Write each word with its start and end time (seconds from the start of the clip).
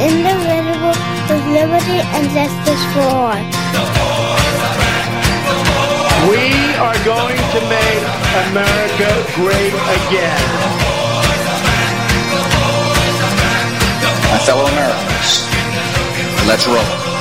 indivisible, 0.00 0.96
with 1.28 1.44
liberty 1.52 2.00
and 2.14 2.24
justice 2.30 2.82
for 2.92 3.06
all. 3.06 3.38
We 6.30 6.74
are 6.80 6.98
going 7.04 7.36
to 7.36 7.60
make 7.68 8.02
America 8.48 9.10
great 9.36 9.74
again. 9.98 10.44
My 14.30 14.38
fellow 14.38 14.66
Americans, 14.66 15.46
let's 16.48 16.66
roll. 16.66 17.13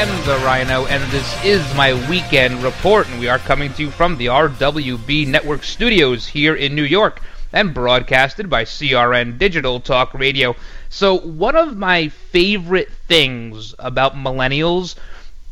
Am 0.00 0.24
the 0.24 0.36
Ryno, 0.46 0.88
and 0.88 1.12
this 1.12 1.44
is 1.44 1.74
my 1.74 1.92
weekend 2.08 2.62
report. 2.62 3.06
And 3.10 3.20
we 3.20 3.28
are 3.28 3.38
coming 3.38 3.70
to 3.74 3.82
you 3.82 3.90
from 3.90 4.16
the 4.16 4.28
RWB 4.28 5.26
Network 5.26 5.62
studios 5.62 6.26
here 6.26 6.54
in 6.54 6.74
New 6.74 6.84
York 6.84 7.20
and 7.52 7.74
broadcasted 7.74 8.48
by 8.48 8.64
CRN 8.64 9.36
Digital 9.36 9.78
Talk 9.78 10.14
Radio. 10.14 10.56
So, 10.88 11.18
one 11.18 11.54
of 11.54 11.76
my 11.76 12.08
favorite 12.08 12.90
things 13.08 13.74
about 13.78 14.14
millennials 14.14 14.94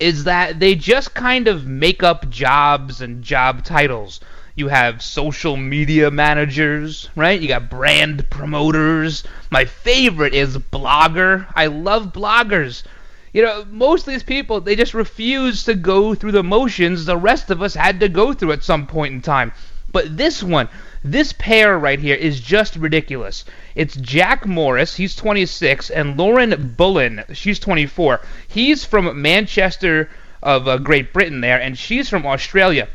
is 0.00 0.24
that 0.24 0.58
they 0.58 0.74
just 0.74 1.12
kind 1.12 1.46
of 1.46 1.66
make 1.66 2.02
up 2.02 2.30
jobs 2.30 3.02
and 3.02 3.22
job 3.22 3.64
titles. 3.64 4.18
You 4.54 4.68
have 4.68 5.02
social 5.02 5.58
media 5.58 6.10
managers, 6.10 7.10
right? 7.14 7.38
You 7.38 7.48
got 7.48 7.68
brand 7.68 8.30
promoters. 8.30 9.24
My 9.50 9.66
favorite 9.66 10.32
is 10.32 10.56
blogger. 10.56 11.52
I 11.54 11.66
love 11.66 12.14
bloggers. 12.14 12.82
You 13.32 13.42
know, 13.42 13.64
most 13.70 14.06
of 14.06 14.12
these 14.12 14.22
people, 14.22 14.60
they 14.60 14.76
just 14.76 14.94
refuse 14.94 15.64
to 15.64 15.74
go 15.74 16.14
through 16.14 16.32
the 16.32 16.42
motions 16.42 17.04
the 17.04 17.16
rest 17.16 17.50
of 17.50 17.62
us 17.62 17.74
had 17.74 18.00
to 18.00 18.08
go 18.08 18.32
through 18.32 18.52
at 18.52 18.64
some 18.64 18.86
point 18.86 19.14
in 19.14 19.20
time. 19.20 19.52
But 19.92 20.16
this 20.16 20.42
one, 20.42 20.68
this 21.02 21.32
pair 21.32 21.78
right 21.78 21.98
here 21.98 22.14
is 22.14 22.40
just 22.40 22.76
ridiculous. 22.76 23.44
It's 23.74 23.96
Jack 23.96 24.46
Morris, 24.46 24.96
he's 24.96 25.16
26, 25.16 25.90
and 25.90 26.16
Lauren 26.16 26.74
Bullen, 26.76 27.24
she's 27.32 27.58
24. 27.58 28.20
He's 28.48 28.84
from 28.84 29.20
Manchester 29.22 30.10
of 30.42 30.68
uh, 30.68 30.78
Great 30.78 31.12
Britain 31.12 31.40
there, 31.40 31.60
and 31.60 31.76
she's 31.78 32.08
from 32.08 32.26
Australia. 32.26 32.88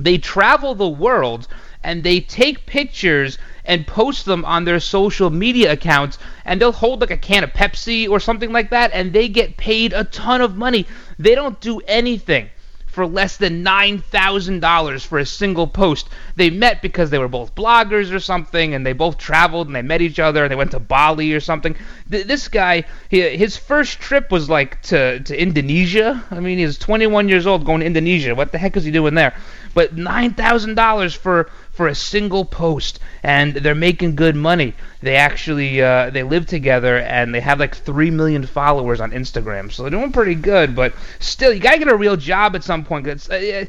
They 0.00 0.18
travel 0.18 0.74
the 0.74 0.88
world 0.88 1.46
and 1.84 2.02
they 2.02 2.18
take 2.20 2.66
pictures 2.66 3.38
and 3.64 3.86
post 3.86 4.24
them 4.24 4.44
on 4.44 4.64
their 4.64 4.80
social 4.80 5.30
media 5.30 5.72
accounts 5.72 6.18
and 6.44 6.60
they'll 6.60 6.72
hold 6.72 7.00
like 7.00 7.10
a 7.10 7.16
can 7.16 7.44
of 7.44 7.50
Pepsi 7.50 8.08
or 8.08 8.20
something 8.20 8.52
like 8.52 8.70
that 8.70 8.90
and 8.92 9.12
they 9.12 9.28
get 9.28 9.56
paid 9.56 9.92
a 9.92 10.04
ton 10.04 10.40
of 10.40 10.56
money. 10.56 10.86
They 11.18 11.34
don't 11.34 11.60
do 11.60 11.80
anything 11.86 12.50
for 12.94 13.06
less 13.06 13.36
than 13.36 13.64
$9,000 13.64 15.06
for 15.06 15.18
a 15.18 15.26
single 15.26 15.66
post. 15.66 16.08
They 16.36 16.48
met 16.48 16.80
because 16.80 17.10
they 17.10 17.18
were 17.18 17.28
both 17.28 17.56
bloggers 17.56 18.14
or 18.14 18.20
something, 18.20 18.72
and 18.72 18.86
they 18.86 18.92
both 18.92 19.18
traveled 19.18 19.66
and 19.66 19.74
they 19.74 19.82
met 19.82 20.00
each 20.00 20.20
other 20.20 20.44
and 20.44 20.50
they 20.50 20.56
went 20.56 20.70
to 20.70 20.78
Bali 20.78 21.32
or 21.32 21.40
something. 21.40 21.74
Th- 22.08 22.24
this 22.24 22.46
guy, 22.46 22.84
his 23.10 23.56
first 23.56 23.98
trip 23.98 24.30
was 24.30 24.48
like 24.48 24.80
to, 24.82 25.18
to 25.18 25.36
Indonesia. 25.36 26.22
I 26.30 26.38
mean, 26.38 26.58
he's 26.58 26.78
21 26.78 27.28
years 27.28 27.48
old 27.48 27.66
going 27.66 27.80
to 27.80 27.86
Indonesia. 27.86 28.32
What 28.32 28.52
the 28.52 28.58
heck 28.58 28.76
is 28.76 28.84
he 28.84 28.92
doing 28.92 29.14
there? 29.14 29.34
But 29.74 29.96
$9,000 29.96 31.16
for 31.16 31.50
for 31.74 31.88
a 31.88 31.94
single 31.94 32.44
post, 32.44 33.00
and 33.22 33.52
they're 33.54 33.74
making 33.74 34.14
good 34.14 34.36
money. 34.36 34.74
They 35.02 35.16
actually 35.16 35.82
uh, 35.82 36.10
they 36.10 36.22
live 36.22 36.46
together, 36.46 36.98
and 36.98 37.34
they 37.34 37.40
have 37.40 37.58
like 37.58 37.76
three 37.76 38.10
million 38.10 38.46
followers 38.46 39.00
on 39.00 39.10
Instagram, 39.10 39.70
so 39.70 39.82
they're 39.82 39.90
doing 39.90 40.12
pretty 40.12 40.36
good. 40.36 40.76
But 40.76 40.94
still, 41.18 41.52
you 41.52 41.60
gotta 41.60 41.78
get 41.78 41.88
a 41.88 41.96
real 41.96 42.16
job 42.16 42.54
at 42.54 42.62
some 42.62 42.84
point. 42.84 43.08
It's, 43.08 43.28
uh, 43.28 43.66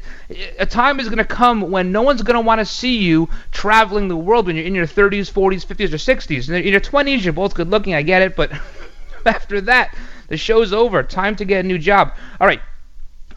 a 0.58 0.66
time 0.66 1.00
is 1.00 1.08
gonna 1.08 1.24
come 1.24 1.70
when 1.70 1.90
no 1.90 2.02
one's 2.02 2.22
gonna 2.22 2.40
want 2.40 2.60
to 2.60 2.64
see 2.64 2.98
you 2.98 3.28
traveling 3.50 4.06
the 4.06 4.16
world 4.16 4.46
when 4.46 4.56
you're 4.56 4.64
in 4.64 4.74
your 4.74 4.86
30s, 4.86 5.30
40s, 5.30 5.66
50s, 5.66 5.92
or 5.92 5.96
60s. 5.96 6.48
In 6.48 6.72
your 6.72 6.80
20s, 6.80 7.24
you're 7.24 7.32
both 7.32 7.54
good 7.54 7.68
looking. 7.68 7.94
I 7.94 8.02
get 8.02 8.22
it, 8.22 8.36
but 8.36 8.52
after 9.26 9.60
that, 9.62 9.96
the 10.28 10.36
show's 10.36 10.72
over. 10.72 11.02
Time 11.02 11.34
to 11.36 11.44
get 11.44 11.64
a 11.64 11.68
new 11.68 11.78
job. 11.78 12.14
All 12.40 12.46
right 12.46 12.60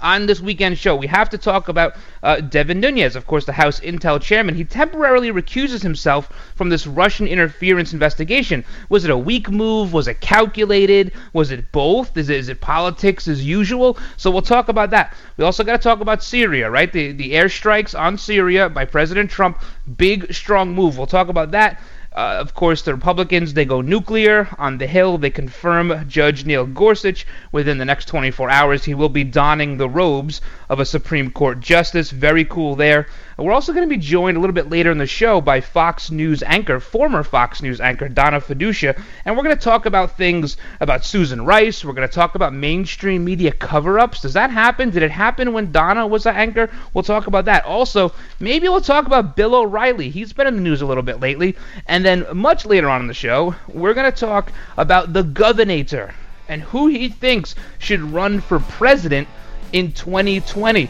on 0.02 0.26
this 0.26 0.42
weekend 0.42 0.78
show. 0.78 0.96
We 0.96 1.08
have 1.08 1.30
to 1.30 1.38
talk 1.38 1.68
about 1.68 1.96
uh, 2.24 2.42
Devin 2.42 2.80
Nunes, 2.80 3.16
of 3.16 3.28
course, 3.28 3.46
the 3.46 3.54
House 3.54 3.80
Intel 3.80 4.22
chairman. 4.22 4.56
He 4.56 4.64
temporarily 4.64 5.32
recuses 5.32 5.82
himself 5.82 6.30
from 6.56 6.70
this 6.70 6.88
Russian 6.88 7.28
interference 7.28 7.94
investigation. 7.94 8.64
Was 8.90 9.06
it 9.06 9.12
a 9.12 9.18
weak 9.18 9.50
move? 9.50 9.94
Was 9.94 10.08
it 10.08 10.22
calculated? 10.22 11.12
Was 11.34 11.52
it 11.52 11.72
both? 11.72 12.16
Is 12.18 12.30
it, 12.30 12.38
is 12.38 12.50
it 12.50 12.62
politics 12.62 13.28
as 13.28 13.46
usual? 13.46 13.98
So 14.18 14.32
we'll 14.32 14.42
talk 14.42 14.70
about 14.70 14.90
that. 14.92 15.16
We 15.38 15.44
also 15.44 15.64
got 15.64 15.74
to 15.74 15.84
talk 15.84 16.02
about 16.02 16.24
Syria, 16.24 16.70
right? 16.70 16.92
The, 16.92 17.12
the 17.12 17.34
airstrikes 17.34 17.98
on 17.98 18.18
Syria 18.18 18.70
by 18.70 18.86
President 18.86 19.30
Trump. 19.30 19.62
Big, 19.98 20.34
strong 20.34 20.74
move. 20.74 20.98
We'll 20.98 21.08
talk 21.08 21.30
about 21.30 21.52
that. 21.52 21.82
Uh, 22.12 22.38
of 22.40 22.56
course, 22.56 22.82
the 22.82 22.94
Republicans, 22.94 23.54
they 23.54 23.66
go 23.66 23.82
nuclear. 23.82 24.50
On 24.58 24.78
the 24.78 24.88
Hill, 24.88 25.18
they 25.18 25.30
confirm 25.30 26.08
Judge 26.08 26.46
Neil 26.46 26.66
Gorsuch. 26.66 27.26
Within 27.52 27.78
the 27.78 27.86
next 27.86 28.06
24 28.06 28.50
hours, 28.50 28.84
he 28.84 28.96
will 28.96 29.10
be 29.10 29.24
donning 29.24 29.78
the 29.78 29.88
robes 29.88 30.42
of 30.70 30.80
a 30.80 30.86
Supreme 30.86 31.32
Court 31.32 31.60
justice. 31.60 32.10
Very 32.12 32.46
cool 32.46 32.76
there. 32.76 33.08
We're 33.40 33.54
also 33.54 33.72
going 33.72 33.88
to 33.88 33.96
be 33.96 34.02
joined 34.02 34.36
a 34.36 34.40
little 34.42 34.54
bit 34.54 34.70
later 34.70 34.92
in 34.92 34.98
the 34.98 35.08
show 35.08 35.40
by 35.40 35.62
Fox 35.62 36.12
News 36.12 36.44
anchor, 36.44 36.82
former 36.82 37.24
Fox 37.24 37.62
News 37.62 37.80
anchor 37.80 38.10
Donna 38.10 38.42
Fiducia, 38.42 39.02
and 39.24 39.38
we're 39.38 39.44
going 39.44 39.56
to 39.56 39.62
talk 39.62 39.86
about 39.86 40.18
things 40.18 40.58
about 40.82 41.06
Susan 41.06 41.46
Rice. 41.46 41.86
We're 41.86 41.94
going 41.94 42.08
to 42.08 42.14
talk 42.14 42.36
about 42.36 42.54
mainstream 42.54 43.24
media 43.24 43.54
cover-ups. 43.54 44.22
Does 44.22 44.34
that 44.34 44.50
happen? 44.50 44.90
Did 44.90 45.04
it 45.04 45.12
happen 45.12 45.54
when 45.54 45.72
Donna 45.72 46.06
was 46.06 46.26
an 46.26 46.36
anchor? 46.36 46.70
We'll 46.94 47.06
talk 47.06 47.28
about 47.28 47.46
that. 47.46 47.64
Also, 47.64 48.12
maybe 48.42 48.68
we'll 48.68 48.82
talk 48.82 49.06
about 49.06 49.38
Bill 49.38 49.56
O'Reilly. 49.56 50.10
He's 50.10 50.34
been 50.34 50.48
in 50.48 50.58
the 50.58 50.62
news 50.62 50.82
a 50.82 50.86
little 50.86 51.04
bit 51.04 51.22
lately. 51.22 51.56
And 51.88 51.99
then 52.06 52.26
much 52.34 52.66
later 52.66 52.90
on 52.90 53.02
in 53.02 53.08
the 53.08 53.14
show, 53.14 53.56
we're 53.68 53.94
going 53.94 54.12
to 54.12 54.18
talk 54.18 54.52
about 54.78 55.14
the 55.14 55.24
Governator 55.24 56.14
and 56.48 56.62
who 56.62 56.88
he 56.88 57.10
thinks 57.10 57.56
should 57.78 58.02
run 58.02 58.42
for 58.42 58.60
president 58.60 59.28
in 59.72 59.92
2020 59.92 60.90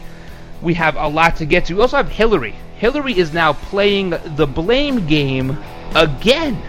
we 0.62 0.74
have 0.74 0.96
a 0.96 1.08
lot 1.08 1.36
to 1.36 1.46
get 1.46 1.66
to. 1.66 1.74
We 1.74 1.80
also 1.80 1.96
have 1.96 2.08
Hillary. 2.08 2.54
Hillary 2.76 3.16
is 3.16 3.32
now 3.32 3.52
playing 3.52 4.10
the 4.36 4.46
blame 4.46 5.06
game 5.06 5.58
again. 5.94 6.60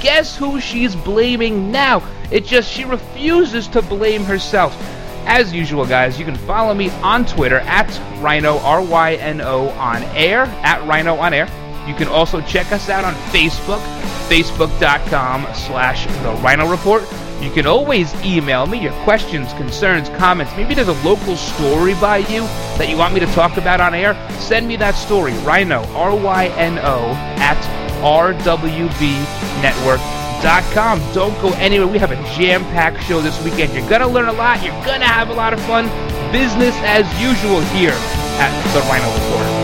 Guess 0.00 0.36
who 0.36 0.60
she's 0.60 0.94
blaming 0.96 1.70
now? 1.70 2.02
It 2.30 2.44
just 2.44 2.70
she 2.70 2.84
refuses 2.84 3.68
to 3.68 3.82
blame 3.82 4.24
herself. 4.24 4.76
As 5.26 5.52
usual, 5.54 5.86
guys, 5.86 6.18
you 6.18 6.24
can 6.24 6.36
follow 6.36 6.74
me 6.74 6.90
on 6.90 7.24
Twitter 7.24 7.60
at 7.60 7.88
Ryno 8.20 8.62
R 8.62 8.82
Y 8.82 9.14
N 9.14 9.40
O 9.40 9.68
on 9.70 10.02
air 10.14 10.42
at 10.62 10.80
Ryno 10.82 11.18
on 11.18 11.32
air. 11.32 11.48
You 11.86 11.94
can 11.94 12.08
also 12.08 12.40
check 12.40 12.72
us 12.72 12.88
out 12.88 13.04
on 13.04 13.12
Facebook, 13.30 13.78
facebook.com 14.28 15.46
slash 15.54 16.06
the 16.06 16.34
Ryno 16.42 16.68
Report. 16.70 17.04
You 17.42 17.50
can 17.50 17.66
always 17.66 18.14
email 18.24 18.66
me 18.66 18.78
your 18.80 18.94
questions, 19.04 19.52
concerns, 19.52 20.08
comments. 20.10 20.54
Maybe 20.56 20.74
there's 20.74 20.88
a 20.88 20.94
local 21.06 21.36
story 21.36 21.92
by 21.94 22.18
you 22.18 22.46
that 22.78 22.88
you 22.88 22.96
want 22.96 23.12
me 23.12 23.18
to 23.20 23.26
talk 23.26 23.58
about 23.58 23.80
on 23.80 23.94
air. 23.94 24.16
Send 24.38 24.66
me 24.66 24.76
that 24.76 24.94
story, 24.94 25.32
Ryno, 25.32 25.86
R-Y-N-O, 25.94 27.12
at 27.38 27.58
rwbnetwork.com. 28.00 31.00
Don't 31.12 31.38
go 31.42 31.52
anywhere. 31.54 31.86
We 31.86 31.98
have 31.98 32.12
a 32.12 32.22
jam-packed 32.34 33.02
show 33.02 33.20
this 33.20 33.38
weekend. 33.44 33.74
You're 33.74 33.86
going 33.90 34.00
to 34.00 34.08
learn 34.08 34.28
a 34.28 34.32
lot. 34.32 34.62
You're 34.62 34.72
going 34.84 35.00
to 35.00 35.06
have 35.06 35.28
a 35.28 35.34
lot 35.34 35.52
of 35.52 35.60
fun. 35.62 35.90
Business 36.32 36.74
as 36.78 37.04
usual 37.20 37.60
here 37.76 37.92
at 37.92 38.50
the 38.72 38.80
Ryno 38.80 39.12
Report. 39.14 39.63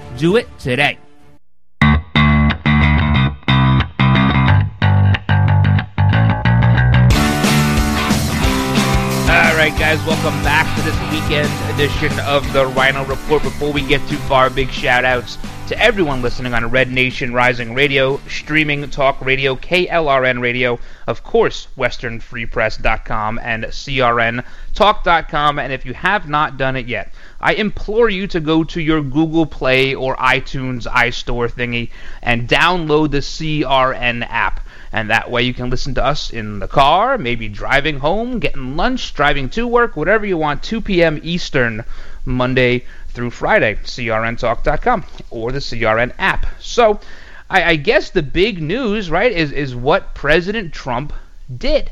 Do 0.17 0.35
it 0.35 0.47
today. 0.59 0.99
All 9.31 9.57
right, 9.57 9.73
guys, 9.79 10.05
welcome 10.05 10.43
back 10.43 10.67
to 10.77 10.83
this 10.83 10.99
weekend 11.11 11.49
edition 11.73 12.11
of 12.21 12.51
the 12.53 12.65
Ryno 12.65 13.07
Report. 13.07 13.41
Before 13.41 13.71
we 13.71 13.81
get 13.81 14.07
too 14.09 14.17
far, 14.17 14.49
big 14.49 14.69
shout 14.69 15.05
outs 15.05 15.37
to 15.71 15.81
everyone 15.81 16.21
listening 16.21 16.53
on 16.53 16.69
Red 16.69 16.91
Nation 16.91 17.33
Rising 17.33 17.73
Radio, 17.73 18.19
streaming 18.27 18.89
talk 18.89 19.21
radio, 19.21 19.55
KLRN 19.55 20.41
Radio, 20.41 20.77
of 21.07 21.23
course, 21.23 21.69
westernfreepress.com 21.77 23.39
and 23.41 23.63
crntalk.com. 23.63 25.59
And 25.59 25.71
if 25.71 25.85
you 25.85 25.93
have 25.93 26.27
not 26.27 26.57
done 26.57 26.75
it 26.75 26.87
yet, 26.87 27.13
I 27.39 27.53
implore 27.53 28.09
you 28.09 28.27
to 28.27 28.41
go 28.41 28.65
to 28.65 28.81
your 28.81 29.01
Google 29.01 29.45
Play 29.45 29.95
or 29.95 30.17
iTunes 30.17 30.87
iStore 30.87 31.49
thingy 31.49 31.89
and 32.21 32.49
download 32.49 33.11
the 33.11 33.19
CRN 33.19 34.27
app. 34.29 34.67
And 34.91 35.09
that 35.09 35.31
way 35.31 35.43
you 35.43 35.53
can 35.53 35.69
listen 35.69 35.93
to 35.93 36.03
us 36.03 36.31
in 36.31 36.59
the 36.59 36.67
car, 36.67 37.17
maybe 37.17 37.47
driving 37.47 37.99
home, 37.99 38.39
getting 38.39 38.75
lunch, 38.75 39.13
driving 39.13 39.47
to 39.51 39.65
work, 39.65 39.95
whatever 39.95 40.25
you 40.25 40.35
want, 40.35 40.63
2 40.63 40.81
p.m. 40.81 41.17
Eastern, 41.23 41.85
Monday 42.25 42.83
through 43.11 43.29
Friday, 43.29 43.75
crntalk.com 43.75 45.05
or 45.29 45.51
the 45.51 45.59
CRN 45.59 46.13
app. 46.17 46.45
So 46.59 46.99
I, 47.49 47.63
I 47.71 47.75
guess 47.75 48.09
the 48.09 48.23
big 48.23 48.61
news, 48.61 49.11
right, 49.11 49.31
is, 49.31 49.51
is 49.51 49.75
what 49.75 50.15
President 50.15 50.73
Trump 50.73 51.13
did. 51.55 51.91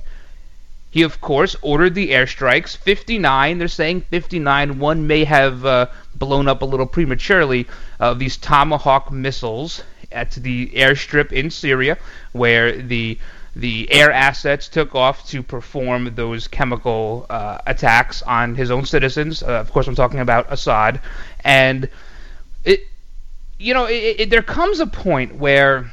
He, 0.92 1.04
of 1.04 1.22
course, 1.22 1.56
ordered 1.62 1.94
the 1.94 2.12
airstrikes. 2.12 2.76
59, 2.76 3.58
they're 3.60 3.68
saying 3.68 4.02
59. 4.10 4.80
One 4.80 5.06
may 5.06 5.24
have 5.26 5.66
uh, 5.66 5.88
blown 6.16 6.48
up 6.48 6.62
a 6.62 6.66
little 6.66 6.88
prematurely. 6.88 7.68
Uh, 8.00 8.16
these 8.16 8.38
Tomahawk 8.38 9.12
missiles 9.12 9.84
at 10.12 10.32
the 10.32 10.68
airstrip 10.70 11.32
in 11.32 11.52
Syria, 11.52 11.98
where 12.32 12.82
the 12.82 13.20
the 13.60 13.92
air 13.92 14.12
assets 14.12 14.68
took 14.70 14.96
off 14.96 15.28
to 15.30 15.44
perform 15.44 16.16
those 16.16 16.48
chemical 16.48 17.26
uh, 17.30 17.60
attacks 17.68 18.22
on 18.24 18.56
his 18.56 18.72
own 18.72 18.86
citizens. 18.86 19.44
Uh, 19.44 19.60
of 19.60 19.72
course, 19.72 19.88
I'm 19.88 19.96
talking 19.96 20.20
about 20.20 20.52
Assad, 20.52 21.02
and 21.44 21.90
it, 22.64 22.82
you 23.58 23.74
know, 23.74 23.86
it, 23.86 24.20
it, 24.20 24.30
there 24.30 24.42
comes 24.42 24.80
a 24.80 24.88
point 24.88 25.36
where 25.36 25.92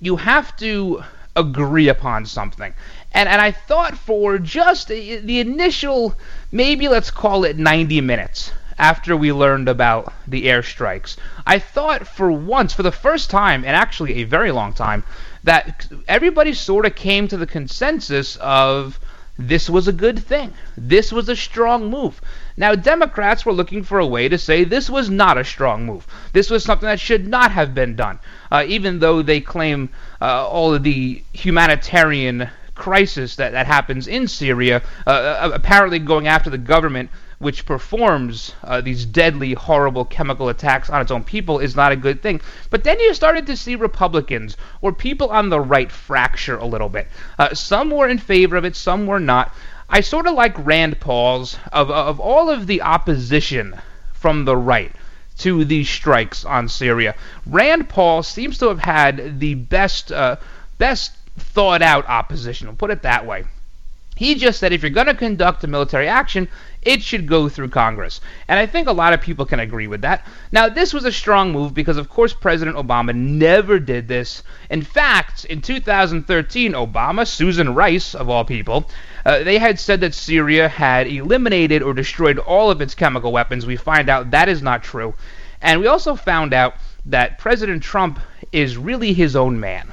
you 0.00 0.16
have 0.16 0.56
to 0.58 1.02
agree 1.36 1.88
upon 1.88 2.26
something. 2.26 2.74
And, 3.12 3.28
and 3.28 3.40
I 3.40 3.52
thought 3.52 3.96
for 3.96 4.38
just 4.38 4.88
the 4.88 5.40
initial, 5.40 6.14
maybe 6.52 6.88
let's 6.88 7.10
call 7.10 7.44
it 7.44 7.56
90 7.56 8.00
minutes, 8.00 8.52
after 8.78 9.16
we 9.16 9.32
learned 9.32 9.68
about 9.68 10.12
the 10.26 10.46
airstrikes. 10.46 11.16
I 11.46 11.58
thought 11.58 12.06
for 12.06 12.30
once, 12.30 12.72
for 12.72 12.82
the 12.82 12.92
first 12.92 13.28
time, 13.30 13.64
and 13.64 13.74
actually 13.74 14.14
a 14.14 14.24
very 14.24 14.52
long 14.52 14.72
time, 14.72 15.02
that 15.48 15.86
everybody 16.06 16.52
sort 16.52 16.84
of 16.84 16.94
came 16.94 17.26
to 17.26 17.38
the 17.38 17.46
consensus 17.46 18.36
of 18.36 19.00
this 19.38 19.70
was 19.70 19.88
a 19.88 19.94
good 19.94 20.18
thing. 20.18 20.52
This 20.76 21.10
was 21.10 21.26
a 21.30 21.36
strong 21.36 21.88
move. 21.88 22.20
Now, 22.58 22.74
Democrats 22.74 23.46
were 23.46 23.54
looking 23.54 23.82
for 23.82 23.98
a 23.98 24.06
way 24.06 24.28
to 24.28 24.36
say 24.36 24.64
this 24.64 24.90
was 24.90 25.08
not 25.08 25.38
a 25.38 25.44
strong 25.44 25.86
move. 25.86 26.06
This 26.34 26.50
was 26.50 26.64
something 26.64 26.86
that 26.86 27.00
should 27.00 27.26
not 27.26 27.50
have 27.52 27.74
been 27.74 27.96
done, 27.96 28.18
uh, 28.52 28.64
even 28.68 28.98
though 28.98 29.22
they 29.22 29.40
claim 29.40 29.88
uh, 30.20 30.46
all 30.46 30.74
of 30.74 30.82
the 30.82 31.22
humanitarian 31.32 32.50
crisis 32.74 33.36
that, 33.36 33.52
that 33.52 33.66
happens 33.66 34.06
in 34.06 34.28
Syria, 34.28 34.82
uh, 35.06 35.10
uh 35.10 35.50
apparently 35.54 35.98
going 35.98 36.28
after 36.28 36.50
the 36.50 36.58
government 36.58 37.08
which 37.38 37.64
performs 37.64 38.54
uh, 38.64 38.80
these 38.80 39.04
deadly, 39.04 39.54
horrible 39.54 40.04
chemical 40.04 40.48
attacks 40.48 40.90
on 40.90 41.00
its 41.00 41.10
own 41.10 41.22
people, 41.22 41.58
is 41.58 41.76
not 41.76 41.92
a 41.92 41.96
good 41.96 42.20
thing. 42.20 42.40
But 42.70 42.84
then 42.84 42.98
you 42.98 43.14
started 43.14 43.46
to 43.46 43.56
see 43.56 43.76
Republicans 43.76 44.56
or 44.80 44.92
people 44.92 45.30
on 45.30 45.48
the 45.48 45.60
right 45.60 45.90
fracture 45.90 46.56
a 46.56 46.66
little 46.66 46.88
bit. 46.88 47.08
Uh, 47.38 47.54
some 47.54 47.90
were 47.90 48.08
in 48.08 48.18
favor 48.18 48.56
of 48.56 48.64
it, 48.64 48.74
some 48.74 49.06
were 49.06 49.20
not. 49.20 49.54
I 49.88 50.00
sort 50.00 50.26
of 50.26 50.34
like 50.34 50.66
Rand 50.66 51.00
Paul's 51.00 51.58
of 51.72 51.90
of 51.90 52.20
all 52.20 52.50
of 52.50 52.66
the 52.66 52.82
opposition 52.82 53.74
from 54.12 54.44
the 54.44 54.56
right 54.56 54.92
to 55.38 55.64
these 55.64 55.88
strikes 55.88 56.44
on 56.44 56.68
Syria. 56.68 57.14
Rand 57.46 57.88
Paul 57.88 58.22
seems 58.22 58.58
to 58.58 58.68
have 58.68 58.80
had 58.80 59.40
the 59.40 59.54
best 59.54 60.12
uh, 60.12 60.36
best 60.76 61.12
thought 61.38 61.82
out 61.82 62.08
opposition. 62.08 62.66
We'll 62.66 62.76
put 62.76 62.90
it 62.90 63.02
that 63.02 63.24
way. 63.24 63.44
He 64.16 64.34
just 64.34 64.58
said 64.58 64.72
if 64.72 64.82
you're 64.82 64.90
going 64.90 65.06
to 65.06 65.14
conduct 65.14 65.62
a 65.62 65.68
military 65.68 66.08
action, 66.08 66.48
it 66.88 67.02
should 67.02 67.26
go 67.26 67.50
through 67.50 67.68
Congress. 67.68 68.18
And 68.48 68.58
I 68.58 68.64
think 68.64 68.88
a 68.88 68.92
lot 68.92 69.12
of 69.12 69.20
people 69.20 69.44
can 69.44 69.60
agree 69.60 69.86
with 69.86 70.00
that. 70.00 70.26
Now, 70.50 70.70
this 70.70 70.94
was 70.94 71.04
a 71.04 71.12
strong 71.12 71.52
move 71.52 71.74
because, 71.74 71.98
of 71.98 72.08
course, 72.08 72.32
President 72.32 72.78
Obama 72.78 73.14
never 73.14 73.78
did 73.78 74.08
this. 74.08 74.42
In 74.70 74.80
fact, 74.80 75.44
in 75.44 75.60
2013, 75.60 76.72
Obama, 76.72 77.26
Susan 77.26 77.74
Rice, 77.74 78.14
of 78.14 78.30
all 78.30 78.42
people, 78.42 78.88
uh, 79.26 79.44
they 79.44 79.58
had 79.58 79.78
said 79.78 80.00
that 80.00 80.14
Syria 80.14 80.66
had 80.66 81.06
eliminated 81.06 81.82
or 81.82 81.92
destroyed 81.92 82.38
all 82.38 82.70
of 82.70 82.80
its 82.80 82.94
chemical 82.94 83.32
weapons. 83.32 83.66
We 83.66 83.76
find 83.76 84.08
out 84.08 84.30
that 84.30 84.48
is 84.48 84.62
not 84.62 84.82
true. 84.82 85.12
And 85.60 85.82
we 85.82 85.88
also 85.88 86.16
found 86.16 86.54
out 86.54 86.76
that 87.04 87.38
President 87.38 87.82
Trump 87.82 88.18
is 88.50 88.78
really 88.78 89.12
his 89.12 89.36
own 89.36 89.60
man. 89.60 89.92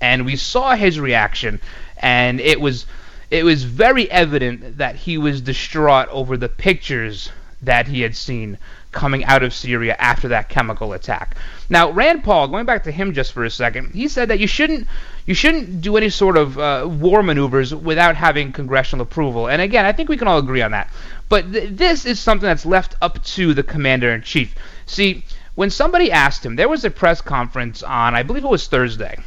And 0.00 0.24
we 0.24 0.36
saw 0.36 0.74
his 0.74 0.98
reaction, 0.98 1.60
and 1.98 2.40
it 2.40 2.62
was 2.62 2.86
it 3.30 3.44
was 3.44 3.64
very 3.64 4.10
evident 4.10 4.78
that 4.78 4.96
he 4.96 5.16
was 5.16 5.40
distraught 5.40 6.08
over 6.08 6.36
the 6.36 6.48
pictures 6.48 7.30
that 7.62 7.86
he 7.86 8.00
had 8.00 8.16
seen 8.16 8.58
coming 8.92 9.24
out 9.24 9.42
of 9.42 9.54
Syria 9.54 9.94
after 9.98 10.28
that 10.28 10.48
chemical 10.48 10.92
attack. 10.92 11.36
Now, 11.68 11.90
Rand 11.90 12.24
Paul, 12.24 12.48
going 12.48 12.66
back 12.66 12.84
to 12.84 12.90
him 12.90 13.12
just 13.12 13.32
for 13.32 13.44
a 13.44 13.50
second, 13.50 13.92
he 13.94 14.08
said 14.08 14.28
that 14.28 14.40
you 14.40 14.46
shouldn't 14.46 14.88
you 15.26 15.34
shouldn't 15.34 15.80
do 15.80 15.96
any 15.96 16.08
sort 16.08 16.36
of 16.36 16.58
uh, 16.58 16.88
war 16.90 17.22
maneuvers 17.22 17.72
without 17.72 18.16
having 18.16 18.50
congressional 18.50 19.04
approval. 19.04 19.48
And 19.48 19.62
again, 19.62 19.84
I 19.84 19.92
think 19.92 20.08
we 20.08 20.16
can 20.16 20.26
all 20.26 20.38
agree 20.38 20.62
on 20.62 20.72
that. 20.72 20.90
But 21.28 21.52
th- 21.52 21.70
this 21.70 22.04
is 22.04 22.18
something 22.18 22.46
that's 22.46 22.66
left 22.66 22.96
up 23.00 23.22
to 23.22 23.54
the 23.54 23.62
commander 23.62 24.10
in 24.12 24.22
chief. 24.22 24.56
See, 24.86 25.24
when 25.54 25.70
somebody 25.70 26.10
asked 26.10 26.44
him, 26.44 26.56
there 26.56 26.68
was 26.68 26.84
a 26.84 26.90
press 26.90 27.20
conference 27.20 27.82
on, 27.84 28.16
I 28.16 28.24
believe 28.24 28.44
it 28.44 28.50
was 28.50 28.66
Thursday, 28.66 29.18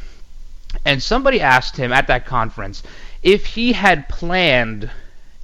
and 0.84 1.02
somebody 1.02 1.40
asked 1.40 1.76
him 1.76 1.92
at 1.92 2.08
that 2.08 2.26
conference 2.26 2.82
if 3.24 3.46
he 3.46 3.72
had 3.72 4.08
planned 4.08 4.90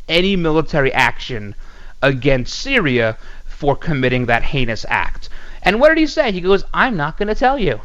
any 0.06 0.36
military 0.36 0.92
action 0.92 1.54
against 2.02 2.60
Syria 2.60 3.16
for 3.46 3.74
committing 3.74 4.26
that 4.26 4.42
heinous 4.42 4.84
act. 4.88 5.30
And 5.62 5.80
what 5.80 5.88
did 5.88 5.98
he 5.98 6.06
say? 6.06 6.30
He 6.30 6.42
goes, 6.42 6.62
I'm 6.72 6.96
not 6.96 7.16
going 7.16 7.28
to 7.28 7.34
tell 7.34 7.58
you. 7.58 7.80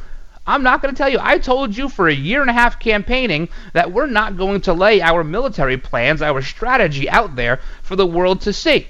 I'm 0.46 0.64
not 0.64 0.82
going 0.82 0.94
to 0.94 0.98
tell 0.98 1.10
you. 1.10 1.18
I 1.22 1.40
told 1.40 1.75
you 1.75 1.90
for 1.90 2.08
a 2.08 2.14
year 2.14 2.42
and 2.42 2.50
a 2.50 2.54
half 2.54 2.80
campaigning 2.80 3.50
that 3.74 3.92
we're 3.92 4.06
not 4.06 4.38
going 4.38 4.62
to 4.62 4.74
lay 4.74 5.02
our 5.02 5.24
military 5.24 5.78
plans, 5.78 6.22
our 6.22 6.42
strategy 6.42 7.10
out 7.10 7.36
there 7.36 7.60
for 7.82 7.96
the 7.96 8.06
world 8.06 8.42
to 8.42 8.54
see. 8.54 8.88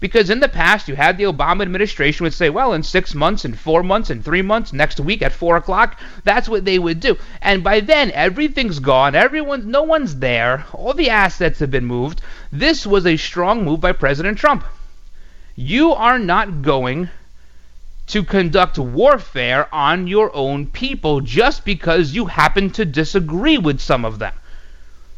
Because 0.00 0.30
in 0.30 0.40
the 0.40 0.48
past, 0.48 0.88
you 0.88 0.96
had 0.96 1.18
the 1.18 1.24
Obama 1.24 1.60
administration 1.60 2.24
would 2.24 2.32
say, 2.32 2.48
well, 2.48 2.72
in 2.72 2.82
six 2.82 3.14
months, 3.14 3.44
in 3.44 3.52
four 3.52 3.82
months, 3.82 4.08
in 4.08 4.22
three 4.22 4.40
months, 4.40 4.72
next 4.72 4.98
week 4.98 5.20
at 5.20 5.30
four 5.30 5.56
o'clock, 5.56 6.00
that's 6.24 6.48
what 6.48 6.64
they 6.64 6.78
would 6.78 7.00
do. 7.00 7.18
And 7.42 7.62
by 7.62 7.80
then, 7.80 8.10
everything's 8.12 8.78
gone. 8.78 9.14
Everyone, 9.14 9.70
no 9.70 9.82
one's 9.82 10.16
there. 10.16 10.64
All 10.72 10.94
the 10.94 11.10
assets 11.10 11.60
have 11.60 11.70
been 11.70 11.84
moved. 11.84 12.22
This 12.50 12.86
was 12.86 13.04
a 13.04 13.18
strong 13.18 13.62
move 13.62 13.80
by 13.80 13.92
President 13.92 14.38
Trump. 14.38 14.64
You 15.54 15.92
are 15.92 16.18
not 16.18 16.62
going 16.62 17.10
to 18.06 18.24
conduct 18.24 18.78
warfare 18.78 19.72
on 19.72 20.06
your 20.06 20.34
own 20.34 20.66
people 20.66 21.20
just 21.20 21.64
because 21.64 22.14
you 22.14 22.24
happen 22.24 22.70
to 22.70 22.86
disagree 22.86 23.58
with 23.58 23.80
some 23.80 24.06
of 24.06 24.18
them. 24.18 24.32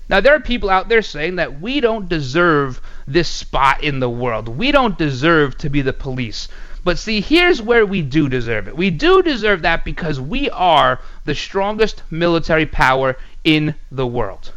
Now, 0.08 0.20
there 0.20 0.34
are 0.34 0.40
people 0.40 0.68
out 0.68 0.88
there 0.88 1.02
saying 1.02 1.36
that 1.36 1.60
we 1.60 1.80
don't 1.80 2.08
deserve 2.08 2.80
this 3.06 3.28
spot 3.28 3.82
in 3.82 4.00
the 4.00 4.10
world. 4.10 4.48
We 4.48 4.72
don't 4.72 4.98
deserve 4.98 5.56
to 5.58 5.70
be 5.70 5.80
the 5.80 5.92
police. 5.92 6.48
But 6.84 6.98
see, 6.98 7.20
here's 7.20 7.62
where 7.62 7.86
we 7.86 8.02
do 8.02 8.28
deserve 8.28 8.66
it. 8.66 8.76
We 8.76 8.90
do 8.90 9.22
deserve 9.22 9.62
that 9.62 9.84
because 9.84 10.20
we 10.20 10.50
are 10.50 11.00
the 11.24 11.34
strongest 11.34 12.02
military 12.10 12.66
power 12.66 13.16
in 13.44 13.74
the 13.90 14.06
world. 14.06 14.52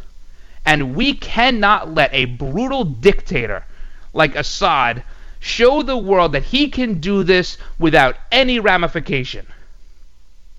And 0.64 0.96
we 0.96 1.14
cannot 1.14 1.94
let 1.94 2.12
a 2.12 2.24
brutal 2.24 2.84
dictator 2.84 3.64
like 4.12 4.34
Assad 4.34 5.04
show 5.38 5.82
the 5.82 5.96
world 5.96 6.32
that 6.32 6.42
he 6.42 6.68
can 6.68 6.94
do 6.94 7.22
this 7.22 7.56
without 7.78 8.16
any 8.32 8.58
ramification. 8.58 9.46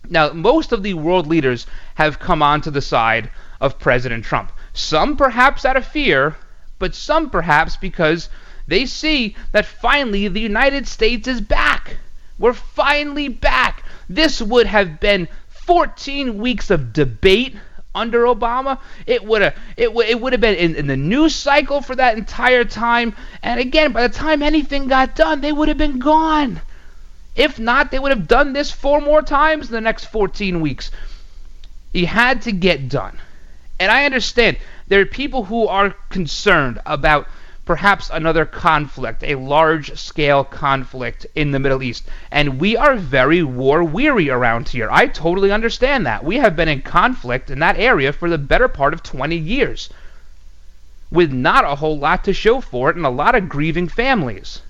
Now, 0.10 0.32
most 0.32 0.72
of 0.72 0.84
the 0.84 0.94
world 0.94 1.28
leaders 1.28 1.68
have 1.96 2.20
come 2.20 2.42
onto 2.42 2.72
the 2.72 2.82
side 2.82 3.30
of 3.60 3.78
President 3.80 4.24
Trump. 4.24 4.54
Some 4.78 5.18
perhaps 5.18 5.66
out 5.66 5.76
of 5.76 5.88
fear, 5.88 6.36
but 6.78 6.94
some 6.94 7.32
perhaps 7.32 7.76
because 7.76 8.30
they 8.68 8.86
see 8.86 9.36
that 9.52 9.66
finally 9.66 10.28
the 10.28 10.40
United 10.40 10.88
States 10.88 11.28
is 11.28 11.42
back. 11.42 11.98
We're 12.38 12.54
finally 12.54 13.28
back. 13.28 13.84
This 14.08 14.40
would 14.40 14.68
have 14.68 15.00
been 15.00 15.30
14 15.66 16.38
weeks 16.38 16.70
of 16.70 16.94
debate 16.94 17.56
under 17.96 18.26
Obama. 18.26 18.78
It 19.08 19.26
would 19.26 19.42
have 19.42 19.56
it, 19.78 19.88
w- 19.88 20.08
it 20.08 20.22
would 20.22 20.34
have 20.34 20.42
been 20.42 20.54
in, 20.54 20.76
in 20.76 20.86
the 20.86 20.96
news 20.96 21.34
cycle 21.34 21.82
for 21.82 21.96
that 21.96 22.20
entire 22.20 22.64
time. 22.64 23.16
And 23.42 23.60
again, 23.60 23.94
by 23.94 24.08
the 24.08 24.14
time 24.14 24.44
anything 24.44 24.88
got 24.88 25.16
done, 25.16 25.42
they 25.42 25.52
would 25.52 25.70
have 25.70 25.80
been 25.80 25.98
gone. 25.98 26.62
If 27.36 27.58
not, 27.58 27.90
they 27.90 27.98
would 27.98 28.12
have 28.12 28.28
done 28.28 28.54
this 28.54 28.70
four 28.70 29.02
more 29.02 29.24
times 29.24 29.70
in 29.70 29.74
the 29.74 29.82
next 29.82 30.06
14 30.06 30.62
weeks. 30.62 30.92
He 31.94 32.06
had 32.06 32.44
to 32.44 32.52
get 32.52 32.90
done. 32.90 33.18
And 33.80 33.92
I 33.92 34.06
understand 34.06 34.58
there 34.88 35.02
are 35.02 35.06
people 35.06 35.46
who 35.46 35.68
are 35.68 35.96
concerned 36.10 36.80
about 36.86 37.28
perhaps 37.68 38.10
another 38.12 38.46
conflict, 38.46 39.24
a 39.24 39.36
large 39.36 39.96
scale 40.00 40.44
conflict 40.44 41.28
in 41.36 41.52
the 41.52 41.60
Middle 41.60 41.84
East. 41.84 42.08
And 42.32 42.60
we 42.60 42.78
are 42.78 42.96
very 42.96 43.44
war 43.44 43.84
weary 43.84 44.30
around 44.30 44.70
here. 44.70 44.88
I 44.90 45.08
totally 45.08 45.52
understand 45.52 46.06
that. 46.06 46.24
We 46.24 46.38
have 46.38 46.56
been 46.56 46.70
in 46.70 46.82
conflict 46.82 47.52
in 47.52 47.60
that 47.60 47.78
area 47.78 48.14
for 48.14 48.30
the 48.30 48.38
better 48.38 48.70
part 48.70 48.94
of 48.94 49.04
20 49.04 49.36
years, 49.36 49.90
with 51.12 51.32
not 51.32 51.66
a 51.66 51.76
whole 51.76 52.00
lot 52.00 52.24
to 52.24 52.34
show 52.34 52.62
for 52.62 52.90
it 52.90 52.96
and 52.96 53.06
a 53.06 53.10
lot 53.10 53.36
of 53.36 53.50
grieving 53.50 53.90
families. 53.90 54.62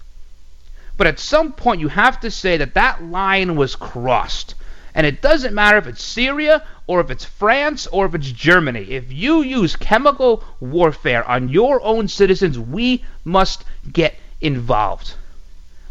But 0.97 1.05
at 1.05 1.19
some 1.19 1.53
point, 1.53 1.79
you 1.79 1.89
have 1.89 2.19
to 2.21 2.31
say 2.31 2.57
that 2.57 2.73
that 2.73 3.03
line 3.03 3.55
was 3.55 3.75
crossed. 3.75 4.55
And 4.97 5.05
it 5.05 5.21
doesn't 5.21 5.53
matter 5.53 5.77
if 5.77 5.85
it's 5.85 6.01
Syria 6.01 6.63
or 6.87 7.01
if 7.01 7.11
it's 7.11 7.23
France 7.23 7.85
or 7.85 8.07
if 8.07 8.15
it's 8.15 8.31
Germany. 8.31 8.81
If 8.81 9.13
you 9.13 9.43
use 9.43 9.75
chemical 9.75 10.43
warfare 10.59 11.23
on 11.29 11.49
your 11.49 11.79
own 11.83 12.07
citizens, 12.07 12.57
we 12.57 13.05
must 13.23 13.63
get 13.93 14.15
involved. 14.41 15.13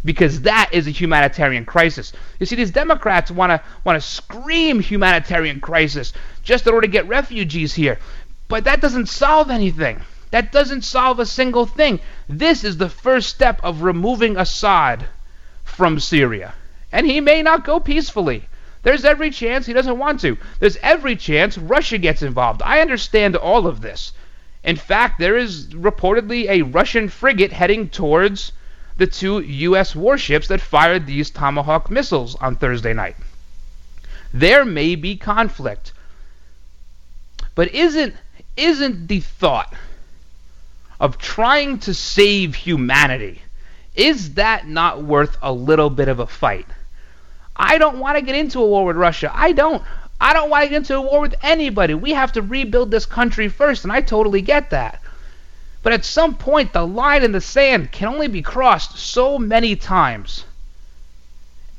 Because 0.05 0.41
that 0.41 0.71
is 0.73 0.89
a 0.89 0.91
humanitarian 0.91 1.65
crisis. 1.65 2.13
You 2.41 2.47
see, 2.47 2.57
these 2.57 2.73
Democrats 2.73 3.31
want 3.31 3.51
to 3.51 3.63
want 3.85 3.95
to 3.95 4.07
scream 4.07 4.81
humanitarian 4.81 5.61
crisis 5.61 6.13
just 6.43 6.67
in 6.67 6.75
order 6.75 6.89
to 6.89 6.93
get 6.93 7.07
refugees 7.07 7.75
here, 7.75 8.01
but 8.49 8.65
that 8.65 8.81
doesn't 8.81 9.07
solve 9.07 9.51
anything. 9.51 10.01
That 10.33 10.51
doesn't 10.51 10.83
solve 10.83 11.21
a 11.21 11.27
single 11.27 11.67
thing. 11.67 12.01
This 12.29 12.65
is 12.65 12.77
the 12.77 12.89
first 12.89 13.29
step 13.29 13.61
of 13.63 13.83
removing 13.83 14.37
Assad 14.37 15.07
from 15.63 16.01
Syria. 16.01 16.55
And 16.91 17.07
he 17.07 17.21
may 17.21 17.41
not 17.43 17.65
go 17.65 17.79
peacefully. 17.79 18.49
There's 18.87 19.05
every 19.05 19.33
chance 19.33 19.67
he 19.67 19.73
doesn't 19.73 19.99
want 19.99 20.21
to. 20.21 20.39
There's 20.61 20.77
every 20.77 21.17
chance 21.17 21.59
Russia 21.59 21.99
gets 21.99 22.23
involved. 22.23 22.63
I 22.63 22.79
understand 22.79 23.35
all 23.35 23.67
of 23.67 23.81
this. 23.81 24.13
In 24.63 24.77
fact, 24.77 25.19
there 25.19 25.37
is 25.37 25.67
reportedly 25.75 26.49
a 26.49 26.63
Russian 26.63 27.09
frigate 27.09 27.53
heading 27.53 27.89
towards 27.89 28.53
the 28.97 29.09
two 29.09 29.41
U.S. 29.41 29.97
warships 29.97 30.47
that 30.47 30.61
fired 30.61 31.05
these 31.05 31.31
Tomahawk 31.31 31.91
missiles 31.91 32.37
on 32.37 32.55
Thursday 32.55 32.93
night. 32.93 33.17
There 34.33 34.65
may 34.65 34.95
be 34.95 35.17
conflict. 35.17 35.93
But 37.57 37.75
isn't 37.75 38.15
isn't 38.57 39.09
the 39.09 39.19
thought 39.19 39.75
of 41.01 41.19
trying 41.19 41.81
to 41.81 41.93
save 41.93 42.55
humanity, 42.55 43.43
is 43.97 44.35
that 44.35 44.69
not 44.69 45.03
worth 45.03 45.37
a 45.43 45.53
little 45.53 45.91
bit 45.91 46.07
of 46.07 46.21
a 46.21 46.27
fight? 46.29 46.67
I 47.57 47.79
don't 47.79 47.99
want 47.99 48.17
to 48.17 48.23
get 48.23 48.35
into 48.35 48.61
a 48.61 48.67
war 48.67 48.85
with 48.85 48.97
Russia. 48.97 49.31
I 49.35 49.53
don't. 49.53 49.83
I 50.21 50.33
don't 50.33 50.49
want 50.49 50.65
to 50.65 50.71
get 50.71 50.77
into 50.77 50.97
a 50.97 51.01
war 51.01 51.21
with 51.21 51.35
anybody. 51.43 51.95
We 51.95 52.13
have 52.13 52.33
to 52.33 52.43
rebuild 52.43 52.91
this 52.91 53.05
country 53.07 53.49
first, 53.49 53.85
and 53.85 53.93
I 53.93 54.01
totally 54.01 54.41
get 54.41 54.71
that. 54.71 55.03
But 55.83 55.93
at 55.93 56.05
some 56.05 56.37
point, 56.37 56.73
the 56.73 56.87
line 56.87 57.23
in 57.23 57.33
the 57.33 57.41
sand 57.41 57.93
can 57.93 58.09
only 58.09 58.29
be 58.29 58.43
crossed 58.43 58.99
so 58.99 59.39
many 59.39 59.77
times. 59.77 60.45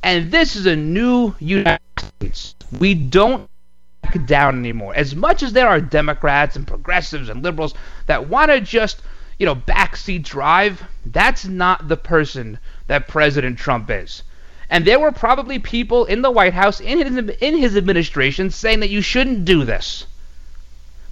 And 0.02 0.30
this 0.30 0.56
is 0.56 0.66
a 0.66 0.76
new 0.76 1.34
United 1.40 1.80
States. 1.98 2.54
We 2.78 2.94
don't 2.94 3.50
back 4.02 4.24
down 4.26 4.58
anymore. 4.58 4.94
As 4.94 5.14
much 5.14 5.42
as 5.42 5.52
there 5.52 5.68
are 5.68 5.80
Democrats 5.80 6.56
and 6.56 6.66
progressives 6.66 7.28
and 7.28 7.42
liberals 7.42 7.74
that 8.06 8.28
want 8.28 8.50
to 8.50 8.60
just, 8.60 9.02
you 9.38 9.46
know, 9.46 9.56
backseat 9.56 10.22
drive, 10.22 10.82
that's 11.04 11.44
not 11.44 11.88
the 11.88 11.96
person 11.96 12.58
that 12.86 13.08
President 13.08 13.58
Trump 13.58 13.90
is. 13.90 14.22
And 14.70 14.84
there 14.84 15.00
were 15.00 15.12
probably 15.12 15.58
people 15.58 16.04
in 16.04 16.22
the 16.22 16.30
White 16.30 16.54
House 16.54 16.80
in 16.80 16.98
his, 16.98 17.36
in 17.40 17.56
his 17.56 17.76
administration 17.76 18.50
saying 18.50 18.80
that 18.80 18.90
you 18.90 19.00
shouldn't 19.00 19.44
do 19.44 19.64
this. 19.64 20.06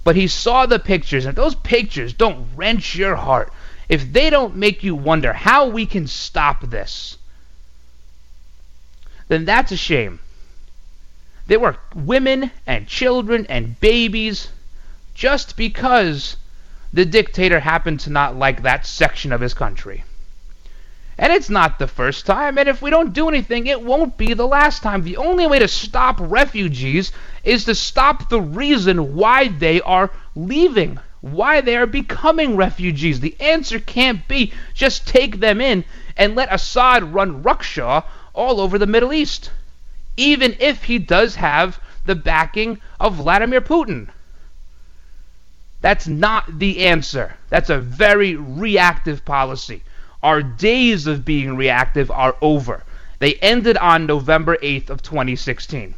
But 0.03 0.15
he 0.15 0.27
saw 0.27 0.65
the 0.65 0.79
pictures, 0.79 1.25
and 1.25 1.35
those 1.35 1.55
pictures 1.55 2.13
don't 2.13 2.47
wrench 2.55 2.95
your 2.95 3.15
heart, 3.15 3.51
if 3.89 4.13
they 4.13 4.29
don't 4.29 4.55
make 4.55 4.83
you 4.83 4.95
wonder 4.95 5.33
how 5.33 5.67
we 5.67 5.85
can 5.85 6.07
stop 6.07 6.69
this, 6.69 7.17
then 9.27 9.45
that's 9.45 9.71
a 9.71 9.77
shame. 9.77 10.19
There 11.47 11.59
were 11.59 11.77
women 11.95 12.51
and 12.65 12.87
children 12.87 13.45
and 13.49 13.79
babies 13.79 14.49
just 15.15 15.57
because 15.57 16.37
the 16.93 17.05
dictator 17.05 17.59
happened 17.59 18.01
to 18.01 18.09
not 18.09 18.35
like 18.35 18.61
that 18.61 18.85
section 18.85 19.31
of 19.31 19.41
his 19.41 19.53
country. 19.53 20.03
And 21.17 21.33
it's 21.33 21.49
not 21.49 21.79
the 21.79 21.87
first 21.87 22.25
time, 22.25 22.57
and 22.57 22.69
if 22.69 22.81
we 22.81 22.89
don't 22.89 23.13
do 23.13 23.27
anything, 23.27 23.65
it 23.65 23.81
won't 23.81 24.17
be 24.17 24.33
the 24.33 24.47
last 24.47 24.83
time. 24.83 25.03
The 25.03 25.17
only 25.17 25.47
way 25.47 25.59
to 25.59 25.67
stop 25.67 26.17
refugees 26.19 27.11
is 27.43 27.65
to 27.65 27.73
stop 27.73 28.29
the 28.29 28.41
reason 28.41 29.15
why 29.15 29.47
they 29.47 29.81
are 29.81 30.11
leaving, 30.35 30.99
why 31.21 31.61
they 31.61 31.75
are 31.75 31.87
becoming 31.87 32.55
refugees. 32.55 33.19
The 33.19 33.35
answer 33.39 33.79
can't 33.79 34.27
be 34.27 34.53
just 34.75 35.07
take 35.07 35.39
them 35.39 35.59
in 35.59 35.85
and 36.15 36.35
let 36.35 36.53
Assad 36.53 37.13
run 37.13 37.41
ruckshaw 37.41 38.03
all 38.33 38.61
over 38.61 38.77
the 38.77 38.85
Middle 38.85 39.11
East 39.11 39.49
even 40.17 40.55
if 40.59 40.83
he 40.83 40.97
does 40.97 41.35
have 41.35 41.79
the 42.05 42.15
backing 42.15 42.81
of 42.99 43.15
Vladimir 43.15 43.61
Putin. 43.61 44.09
That's 45.79 46.07
not 46.07 46.57
the 46.57 46.85
answer. 46.85 47.35
That's 47.49 47.69
a 47.69 47.77
very 47.77 48.35
reactive 48.35 49.23
policy. 49.23 49.83
Our 50.23 50.41
days 50.41 51.07
of 51.07 51.25
being 51.25 51.55
reactive 51.55 52.09
are 52.09 52.35
over. 52.41 52.83
They 53.19 53.35
ended 53.35 53.77
on 53.77 54.05
November 54.05 54.57
8th 54.57 54.89
of 54.89 55.01
2016. 55.01 55.95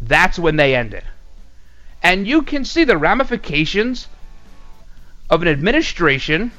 That's 0.00 0.38
when 0.38 0.56
they 0.56 0.74
ended. 0.74 1.04
And 2.02 2.26
you 2.26 2.42
can 2.42 2.64
see 2.64 2.84
the 2.84 2.96
ramifications 2.96 4.08
of 5.28 5.42
an 5.42 5.48
administration 5.48 6.52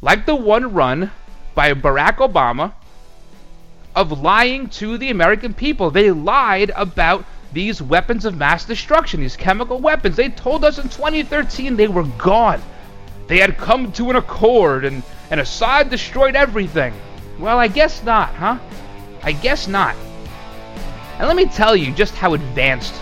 like 0.00 0.26
the 0.26 0.34
one 0.34 0.72
run 0.72 1.10
by 1.54 1.72
Barack 1.74 2.16
Obama 2.16 2.72
of 3.94 4.20
lying 4.20 4.68
to 4.68 4.96
the 4.98 5.10
American 5.10 5.54
people. 5.54 5.90
They 5.90 6.10
lied 6.10 6.72
about 6.74 7.24
these 7.52 7.82
weapons 7.82 8.24
of 8.24 8.36
mass 8.36 8.64
destruction, 8.64 9.20
these 9.20 9.36
chemical 9.36 9.78
weapons. 9.78 10.16
They 10.16 10.30
told 10.30 10.64
us 10.64 10.78
in 10.78 10.88
2013 10.88 11.76
they 11.76 11.88
were 11.88 12.04
gone. 12.04 12.62
They 13.26 13.38
had 13.38 13.56
come 13.56 13.92
to 13.92 14.10
an 14.10 14.16
accord 14.16 14.84
and, 14.84 15.02
and 15.30 15.40
Assad 15.40 15.90
destroyed 15.90 16.36
everything. 16.36 16.94
Well, 17.38 17.58
I 17.58 17.68
guess 17.68 18.02
not, 18.02 18.34
huh? 18.34 18.58
I 19.22 19.32
guess 19.32 19.68
not. 19.68 19.96
And 21.18 21.26
let 21.26 21.36
me 21.36 21.46
tell 21.46 21.76
you 21.76 21.92
just 21.92 22.14
how 22.14 22.34
advanced 22.34 22.94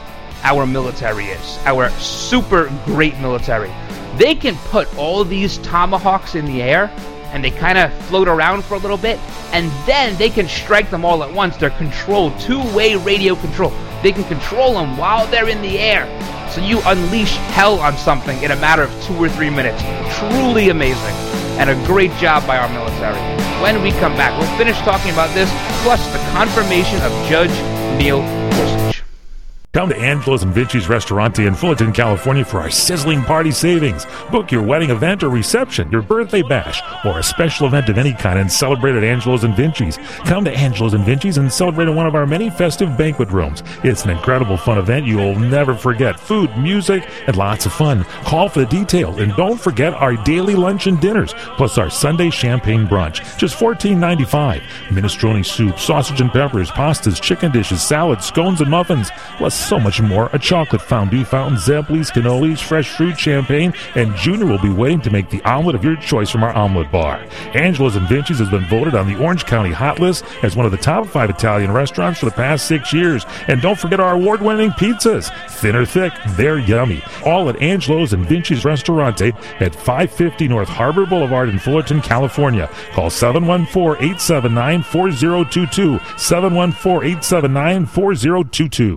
our 0.42 0.66
military 0.66 1.26
is, 1.26 1.58
our 1.64 1.90
super 1.90 2.70
great 2.84 3.18
military. 3.18 3.70
They 4.16 4.34
can 4.34 4.56
put 4.68 4.94
all 4.96 5.24
these 5.24 5.58
tomahawks 5.58 6.34
in 6.34 6.44
the 6.44 6.62
air 6.62 6.90
and 7.32 7.44
they 7.44 7.50
kind 7.50 7.78
of 7.78 7.92
float 8.06 8.28
around 8.28 8.64
for 8.64 8.74
a 8.74 8.78
little 8.78 8.96
bit, 8.96 9.18
and 9.52 9.70
then 9.86 10.16
they 10.18 10.28
can 10.28 10.48
strike 10.48 10.90
them 10.90 11.04
all 11.04 11.22
at 11.22 11.32
once. 11.32 11.56
They're 11.56 11.70
controlled, 11.70 12.38
two-way 12.40 12.96
radio 12.96 13.36
control. 13.36 13.72
They 14.02 14.12
can 14.12 14.24
control 14.24 14.74
them 14.74 14.96
while 14.96 15.26
they're 15.26 15.48
in 15.48 15.60
the 15.62 15.78
air. 15.78 16.06
So 16.50 16.60
you 16.60 16.80
unleash 16.86 17.36
hell 17.54 17.78
on 17.80 17.96
something 17.96 18.42
in 18.42 18.50
a 18.50 18.56
matter 18.56 18.82
of 18.82 18.90
two 19.04 19.14
or 19.14 19.28
three 19.28 19.50
minutes. 19.50 19.82
Truly 20.18 20.70
amazing. 20.70 21.14
And 21.60 21.70
a 21.70 21.74
great 21.86 22.12
job 22.16 22.46
by 22.46 22.58
our 22.58 22.68
military. 22.68 23.20
When 23.62 23.82
we 23.82 23.90
come 23.92 24.16
back, 24.16 24.38
we'll 24.40 24.56
finish 24.56 24.78
talking 24.78 25.12
about 25.12 25.32
this, 25.34 25.50
plus 25.82 26.04
the 26.12 26.18
confirmation 26.32 27.00
of 27.02 27.12
Judge 27.28 27.52
Neil 27.98 28.22
Gorsuch. 28.52 29.09
Come 29.72 29.88
to 29.90 29.96
Angelo's 29.96 30.42
and 30.42 30.52
Vinci's 30.52 30.88
Restaurante 30.88 31.46
in 31.46 31.54
Fullerton, 31.54 31.92
California 31.92 32.44
for 32.44 32.58
our 32.58 32.70
sizzling 32.70 33.22
party 33.22 33.52
savings. 33.52 34.04
Book 34.32 34.50
your 34.50 34.64
wedding 34.64 34.90
event 34.90 35.22
or 35.22 35.30
reception, 35.30 35.88
your 35.92 36.02
birthday 36.02 36.42
bash, 36.42 36.82
or 37.04 37.20
a 37.20 37.22
special 37.22 37.68
event 37.68 37.88
of 37.88 37.96
any 37.96 38.12
kind 38.12 38.40
and 38.40 38.50
celebrate 38.50 38.96
at 38.96 39.04
Angelo's 39.04 39.44
and 39.44 39.54
Vinci's. 39.54 39.96
Come 40.24 40.44
to 40.44 40.50
Angelo's 40.50 40.94
and 40.94 41.04
Vinci's 41.04 41.38
and 41.38 41.52
celebrate 41.52 41.86
in 41.86 41.94
one 41.94 42.08
of 42.08 42.16
our 42.16 42.26
many 42.26 42.50
festive 42.50 42.98
banquet 42.98 43.30
rooms. 43.30 43.62
It's 43.84 44.04
an 44.04 44.10
incredible 44.10 44.56
fun 44.56 44.76
event 44.76 45.06
you'll 45.06 45.38
never 45.38 45.76
forget. 45.76 46.18
Food, 46.18 46.50
music, 46.58 47.08
and 47.28 47.36
lots 47.36 47.64
of 47.64 47.72
fun. 47.72 48.02
Call 48.24 48.48
for 48.48 48.58
the 48.58 48.66
details 48.66 49.20
and 49.20 49.36
don't 49.36 49.60
forget 49.60 49.94
our 49.94 50.16
daily 50.24 50.56
lunch 50.56 50.88
and 50.88 51.00
dinners, 51.00 51.32
plus 51.56 51.78
our 51.78 51.90
Sunday 51.90 52.30
champagne 52.30 52.88
brunch. 52.88 53.38
Just 53.38 53.56
$14.95. 53.56 54.62
Minestrone 54.88 55.46
soup, 55.46 55.78
sausage 55.78 56.20
and 56.20 56.32
peppers, 56.32 56.72
pastas, 56.72 57.22
chicken 57.22 57.52
dishes, 57.52 57.80
salads, 57.80 58.26
scones, 58.26 58.60
and 58.60 58.68
muffins. 58.68 59.12
Plus 59.36 59.59
so 59.60 59.78
much 59.78 60.00
more. 60.00 60.30
A 60.32 60.38
chocolate 60.38 60.82
fondue 60.82 61.24
fountain, 61.24 61.58
Zeblis, 61.58 62.10
cannolis, 62.10 62.60
fresh 62.60 62.90
fruit, 62.90 63.18
champagne, 63.18 63.72
and 63.94 64.14
Junior 64.16 64.46
will 64.46 64.60
be 64.60 64.70
waiting 64.70 65.00
to 65.02 65.10
make 65.10 65.28
the 65.30 65.42
omelet 65.42 65.74
of 65.74 65.84
your 65.84 65.96
choice 65.96 66.30
from 66.30 66.42
our 66.42 66.54
omelet 66.54 66.90
bar. 66.90 67.24
Angelo's 67.54 67.96
and 67.96 68.08
Vinci's 68.08 68.38
has 68.38 68.50
been 68.50 68.66
voted 68.66 68.94
on 68.94 69.06
the 69.06 69.22
Orange 69.22 69.44
County 69.46 69.70
Hot 69.70 70.00
List 70.00 70.24
as 70.42 70.56
one 70.56 70.66
of 70.66 70.72
the 70.72 70.78
top 70.78 71.06
five 71.06 71.30
Italian 71.30 71.72
restaurants 71.72 72.20
for 72.20 72.26
the 72.26 72.32
past 72.32 72.66
six 72.66 72.92
years. 72.92 73.24
And 73.48 73.60
don't 73.60 73.78
forget 73.78 74.00
our 74.00 74.14
award-winning 74.14 74.70
pizzas. 74.70 75.30
Thin 75.50 75.76
or 75.76 75.84
thick, 75.84 76.12
they're 76.30 76.58
yummy. 76.58 77.02
All 77.24 77.48
at 77.48 77.60
Angelo's 77.62 78.12
and 78.12 78.26
Vinci's 78.26 78.64
Restaurante 78.64 79.32
at 79.60 79.74
550 79.74 80.48
North 80.48 80.68
Harbor 80.68 81.06
Boulevard 81.06 81.48
in 81.48 81.58
Fullerton, 81.58 82.00
California. 82.00 82.68
Call 82.92 83.10
714-879-4022. 83.10 86.00
714-879-4022. 86.00 88.96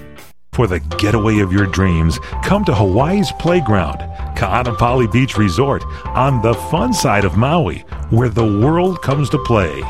For 0.61 0.67
the 0.67 0.79
getaway 0.99 1.39
of 1.39 1.51
your 1.51 1.65
dreams, 1.65 2.19
come 2.43 2.63
to 2.65 2.75
Hawaii's 2.75 3.31
Playground, 3.39 3.97
Ka'anapali 4.37 5.11
Beach 5.11 5.35
Resort, 5.35 5.83
on 6.05 6.39
the 6.43 6.53
fun 6.53 6.93
side 6.93 7.25
of 7.25 7.35
Maui, 7.35 7.79
where 8.11 8.29
the 8.29 8.45
world 8.45 9.01
comes 9.01 9.27
to 9.31 9.39
play. 9.39 9.81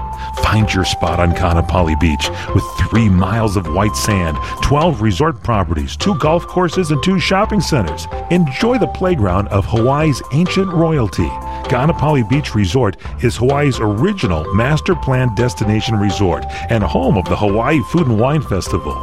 Find 0.42 0.74
your 0.74 0.86
spot 0.86 1.20
on 1.20 1.36
Ka'anapali 1.36 2.00
Beach 2.00 2.30
with 2.56 2.64
three 2.80 3.10
miles 3.10 3.58
of 3.58 3.68
white 3.68 3.98
sand, 3.98 4.38
12 4.62 5.02
resort 5.02 5.44
properties, 5.44 5.98
two 5.98 6.16
golf 6.20 6.48
courses, 6.48 6.90
and 6.92 7.04
two 7.04 7.20
shopping 7.20 7.60
centers. 7.60 8.08
Enjoy 8.30 8.78
the 8.78 8.88
playground 8.88 9.50
of 9.50 9.66
Hawaii's 9.66 10.22
ancient 10.32 10.72
royalty. 10.72 11.30
Ka'anapali 11.70 12.28
Beach 12.28 12.54
Resort 12.54 12.98
is 13.24 13.38
Hawaii's 13.38 13.80
original 13.80 14.54
master 14.54 14.96
planned 14.96 15.36
destination 15.36 15.96
resort 15.96 16.46
and 16.70 16.84
home 16.84 17.18
of 17.18 17.26
the 17.26 17.36
Hawaii 17.36 17.80
Food 17.92 18.08
and 18.08 18.20
Wine 18.20 18.42
Festival. 18.42 18.96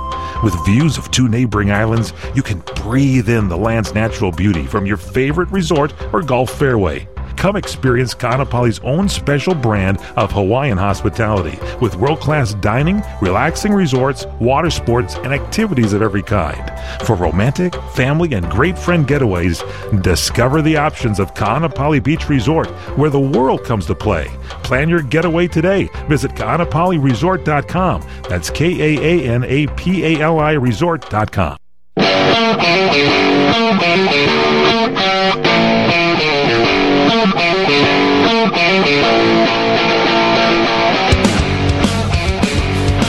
With 0.45 0.55
views 0.65 0.99
of 0.99 1.11
two 1.11 1.29
neighboring 1.29 1.71
islands, 1.71 2.13
you 2.35 2.43
can 2.43 2.63
breathe 2.77 3.29
in 3.29 3.49
the 3.49 3.57
land's 3.57 3.95
natural 3.95 4.31
beauty 4.31 4.67
from 4.67 4.87
your 4.87 4.97
favorite 4.97 5.51
resort 5.51 5.95
or 6.13 6.23
golf 6.23 6.51
fairway. 6.51 7.09
Come 7.39 7.55
experience 7.55 8.15
Ka'anapali's 8.15 8.81
own 8.81 9.09
special 9.09 9.55
brand 9.55 9.99
of 10.17 10.33
Hawaiian 10.33 10.77
hospitality 10.77 11.57
with 11.81 11.95
world 11.95 12.19
class 12.19 12.55
dining, 12.55 13.01
relaxing 13.23 13.73
resorts, 13.73 14.27
water 14.41 14.71
sports, 14.71 15.15
and 15.15 15.33
activities 15.33 15.93
of 15.93 16.03
every 16.03 16.25
kind. 16.25 16.73
For 17.07 17.15
romantic, 17.15 17.81
family, 17.93 18.35
and 18.35 18.51
great 18.51 18.77
friend 18.77 19.07
getaways, 19.07 19.63
discover 20.03 20.63
the 20.63 20.79
options 20.79 21.21
of 21.21 21.33
Ka'anapali 21.35 22.03
Beach 22.03 22.29
Resort, 22.29 22.67
where 22.99 23.11
the 23.11 23.21
world 23.21 23.63
comes 23.63 23.87
to 23.87 23.95
play. 23.95 24.27
Plan 24.65 24.89
your 24.89 25.03
getaway 25.03 25.47
today. 25.47 25.89
Visit 26.09 26.35
Ka'anapaliResort.com. 26.35 28.03
That's 28.29 28.51
K 28.51 28.97
A 28.97 29.01
A 29.01 29.29
N 29.29 29.45
A 29.45 29.69
P 29.69 30.05
A 30.05 30.21
L 30.23 30.41
I 30.41 30.55
Resort.com. 30.55 31.57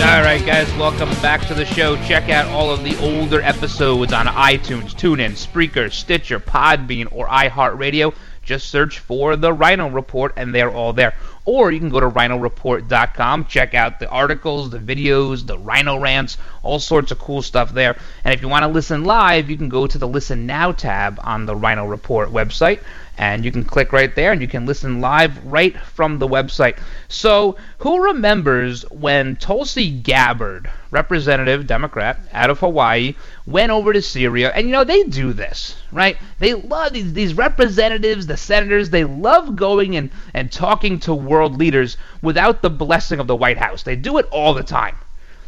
All 0.02 0.22
right, 0.22 0.44
guys, 0.46 0.70
welcome 0.76 1.10
back 1.22 1.46
to 1.48 1.54
the 1.54 1.66
show. 1.66 1.96
Check 2.08 2.30
out 2.30 2.48
all 2.48 2.72
of 2.72 2.84
the 2.84 2.98
older 3.00 3.42
episodes 3.42 4.12
on 4.12 4.26
iTunes, 4.26 4.94
TuneIn, 4.94 5.32
Spreaker, 5.32 5.92
Stitcher, 5.92 6.40
Podbean, 6.40 7.08
or 7.12 7.28
iHeartRadio. 7.28 8.14
Just 8.44 8.70
search 8.70 9.00
for 9.00 9.36
the 9.36 9.56
Ryno 9.56 9.94
Report, 9.94 10.34
and 10.36 10.54
they're 10.54 10.72
all 10.72 10.92
there. 10.92 11.16
Or 11.52 11.72
you 11.72 11.80
can 11.80 11.90
go 11.90 12.00
to 12.00 12.08
rynoreport.com, 12.08 13.46
check 13.46 13.74
out 13.74 14.00
the 14.00 14.08
articles, 14.08 14.70
the 14.70 14.78
videos, 14.78 15.48
the 15.48 15.58
Ryno 15.58 16.00
rants, 16.00 16.38
all 16.62 16.78
sorts 16.78 17.12
of 17.12 17.18
cool 17.18 17.42
stuff 17.42 17.74
there. 17.74 17.98
And 18.24 18.36
if 18.36 18.44
you 18.44 18.48
want 18.48 18.66
to 18.66 18.68
listen 18.68 19.04
live, 19.04 19.50
you 19.50 19.58
can 19.58 19.68
go 19.68 19.88
to 19.88 19.98
the 19.98 20.08
Listen 20.08 20.46
Now 20.46 20.72
tab 20.72 21.20
on 21.24 21.48
the 21.48 21.56
Ryno 21.56 21.90
Report 21.90 22.30
website 22.30 22.82
and 23.20 23.44
you 23.44 23.52
can 23.52 23.66
click 23.66 23.92
right 23.92 24.16
there 24.16 24.32
and 24.32 24.42
you 24.42 24.48
can 24.48 24.66
listen 24.66 25.02
live 25.02 25.46
right 25.46 25.78
from 25.78 26.20
the 26.20 26.28
website. 26.28 26.80
So, 27.10 27.58
who 27.80 28.02
remembers 28.02 28.90
when 28.92 29.36
Tulsi 29.36 29.92
Gabbard, 29.92 30.72
representative 30.90 31.68
Democrat 31.68 32.18
out 32.32 32.50
of 32.50 32.60
Hawaii, 32.60 33.16
went 33.46 33.74
over 33.74 33.92
to 33.92 34.02
Syria? 34.02 34.54
And 34.56 34.68
you 34.68 34.72
know, 34.72 34.86
they 34.86 35.04
do 35.04 35.34
this, 35.34 35.76
right? 35.92 36.18
They 36.40 36.54
love 36.54 36.94
these, 36.94 37.12
these 37.12 37.34
representatives, 37.34 38.26
the 38.26 38.38
senators, 38.38 38.90
they 38.90 39.04
love 39.04 39.58
going 39.58 39.98
and, 39.98 40.12
and 40.34 40.50
talking 40.50 40.98
to 41.02 41.14
world 41.40 41.58
leaders 41.58 41.96
without 42.22 42.62
the 42.62 42.70
blessing 42.70 43.20
of 43.22 43.28
the 43.28 43.36
White 43.36 43.58
House. 43.58 43.84
They 43.84 43.96
do 43.96 44.18
it 44.18 44.28
all 44.30 44.54
the 44.54 44.64
time. 44.64 44.98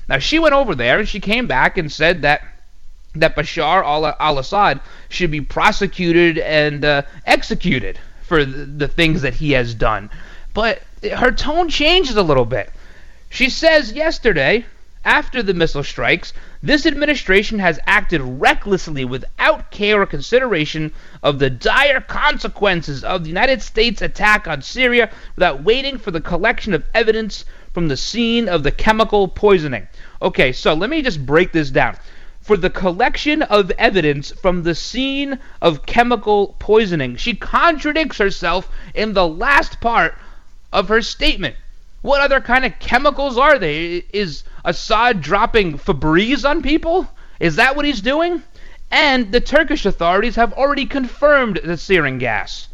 Now, 0.08 0.20
she 0.20 0.40
went 0.40 0.56
over 0.56 0.74
there 0.74 1.00
and 1.00 1.08
she 1.08 1.20
came 1.20 1.48
back 1.48 1.78
and 1.78 1.92
said 1.92 2.22
that 2.22 2.42
that 3.16 3.36
Bashar 3.36 3.84
al 3.84 4.38
Assad 4.38 4.80
should 5.10 5.32
be 5.32 5.42
prosecuted 5.42 6.38
and 6.38 6.86
uh, 6.86 7.02
executed 7.26 8.00
for 8.24 8.46
the, 8.46 8.64
the 8.64 8.88
things 8.88 9.24
that 9.24 9.34
he 9.34 9.52
has 9.52 9.74
done. 9.74 10.10
But 10.54 10.82
her 11.04 11.34
tone 11.34 11.68
changes 11.68 12.16
a 12.16 12.24
little 12.24 12.46
bit. 12.46 12.72
She 13.30 13.50
says 13.50 13.92
yesterday, 13.92 14.66
after 15.04 15.44
the 15.44 15.54
missile 15.54 15.84
strikes, 15.84 16.32
this 16.64 16.86
administration 16.86 17.58
has 17.60 17.80
acted 17.88 18.22
recklessly 18.22 19.04
without 19.04 19.72
care 19.72 20.02
or 20.02 20.06
consideration 20.06 20.92
of 21.24 21.40
the 21.40 21.50
dire 21.50 22.02
consequences 22.02 23.04
of 23.04 23.24
the 23.24 23.30
United 23.30 23.62
States 23.62 24.02
attack 24.02 24.48
on 24.48 24.62
Syria 24.62 25.10
without 25.36 25.64
waiting 25.64 25.98
for 25.98 26.12
the 26.12 26.22
collection 26.22 26.74
of 26.74 26.86
evidence 26.94 27.46
from 27.74 27.88
the 27.88 27.98
scene 27.98 28.48
of 28.48 28.64
the 28.64 28.72
chemical 28.72 29.28
poisoning. 29.28 29.88
Okay, 30.22 30.52
so 30.52 30.74
let 30.74 30.90
me 30.90 31.02
just 31.02 31.26
break 31.26 31.52
this 31.52 31.72
down 31.72 31.98
for 32.42 32.58
the 32.58 32.70
collection 32.70 33.42
of 33.44 33.72
evidence 33.72 34.32
from 34.32 34.64
the 34.64 34.76
scene 34.76 35.40
of 35.62 35.86
chemical 35.86 36.56
poisoning. 36.60 37.16
She 37.16 37.36
contradicts 37.36 38.18
herself 38.18 38.70
in 38.94 39.14
the 39.14 39.28
last 39.28 39.80
part 39.80 40.16
of 40.74 40.90
her 40.90 41.02
statement. 41.02 41.56
What 42.02 42.22
other 42.22 42.42
kind 42.42 42.66
of 42.66 42.78
chemicals 42.80 43.38
are 43.38 43.60
they? 43.60 44.04
Is 44.12 44.44
Assad 44.64 45.22
dropping 45.22 45.78
Febreze 45.78 46.48
on 46.48 46.62
people? 46.62 47.08
Is 47.40 47.56
that 47.56 47.76
what 47.76 47.86
he's 47.86 48.02
doing? 48.02 48.44
And 48.92 49.32
the 49.32 49.42
Turkish 49.42 49.86
authorities 49.86 50.36
have 50.36 50.54
already 50.54 50.86
confirmed 50.86 51.62
the 51.64 51.78
sarin 51.78 52.20
gas. 52.20 52.68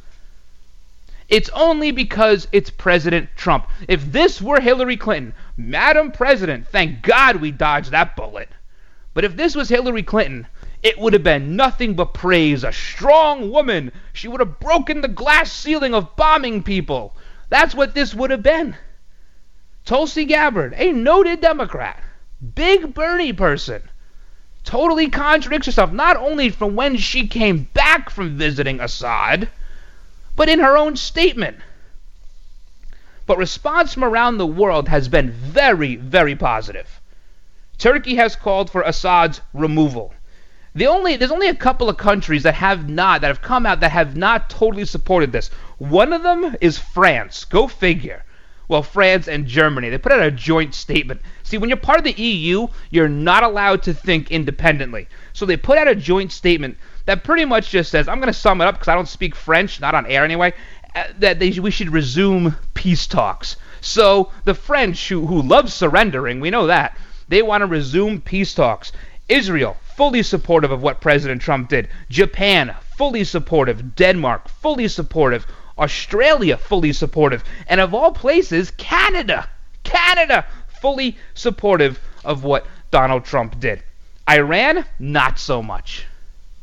It's 1.30 1.50
only 1.50 1.91
because 1.91 2.47
it's 2.52 2.69
President 2.69 3.30
Trump. 3.36 3.67
If 3.88 4.12
this 4.12 4.41
were 4.41 4.62
Hillary 4.62 4.97
Clinton, 4.97 5.34
Madam 5.58 6.12
President, 6.12 6.67
thank 6.67 7.02
God 7.02 7.38
we 7.38 7.52
dodged 7.52 7.91
that 7.91 8.15
bullet. 8.15 8.50
But 9.13 9.26
if 9.26 9.36
this 9.36 9.56
was 9.56 9.67
Hillary 9.67 10.04
Clinton, 10.04 10.47
it 10.84 10.97
would 10.97 11.13
have 11.13 11.23
been 11.23 11.56
nothing 11.56 11.95
but 11.95 12.13
praise. 12.13 12.63
A 12.63 12.71
strong 12.71 13.52
woman. 13.52 13.91
She 14.13 14.28
would 14.28 14.39
have 14.39 14.60
broken 14.60 15.02
the 15.02 15.08
glass 15.08 15.52
ceiling 15.52 15.93
of 15.93 16.15
bombing 16.15 16.63
people. 16.63 17.15
That's 17.50 17.76
what 17.76 17.93
this 17.93 18.13
would 18.13 18.32
have 18.32 18.43
been. 18.43 18.76
Tulsi 19.88 20.26
Gabbard, 20.26 20.73
a 20.76 20.91
noted 20.91 21.39
Democrat, 21.39 22.04
big 22.56 22.93
Bernie 22.93 23.32
person, 23.32 23.82
totally 24.65 25.10
contradicts 25.10 25.65
herself 25.65 25.93
not 25.93 26.17
only 26.17 26.50
from 26.50 26.76
when 26.76 26.97
she 26.97 27.26
came 27.26 27.69
back 27.73 28.10
from 28.10 28.38
visiting 28.38 28.82
Assad, 28.82 29.47
but 30.36 30.50
in 30.50 30.60
her 30.60 30.76
own 30.76 30.97
statement. 30.97 31.56
But 33.26 33.38
response 33.38 33.93
from 33.93 34.04
around 34.04 34.38
the 34.38 34.45
world 34.45 34.89
has 34.89 35.08
been 35.08 35.32
very, 35.32 35.95
very 35.95 36.36
positive. 36.36 37.00
Turkey 37.78 38.15
has 38.15 38.36
called 38.36 38.69
for 38.69 38.82
Assad's 38.82 39.39
removal. 39.54 40.13
The 40.76 40.88
only 40.88 41.15
there's 41.15 41.32
only 41.32 41.47
a 41.47 41.56
couple 41.56 41.88
of 41.88 41.95
countries 41.95 42.43
that 42.43 42.56
have 42.56 42.89
not 42.89 43.21
that 43.21 43.28
have 43.28 43.41
come 43.41 43.65
out 43.65 43.80
that 43.80 43.93
have 43.93 44.17
not 44.17 44.50
totally 44.50 44.84
supported 44.84 45.32
this. 45.32 45.50
One 45.78 46.12
of 46.12 46.23
them 46.23 46.58
is 46.60 46.78
France. 46.78 47.45
Go 47.45 47.69
figure 47.69 48.26
well, 48.67 48.84
France 48.84 49.27
and 49.27 49.47
Germany. 49.47 49.89
They 49.89 49.97
put 49.97 50.12
out 50.12 50.21
a 50.21 50.32
joint 50.32 50.75
statement. 50.75 51.21
See, 51.43 51.58
when 51.58 51.69
you're 51.69 51.77
part 51.77 51.99
of 51.99 52.03
the 52.03 52.21
EU, 52.21 52.67
you're 52.89 53.08
not 53.08 53.43
allowed 53.43 53.84
to 53.84 53.93
think 53.93 54.32
independently. 54.32 55.08
So 55.34 55.45
they 55.45 55.58
put 55.58 55.77
out 55.77 55.88
a 55.88 55.95
joint 55.95 56.32
statement 56.32 56.77
that 57.06 57.23
pretty 57.23 57.45
much 57.45 57.69
just 57.69 57.89
says, 57.91 58.08
I'm 58.08 58.19
going 58.19 58.27
to 58.27 58.34
sum 58.34 58.62
it 58.62 58.65
up 58.65 58.75
because 58.75 58.89
I 58.89 58.95
don't 58.95 59.08
speak 59.08 59.36
French, 59.36 59.80
not 59.80 59.95
on 59.95 60.06
air 60.06 60.25
anyway, 60.25 60.53
uh, 60.95 61.06
that 61.19 61.39
they, 61.39 61.51
we 61.51 61.71
should 61.71 61.91
resume 61.91 62.56
peace 62.73 63.08
talks. 63.08 63.56
So 63.80 64.32
the 64.43 64.53
French, 64.53 65.08
who, 65.08 65.25
who 65.25 65.41
love 65.41 65.71
surrendering, 65.71 66.39
we 66.41 66.49
know 66.49 66.67
that, 66.67 66.97
they 67.30 67.41
want 67.41 67.62
to 67.62 67.67
resume 67.67 68.19
peace 68.19 68.53
talks. 68.53 68.91
Israel, 69.30 69.77
fully 69.95 70.23
supportive 70.23 70.71
of 70.71 70.82
what 70.82 71.01
President 71.01 71.41
Trump 71.41 71.69
did. 71.69 71.89
Japan, 72.10 72.75
fully 72.97 73.23
supportive. 73.23 73.95
Denmark, 73.95 74.49
fully 74.49 74.88
supportive. 74.88 75.45
Australia 75.78 76.58
fully 76.58 76.94
supportive, 76.94 77.44
and 77.68 77.80
of 77.80 77.94
all 77.94 78.12
places, 78.12 78.72
Canada, 78.72 79.48
Canada 79.84 80.46
fully 80.82 81.18
supportive 81.34 82.00
of 82.26 82.44
what 82.44 82.66
Donald 82.92 83.26
Trump 83.26 83.60
did. 83.60 83.84
Iran, 84.30 84.86
not 85.00 85.40
so 85.40 85.62
much. 85.62 86.06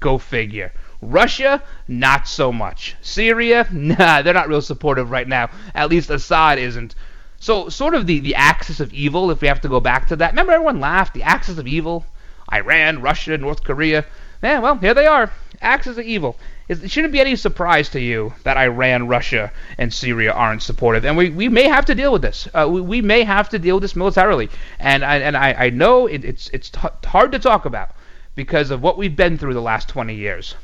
Go 0.01 0.19
figure. 0.19 0.73
Russia, 1.01 1.63
not 1.89 2.27
so 2.29 2.53
much. 2.53 2.97
Syria, 3.03 3.67
nah, 3.73 4.23
they're 4.23 4.35
not 4.35 4.49
real 4.49 4.63
supportive 4.63 5.11
right 5.11 5.29
now. 5.29 5.51
At 5.75 5.91
least 5.91 6.11
Assad 6.11 6.59
isn't. 6.59 6.95
So, 7.41 7.69
sort 7.69 7.95
of 7.95 8.07
the, 8.07 8.21
the 8.21 8.35
axis 8.35 8.81
of 8.81 8.93
evil, 8.93 9.31
if 9.31 9.41
we 9.43 9.49
have 9.49 9.61
to 9.63 9.69
go 9.69 9.81
back 9.81 10.09
to 10.09 10.17
that. 10.17 10.33
Remember, 10.33 10.53
everyone 10.53 10.81
laughed? 10.81 11.15
The 11.15 11.23
axis 11.23 11.59
of 11.59 11.67
evil? 11.67 12.07
Iran, 12.53 13.03
Russia, 13.03 13.37
North 13.37 13.65
Korea. 13.65 14.05
Yeah, 14.43 14.61
well, 14.61 14.77
here 14.77 14.95
they 14.95 15.07
are. 15.07 15.31
Axis 15.61 15.99
of 15.99 16.05
evil 16.05 16.37
it 16.67 16.91
shouldn't 16.91 17.13
be 17.13 17.21
any 17.21 17.37
surprise 17.37 17.91
to 17.91 18.01
you 18.01 18.33
that 18.45 18.57
Iran, 18.57 19.07
Russia, 19.07 19.53
and 19.77 19.93
Syria 19.93 20.33
aren't 20.33 20.63
supportive, 20.63 21.05
and 21.05 21.17
we, 21.17 21.29
we 21.29 21.49
may 21.49 21.65
have 21.65 21.85
to 21.87 21.95
deal 21.95 22.13
with 22.13 22.23
this. 22.23 22.49
Uh, 22.55 22.67
we, 22.71 22.81
we 22.81 23.03
may 23.03 23.23
have 23.23 23.51
to 23.51 23.59
deal 23.59 23.77
with 23.77 23.83
this 23.83 23.95
militarily, 23.95 24.49
and 24.79 25.05
I, 25.05 25.19
and 25.19 25.37
I, 25.37 25.53
I 25.53 25.71
know 25.71 26.07
it, 26.07 26.25
it's 26.25 26.49
it's 26.49 26.71
t- 26.71 26.81
hard 27.05 27.33
to 27.33 27.39
talk 27.39 27.67
about 27.67 27.91
because 28.35 28.71
of 28.71 28.83
what 28.83 28.97
we've 28.97 29.15
been 29.15 29.37
through 29.37 29.55
the 29.55 29.61
last 29.61 29.89
20 29.89 30.15
years. 30.15 30.55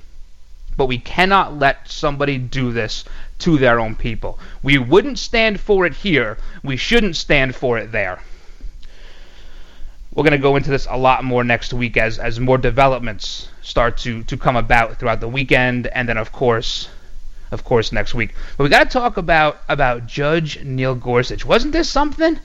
But 0.76 0.86
we 0.86 0.98
cannot 0.98 1.58
let 1.58 1.88
somebody 1.90 2.38
do 2.38 2.72
this 2.72 3.04
to 3.40 3.58
their 3.58 3.78
own 3.78 3.94
people. 3.94 4.38
We 4.62 4.78
wouldn't 4.78 5.18
stand 5.18 5.60
for 5.60 5.84
it 5.84 5.94
here. 5.94 6.38
We 6.62 6.76
shouldn't 6.76 7.16
stand 7.16 7.54
for 7.54 7.76
it 7.78 7.92
there. 7.92 8.20
We're 10.12 10.24
going 10.24 10.32
to 10.32 10.38
go 10.38 10.56
into 10.56 10.70
this 10.70 10.88
a 10.90 10.96
lot 10.96 11.22
more 11.22 11.44
next 11.44 11.72
week 11.72 11.96
as 11.96 12.18
as 12.18 12.40
more 12.40 12.58
developments 12.58 13.48
start 13.62 13.96
to 13.98 14.24
to 14.24 14.36
come 14.36 14.56
about 14.56 14.98
throughout 14.98 15.20
the 15.20 15.28
weekend, 15.28 15.86
and 15.86 16.08
then 16.08 16.16
of 16.16 16.32
course, 16.32 16.88
of 17.52 17.62
course 17.62 17.92
next 17.92 18.12
week. 18.12 18.34
But 18.56 18.64
we 18.64 18.70
got 18.70 18.82
to 18.82 18.98
talk 18.98 19.16
about 19.16 19.60
about 19.68 20.06
Judge 20.06 20.64
Neil 20.64 20.96
Gorsuch. 20.96 21.44
Wasn't 21.44 21.72
this 21.72 21.88
something? 21.88 22.40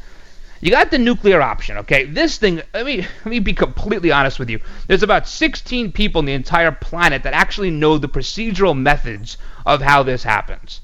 You 0.62 0.72
got 0.72 0.92
the 0.92 1.00
nuclear 1.00 1.42
option, 1.42 1.78
okay? 1.80 2.06
This 2.06 2.38
thing, 2.38 2.62
let 2.74 2.86
me 2.86 2.98
let 3.02 3.26
me 3.26 3.40
be 3.40 3.54
completely 3.54 4.12
honest 4.12 4.38
with 4.38 4.50
you. 4.50 4.60
There's 4.88 5.04
about 5.04 5.28
16 5.28 5.92
people 5.92 6.20
on 6.20 6.26
the 6.26 6.34
entire 6.34 6.72
planet 6.72 7.24
that 7.24 7.34
actually 7.34 7.72
know 7.72 7.98
the 7.98 8.08
procedural 8.08 8.78
methods 8.78 9.38
of 9.66 9.82
how 9.82 10.04
this 10.04 10.24
happens. 10.24 10.82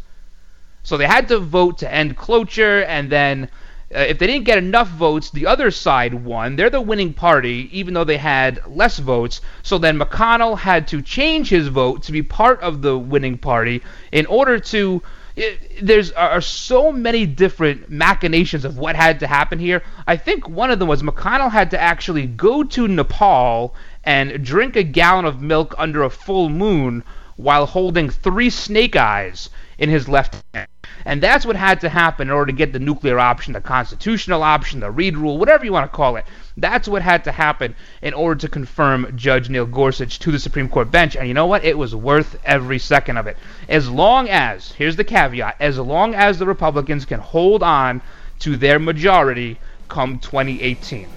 So 0.83 0.97
they 0.97 1.05
had 1.05 1.27
to 1.27 1.39
vote 1.39 1.77
to 1.79 1.93
end 1.93 2.17
cloture, 2.17 2.83
and 2.83 3.11
then 3.11 3.49
uh, 3.93 3.99
if 3.99 4.19
they 4.19 4.27
didn't 4.27 4.45
get 4.45 4.57
enough 4.57 4.87
votes, 4.89 5.29
the 5.31 5.45
other 5.45 5.69
side 5.69 6.13
won. 6.13 6.55
They're 6.55 6.69
the 6.69 6.81
winning 6.81 7.13
party, 7.13 7.69
even 7.71 7.93
though 7.93 8.03
they 8.03 8.17
had 8.17 8.61
less 8.67 8.99
votes. 8.99 9.41
So 9.63 9.77
then 9.77 9.99
McConnell 9.99 10.57
had 10.57 10.87
to 10.89 11.01
change 11.01 11.49
his 11.49 11.67
vote 11.67 12.03
to 12.03 12.11
be 12.11 12.21
part 12.21 12.61
of 12.61 12.81
the 12.81 12.97
winning 12.97 13.37
party 13.37 13.81
in 14.11 14.25
order 14.25 14.59
to. 14.59 15.01
It, 15.33 15.85
there's 15.85 16.11
are 16.11 16.41
so 16.41 16.91
many 16.91 17.25
different 17.25 17.89
machinations 17.89 18.65
of 18.65 18.77
what 18.77 18.97
had 18.97 19.21
to 19.21 19.27
happen 19.27 19.59
here. 19.59 19.81
I 20.05 20.17
think 20.17 20.47
one 20.47 20.71
of 20.71 20.79
them 20.79 20.89
was 20.89 21.03
McConnell 21.03 21.51
had 21.51 21.71
to 21.71 21.79
actually 21.79 22.27
go 22.27 22.63
to 22.63 22.87
Nepal 22.87 23.73
and 24.03 24.43
drink 24.43 24.75
a 24.75 24.83
gallon 24.83 25.23
of 25.23 25.41
milk 25.41 25.73
under 25.77 26.03
a 26.03 26.09
full 26.09 26.49
moon 26.49 27.03
while 27.37 27.65
holding 27.65 28.09
three 28.09 28.49
snake 28.49 28.95
eyes 28.95 29.49
in 29.81 29.89
his 29.89 30.07
left 30.07 30.41
hand. 30.53 30.67
And 31.05 31.23
that's 31.23 31.43
what 31.43 31.55
had 31.55 31.81
to 31.81 31.89
happen 31.89 32.27
in 32.27 32.33
order 32.33 32.51
to 32.51 32.57
get 32.57 32.71
the 32.71 32.79
nuclear 32.79 33.17
option, 33.17 33.53
the 33.53 33.61
constitutional 33.61 34.43
option, 34.43 34.79
the 34.79 34.91
Reid 34.91 35.17
rule, 35.17 35.39
whatever 35.39 35.65
you 35.65 35.73
want 35.73 35.91
to 35.91 35.95
call 35.95 36.17
it. 36.17 36.25
That's 36.55 36.87
what 36.87 37.01
had 37.01 37.23
to 37.23 37.31
happen 37.31 37.73
in 38.03 38.13
order 38.13 38.39
to 38.41 38.47
confirm 38.47 39.17
Judge 39.17 39.49
Neil 39.49 39.65
Gorsuch 39.65 40.19
to 40.19 40.31
the 40.31 40.37
Supreme 40.37 40.69
Court 40.69 40.91
bench. 40.91 41.15
And 41.15 41.27
you 41.27 41.33
know 41.33 41.47
what? 41.47 41.65
It 41.65 41.75
was 41.75 41.95
worth 41.95 42.39
every 42.45 42.77
second 42.77 43.17
of 43.17 43.25
it. 43.25 43.37
As 43.67 43.89
long 43.89 44.29
as, 44.29 44.71
here's 44.73 44.95
the 44.95 45.03
caveat, 45.03 45.55
as 45.59 45.79
long 45.79 46.13
as 46.13 46.37
the 46.37 46.45
Republicans 46.45 47.03
can 47.03 47.19
hold 47.19 47.63
on 47.63 48.01
to 48.39 48.57
their 48.57 48.77
majority 48.77 49.59
come 49.87 50.19
2018. 50.19 51.07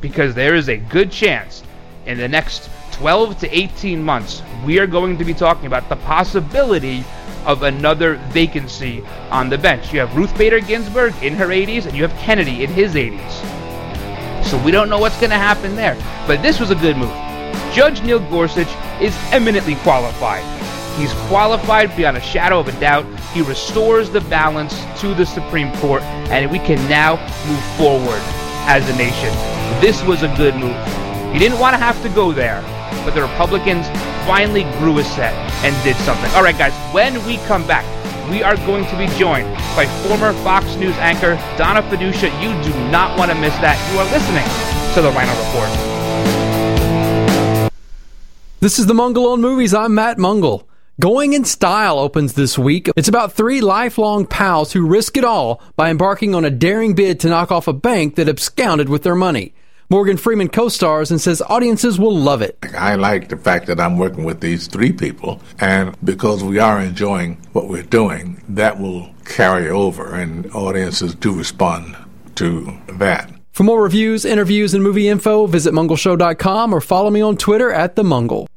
Because 0.00 0.36
there 0.36 0.54
is 0.54 0.68
a 0.68 0.76
good 0.76 1.10
chance 1.10 1.64
in 2.06 2.18
the 2.18 2.28
next 2.28 2.70
12 2.92 3.40
to 3.40 3.58
18 3.58 4.00
months, 4.00 4.42
we 4.64 4.78
are 4.78 4.86
going 4.86 5.18
to 5.18 5.24
be 5.24 5.34
talking 5.34 5.66
about 5.66 5.88
the 5.88 5.96
possibility 5.96 7.04
of 7.46 7.62
another 7.62 8.16
vacancy 8.28 9.02
on 9.30 9.48
the 9.48 9.56
bench. 9.56 9.92
You 9.92 10.00
have 10.00 10.14
Ruth 10.14 10.36
Bader 10.36 10.60
Ginsburg 10.60 11.14
in 11.22 11.32
her 11.34 11.46
80s, 11.46 11.86
and 11.86 11.96
you 11.96 12.02
have 12.02 12.18
Kennedy 12.18 12.64
in 12.64 12.70
his 12.70 12.94
80s. 12.94 14.44
So 14.44 14.62
we 14.62 14.70
don't 14.70 14.90
know 14.90 14.98
what's 14.98 15.18
going 15.18 15.30
to 15.30 15.36
happen 15.36 15.74
there. 15.74 15.96
But 16.26 16.42
this 16.42 16.60
was 16.60 16.70
a 16.70 16.74
good 16.74 16.96
move. 16.96 17.10
Judge 17.72 18.02
Neil 18.02 18.18
Gorsuch 18.30 18.68
is 19.00 19.16
eminently 19.32 19.76
qualified. 19.76 20.44
He's 20.98 21.12
qualified 21.28 21.94
beyond 21.96 22.16
a 22.16 22.20
shadow 22.20 22.60
of 22.60 22.68
a 22.68 22.80
doubt. 22.80 23.04
He 23.30 23.42
restores 23.42 24.10
the 24.10 24.22
balance 24.22 24.74
to 25.00 25.14
the 25.14 25.26
Supreme 25.26 25.70
Court, 25.76 26.02
and 26.02 26.50
we 26.50 26.58
can 26.58 26.78
now 26.88 27.16
move 27.46 27.64
forward 27.76 28.20
as 28.66 28.88
a 28.88 28.96
nation. 28.96 29.30
This 29.80 30.02
was 30.04 30.22
a 30.22 30.34
good 30.36 30.54
move. 30.56 30.76
He 31.32 31.38
didn't 31.38 31.58
want 31.58 31.74
to 31.74 31.78
have 31.78 32.00
to 32.02 32.08
go 32.08 32.32
there, 32.32 32.62
but 33.06 33.14
the 33.14 33.22
Republicans 33.22 33.88
finally 34.26 34.64
grew 34.78 34.98
a 34.98 35.04
set 35.04 35.32
and 35.64 35.84
did 35.84 35.94
something. 35.98 36.28
All 36.32 36.42
right, 36.42 36.58
guys, 36.58 36.74
when 36.92 37.24
we 37.24 37.36
come 37.46 37.64
back, 37.64 37.86
we 38.28 38.42
are 38.42 38.56
going 38.66 38.84
to 38.86 38.98
be 38.98 39.06
joined 39.16 39.46
by 39.76 39.86
former 40.02 40.32
Fox 40.42 40.74
News 40.74 40.96
anchor 40.96 41.36
Donna 41.56 41.82
Fiducia. 41.82 42.32
You 42.42 42.50
do 42.64 42.76
not 42.90 43.16
want 43.16 43.30
to 43.30 43.36
miss 43.36 43.54
that. 43.58 43.78
You 43.92 44.00
are 44.00 44.10
listening 44.10 44.42
to 44.94 45.02
the 45.02 45.12
Ryno 45.12 45.32
Report. 45.46 45.70
This 48.58 48.80
is 48.80 48.86
the 48.86 48.94
Mungle 48.94 49.32
on 49.32 49.40
Movies. 49.40 49.72
I'm 49.72 49.94
Matt 49.94 50.18
Mungle. 50.18 50.64
Going 50.98 51.32
in 51.32 51.44
Style 51.44 52.00
opens 52.00 52.32
this 52.32 52.58
week. 52.58 52.88
It's 52.96 53.06
about 53.06 53.34
three 53.34 53.60
lifelong 53.60 54.26
pals 54.26 54.72
who 54.72 54.84
risk 54.84 55.16
it 55.16 55.24
all 55.24 55.62
by 55.76 55.90
embarking 55.90 56.34
on 56.34 56.44
a 56.44 56.50
daring 56.50 56.94
bid 56.94 57.20
to 57.20 57.28
knock 57.28 57.52
off 57.52 57.68
a 57.68 57.72
bank 57.72 58.16
that 58.16 58.28
absconded 58.28 58.88
with 58.88 59.04
their 59.04 59.14
money. 59.14 59.54
Morgan 59.88 60.16
Freeman 60.16 60.48
co 60.48 60.68
stars 60.68 61.12
and 61.12 61.20
says 61.20 61.40
audiences 61.42 61.96
will 61.96 62.16
love 62.16 62.42
it. 62.42 62.58
I 62.76 62.96
like 62.96 63.28
the 63.28 63.36
fact 63.36 63.66
that 63.66 63.78
I'm 63.78 63.98
working 63.98 64.24
with 64.24 64.40
these 64.40 64.66
three 64.66 64.90
people, 64.90 65.40
and 65.60 65.94
because 66.02 66.42
we 66.42 66.58
are 66.58 66.80
enjoying 66.80 67.36
what 67.52 67.68
we're 67.68 67.84
doing, 67.84 68.42
that 68.48 68.80
will 68.80 69.10
carry 69.24 69.70
over, 69.70 70.16
and 70.16 70.52
audiences 70.52 71.14
do 71.14 71.32
respond 71.32 71.96
to 72.34 72.76
that. 72.94 73.32
For 73.52 73.62
more 73.62 73.80
reviews, 73.80 74.24
interviews, 74.24 74.74
and 74.74 74.82
movie 74.82 75.06
info, 75.06 75.46
visit 75.46 75.72
mungleshow.com 75.72 76.74
or 76.74 76.80
follow 76.80 77.10
me 77.10 77.20
on 77.20 77.36
Twitter 77.36 77.70
at 77.70 77.94
The 77.94 78.02
Mungle. 78.02 78.48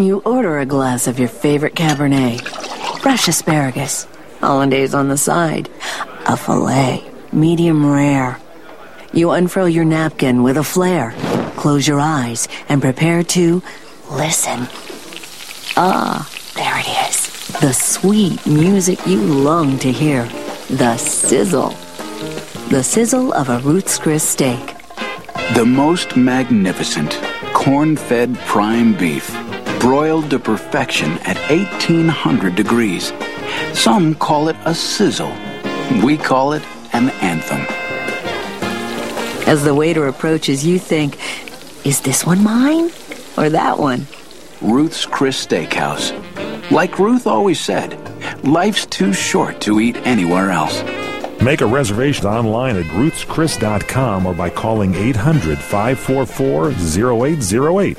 You 0.00 0.22
order 0.24 0.60
a 0.60 0.66
glass 0.66 1.08
of 1.08 1.18
your 1.18 1.28
favorite 1.28 1.74
Cabernet, 1.74 2.40
fresh 3.00 3.26
asparagus, 3.26 4.06
hollandaise 4.38 4.94
on 4.94 5.08
the 5.08 5.18
side, 5.18 5.68
a 6.26 6.36
filet, 6.36 7.04
medium 7.32 7.84
rare 7.90 8.38
you 9.16 9.30
unfurl 9.30 9.68
your 9.68 9.84
napkin 9.84 10.42
with 10.42 10.56
a 10.56 10.64
flare, 10.64 11.14
close 11.56 11.86
your 11.86 12.00
eyes, 12.00 12.48
and 12.68 12.82
prepare 12.82 13.22
to 13.22 13.62
listen. 14.10 14.68
Ah, 15.76 16.28
there 16.54 16.78
it 16.78 17.10
is. 17.10 17.60
The 17.60 17.72
sweet 17.72 18.44
music 18.46 19.06
you 19.06 19.20
long 19.20 19.78
to 19.78 19.92
hear. 19.92 20.24
The 20.68 20.96
sizzle. 20.96 21.70
The 22.70 22.82
sizzle 22.82 23.32
of 23.34 23.48
a 23.48 23.58
Ruth's 23.60 23.98
Chris 23.98 24.28
steak. 24.28 24.76
The 25.54 25.64
most 25.64 26.16
magnificent, 26.16 27.20
corn 27.52 27.96
fed 27.96 28.36
prime 28.40 28.96
beef, 28.96 29.30
broiled 29.78 30.30
to 30.30 30.38
perfection 30.38 31.18
at 31.18 31.36
1800 31.50 32.54
degrees. 32.54 33.12
Some 33.72 34.14
call 34.14 34.48
it 34.48 34.56
a 34.64 34.74
sizzle. 34.74 35.32
We 36.02 36.16
call 36.16 36.54
it 36.54 36.62
an 36.92 37.10
anthem. 37.20 37.83
As 39.46 39.62
the 39.62 39.74
waiter 39.74 40.06
approaches, 40.08 40.64
you 40.64 40.78
think, 40.78 41.18
is 41.86 42.00
this 42.00 42.24
one 42.24 42.42
mine 42.42 42.90
or 43.36 43.50
that 43.50 43.78
one? 43.78 44.06
Ruth's 44.62 45.04
Chris 45.04 45.46
Steakhouse. 45.46 46.12
Like 46.70 46.98
Ruth 46.98 47.26
always 47.26 47.60
said, 47.60 47.98
life's 48.42 48.86
too 48.86 49.12
short 49.12 49.60
to 49.62 49.80
eat 49.80 49.96
anywhere 49.98 50.50
else. 50.50 50.82
Make 51.42 51.60
a 51.60 51.66
reservation 51.66 52.24
online 52.24 52.76
at 52.76 52.86
ruthschris.com 52.86 54.24
or 54.24 54.32
by 54.32 54.48
calling 54.48 54.94
800 54.94 55.58
544 55.58 56.70
0808. 56.70 57.98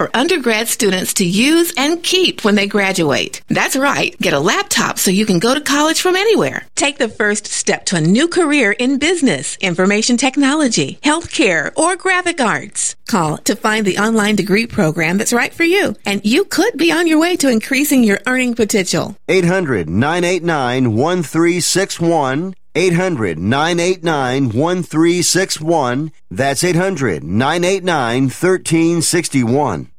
for 0.01 0.09
undergrad 0.17 0.67
students 0.67 1.13
to 1.13 1.23
use 1.23 1.71
and 1.77 2.01
keep 2.01 2.43
when 2.43 2.55
they 2.55 2.65
graduate. 2.65 3.43
That's 3.49 3.75
right, 3.75 4.17
get 4.17 4.33
a 4.33 4.39
laptop 4.39 4.97
so 4.97 5.11
you 5.11 5.27
can 5.27 5.37
go 5.37 5.53
to 5.53 5.61
college 5.61 6.01
from 6.01 6.15
anywhere. 6.15 6.65
Take 6.73 6.97
the 6.97 7.07
first 7.07 7.45
step 7.45 7.85
to 7.87 7.97
a 7.97 8.01
new 8.01 8.27
career 8.27 8.71
in 8.71 8.97
business, 8.97 9.57
information 9.57 10.17
technology, 10.17 10.97
healthcare, 11.03 11.71
or 11.77 11.95
graphic 11.95 12.41
arts. 12.41 12.95
Call 13.07 13.37
to 13.39 13.55
find 13.55 13.85
the 13.85 13.99
online 13.99 14.35
degree 14.35 14.65
program 14.65 15.19
that's 15.19 15.33
right 15.33 15.53
for 15.53 15.65
you, 15.65 15.95
and 16.03 16.25
you 16.25 16.45
could 16.45 16.77
be 16.77 16.91
on 16.91 17.05
your 17.05 17.19
way 17.19 17.35
to 17.35 17.49
increasing 17.49 18.03
your 18.03 18.21
earning 18.25 18.55
potential. 18.55 19.15
800 19.29 19.87
989 19.87 20.95
1361. 20.95 22.55
800 22.73 23.37
989 23.37 24.43
1361. 24.45 26.11
That's 26.31 26.63
800 26.63 27.23
989 27.23 28.23
1361. 28.23 29.90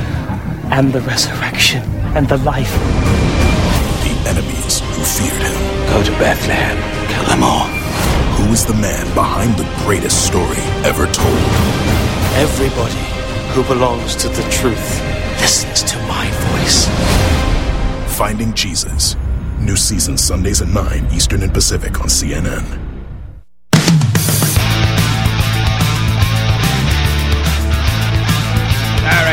am 0.70 0.90
the 0.90 1.02
resurrection 1.02 1.82
and 2.16 2.26
the 2.26 2.38
life. 2.38 2.72
The 4.00 4.30
enemies 4.30 4.80
who 4.80 5.02
feared 5.04 5.42
him. 5.42 5.86
Go 5.92 6.02
to 6.02 6.10
Bethlehem. 6.12 6.78
Kill 7.10 7.24
them 7.24 7.42
all. 7.42 7.66
Who 8.38 8.52
is 8.54 8.64
the 8.64 8.72
man 8.72 9.04
behind 9.14 9.54
the 9.58 9.70
greatest 9.84 10.26
story 10.26 10.62
ever 10.88 11.04
told? 11.12 11.36
Everybody 12.40 13.04
who 13.52 13.62
belongs 13.64 14.16
to 14.16 14.28
the 14.28 14.48
truth 14.50 15.02
listens 15.42 15.82
to 15.82 15.98
my 16.08 16.26
voice. 16.48 16.88
Finding 18.16 18.54
Jesus. 18.54 19.14
New 19.58 19.76
season 19.76 20.16
Sundays 20.16 20.62
at 20.62 20.68
9 20.68 21.08
Eastern 21.12 21.42
and 21.42 21.52
Pacific 21.52 22.00
on 22.00 22.06
CNN. 22.06 22.91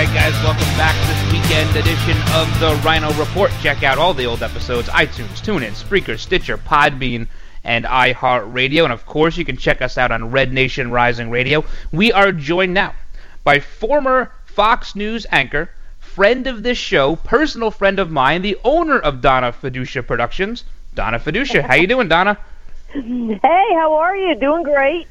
Right, 0.10 0.32
guys, 0.32 0.44
welcome 0.44 0.76
back 0.76 0.96
to 1.00 1.08
this 1.08 1.32
weekend 1.32 1.70
edition 1.76 2.18
of 2.34 2.60
the 2.60 2.74
Ryno 2.82 3.16
Report. 3.20 3.52
Check 3.62 3.84
out 3.84 4.00
all 4.00 4.16
the 4.16 4.26
old 4.26 4.42
episodes 4.42 4.90
iTunes, 4.90 5.40
TuneIn, 5.44 5.74
Spreaker, 5.74 6.18
Stitcher, 6.18 6.58
Podbean, 6.58 7.28
and 7.64 7.86
iHeartRadio. 7.86 8.86
And 8.86 8.92
of 8.92 9.06
course, 9.06 9.38
you 9.38 9.46
can 9.46 9.56
check 9.56 9.84
us 9.84 10.00
out 10.00 10.12
on 10.12 10.32
Red 10.32 10.52
Nation 10.52 10.90
Rising 10.90 11.30
Radio. 11.30 11.64
We 11.92 12.12
are 12.12 12.32
joined 12.32 12.74
now 12.74 12.96
by 13.44 13.60
former 13.60 14.32
Fox 14.48 14.96
News 14.96 15.28
anchor, 15.30 15.70
friend 16.00 16.48
of 16.48 16.64
this 16.64 16.80
show, 16.80 17.16
personal 17.16 17.70
friend 17.70 18.00
of 18.00 18.10
mine, 18.10 18.42
the 18.42 18.58
owner 18.64 18.98
of 18.98 19.22
Donna 19.22 19.54
Fiducia 19.54 20.06
Productions, 20.06 20.64
Donna 20.96 21.20
Fiducia. 21.20 21.62
How 21.62 21.76
you 21.76 21.86
doing, 21.86 22.08
Donna? 22.08 22.36
Hey, 22.92 23.66
how 23.76 23.94
are 23.94 24.18
you? 24.18 24.34
Doing 24.34 24.64
great. 24.64 25.08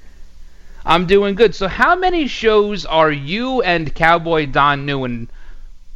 I'm 0.85 1.07
doing 1.07 1.35
good. 1.35 1.55
So, 1.55 1.69
how 1.69 1.97
many 1.97 2.27
shows 2.27 2.87
are 2.87 3.11
you 3.11 3.63
and 3.63 3.95
Cowboy 3.95 4.47
Don 4.47 4.87
Newen 4.87 5.29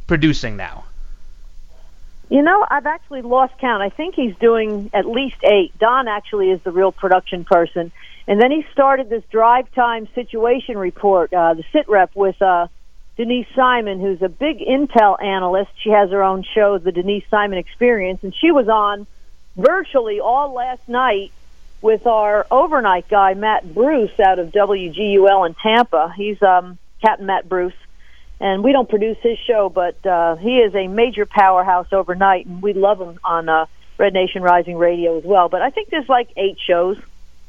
producing 0.07 0.57
now? 0.57 0.85
You 2.29 2.41
know, 2.41 2.65
I've 2.69 2.85
actually 2.85 3.21
lost 3.21 3.57
count. 3.59 3.83
I 3.83 3.89
think 3.89 4.15
he's 4.15 4.35
doing 4.37 4.89
at 4.93 5.05
least 5.05 5.37
eight. 5.43 5.77
Don 5.77 6.07
actually 6.07 6.49
is 6.49 6.61
the 6.63 6.71
real 6.71 6.91
production 6.91 7.45
person. 7.45 7.91
And 8.27 8.41
then 8.41 8.51
he 8.51 8.65
started 8.71 9.09
this 9.09 9.23
drive 9.29 9.71
time 9.73 10.07
situation 10.15 10.77
report, 10.77 11.33
uh, 11.33 11.53
the 11.55 11.63
sit 11.73 11.87
rep 11.89 12.15
with 12.15 12.41
uh, 12.41 12.67
Denise 13.17 13.47
Simon, 13.55 13.99
who's 13.99 14.21
a 14.21 14.29
big 14.29 14.59
Intel 14.59 15.21
analyst. 15.21 15.71
She 15.83 15.89
has 15.89 16.09
her 16.09 16.23
own 16.23 16.43
show, 16.55 16.77
The 16.77 16.91
Denise 16.91 17.25
Simon 17.29 17.59
Experience, 17.59 18.23
and 18.23 18.33
she 18.33 18.51
was 18.51 18.69
on 18.69 19.05
virtually 19.55 20.19
all 20.19 20.53
last 20.53 20.87
night 20.87 21.31
with 21.83 22.07
our 22.07 22.47
overnight 22.49 23.09
guy 23.09 23.33
Matt 23.33 23.75
Bruce 23.75 24.17
out 24.25 24.39
of 24.39 24.51
WGUL 24.51 25.45
in 25.45 25.53
Tampa. 25.53 26.13
He's 26.15 26.41
um, 26.41 26.79
Captain 27.01 27.25
Matt 27.25 27.47
Bruce, 27.47 27.73
and 28.39 28.63
we 28.63 28.71
don't 28.71 28.87
produce 28.87 29.17
his 29.21 29.37
show, 29.45 29.69
but 29.69 30.03
uh, 30.05 30.37
he 30.37 30.59
is 30.59 30.73
a 30.73 30.87
major 30.87 31.25
powerhouse 31.25 31.87
overnight, 31.91 32.45
and 32.45 32.61
we 32.61 32.71
love 32.71 33.01
him 33.01 33.19
on 33.25 33.49
uh, 33.49 33.65
Red 33.97 34.13
Nation 34.13 34.41
Rising 34.41 34.77
Radio 34.77 35.17
as 35.17 35.25
well. 35.25 35.49
But 35.49 35.61
I 35.61 35.71
think 35.71 35.89
there's 35.89 36.07
like 36.07 36.29
eight 36.37 36.57
shows, 36.65 36.97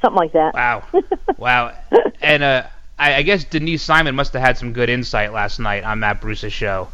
something 0.03 0.19
like 0.19 0.33
that. 0.33 0.53
Wow, 0.53 0.83
wow, 1.39 1.73
and 2.21 2.43
uh, 2.43 2.67
I, 2.99 3.15
I 3.15 3.23
guess 3.23 3.45
Denise 3.45 3.85
Simon 3.85 4.17
must 4.17 4.33
have 4.33 4.43
had 4.43 4.59
some 4.59 4.73
good 4.73 4.91
insight 4.91 5.33
last 5.33 5.61
night 5.61 5.85
on 5.85 6.01
Matt 6.01 6.21
Bruce's 6.21 6.53
show. 6.53 6.89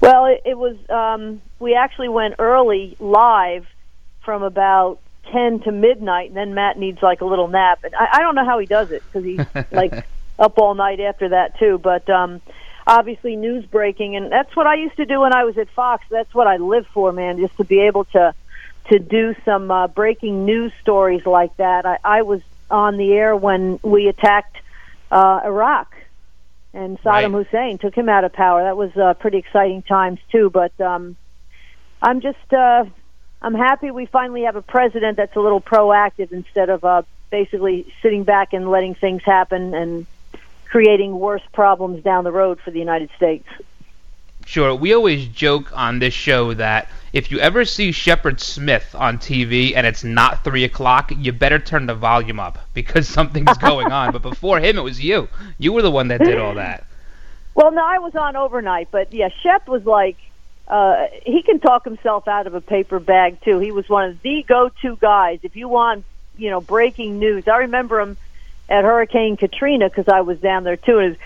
Well, 0.00 0.24
it, 0.24 0.40
it 0.46 0.56
was. 0.56 0.76
Um, 0.88 1.42
we 1.58 1.74
actually 1.74 2.08
went 2.08 2.36
early 2.38 2.96
live 2.98 3.66
from 4.22 4.42
about 4.42 5.00
ten 5.32 5.60
to 5.60 5.72
midnight, 5.72 6.28
and 6.28 6.36
then 6.36 6.54
Matt 6.54 6.78
needs 6.78 7.02
like 7.02 7.20
a 7.20 7.24
little 7.24 7.48
nap. 7.48 7.80
And 7.84 7.94
I, 7.94 8.08
I 8.14 8.18
don't 8.20 8.34
know 8.34 8.44
how 8.44 8.58
he 8.58 8.66
does 8.66 8.90
it 8.90 9.02
because 9.04 9.24
he's 9.24 9.64
like 9.72 10.06
up 10.38 10.58
all 10.58 10.74
night 10.74 11.00
after 11.00 11.30
that 11.30 11.58
too. 11.58 11.78
But 11.78 12.08
um, 12.08 12.40
obviously, 12.86 13.36
news 13.36 13.64
breaking, 13.66 14.16
and 14.16 14.30
that's 14.30 14.54
what 14.56 14.66
I 14.66 14.74
used 14.74 14.96
to 14.96 15.06
do 15.06 15.20
when 15.20 15.34
I 15.34 15.44
was 15.44 15.58
at 15.58 15.68
Fox. 15.70 16.04
That's 16.10 16.34
what 16.34 16.46
I 16.46 16.56
live 16.56 16.86
for, 16.92 17.12
man. 17.12 17.38
Just 17.38 17.56
to 17.56 17.64
be 17.64 17.80
able 17.80 18.04
to 18.06 18.34
to 18.90 18.98
do 18.98 19.34
some 19.44 19.70
uh, 19.70 19.88
breaking 19.88 20.44
news 20.44 20.72
stories 20.82 21.24
like 21.24 21.56
that. 21.56 21.86
I, 21.86 21.98
I 22.04 22.22
was 22.22 22.42
on 22.70 22.96
the 22.96 23.12
air 23.12 23.34
when 23.34 23.80
we 23.82 24.08
attacked 24.08 24.56
uh, 25.10 25.40
Iraq 25.44 25.94
and 26.74 27.00
Saddam 27.00 27.32
Right. 27.32 27.46
Hussein 27.46 27.78
took 27.78 27.94
him 27.94 28.08
out 28.08 28.24
of 28.24 28.32
power. 28.32 28.64
That 28.64 28.76
was 28.76 28.94
uh, 28.96 29.14
pretty 29.14 29.38
exciting 29.38 29.82
times 29.82 30.20
too. 30.30 30.50
But 30.50 30.78
um, 30.80 31.16
I'm 32.02 32.20
just 32.20 32.52
uh, 32.52 32.84
I'm 33.44 33.54
happy 33.54 33.90
we 33.90 34.06
finally 34.06 34.44
have 34.44 34.56
a 34.56 34.62
president 34.62 35.18
that's 35.18 35.36
a 35.36 35.40
little 35.40 35.60
proactive 35.60 36.32
instead 36.32 36.70
of 36.70 36.82
uh, 36.82 37.02
basically 37.28 37.86
sitting 38.00 38.24
back 38.24 38.54
and 38.54 38.70
letting 38.70 38.94
things 38.94 39.22
happen 39.22 39.74
and 39.74 40.06
creating 40.64 41.20
worse 41.20 41.42
problems 41.52 42.02
down 42.02 42.24
the 42.24 42.32
road 42.32 42.58
for 42.58 42.70
the 42.70 42.78
United 42.78 43.10
States. 43.18 43.46
Sure. 44.46 44.74
We 44.74 44.94
always 44.94 45.26
joke 45.26 45.70
on 45.76 45.98
this 45.98 46.14
show 46.14 46.54
that 46.54 46.88
if 47.12 47.30
you 47.30 47.38
ever 47.38 47.66
see 47.66 47.92
Shepard 47.92 48.40
Smith 48.40 48.94
on 48.94 49.18
TV 49.18 49.76
and 49.76 49.86
it's 49.86 50.04
not 50.04 50.42
3 50.42 50.64
o'clock, 50.64 51.12
you 51.14 51.30
better 51.30 51.58
turn 51.58 51.84
the 51.84 51.94
volume 51.94 52.40
up 52.40 52.58
because 52.72 53.06
something's 53.20 53.58
going 53.58 53.92
on. 53.92 54.12
But 54.12 54.22
before 54.22 54.58
him, 54.58 54.78
it 54.78 54.82
was 54.82 55.04
you. 55.04 55.28
You 55.58 55.74
were 55.74 55.82
the 55.82 55.90
one 55.90 56.08
that 56.08 56.24
did 56.24 56.38
all 56.38 56.54
that. 56.54 56.86
Well, 57.56 57.70
no, 57.70 57.84
I 57.86 58.00
was 58.00 58.16
on 58.16 58.34
overnight, 58.34 58.88
but 58.90 59.12
yeah, 59.12 59.28
Shep 59.28 59.68
was 59.68 59.84
like, 59.86 60.16
uh, 60.66 61.06
he 61.24 61.42
can 61.42 61.60
talk 61.60 61.84
himself 61.84 62.26
out 62.26 62.46
of 62.46 62.54
a 62.54 62.60
paper 62.60 62.98
bag 62.98 63.40
too. 63.42 63.58
He 63.58 63.72
was 63.72 63.88
one 63.88 64.10
of 64.10 64.22
the 64.22 64.42
go-to 64.46 64.96
guys. 64.96 65.40
If 65.42 65.56
you 65.56 65.68
want, 65.68 66.04
you 66.36 66.50
know, 66.50 66.60
breaking 66.60 67.18
news, 67.18 67.46
I 67.46 67.58
remember 67.58 68.00
him 68.00 68.16
at 68.68 68.84
Hurricane 68.84 69.36
Katrina 69.36 69.88
because 69.88 70.08
I 70.08 70.22
was 70.22 70.38
down 70.40 70.64
there 70.64 70.76
too. 70.76 70.98
And 70.98 71.16
was, 71.16 71.18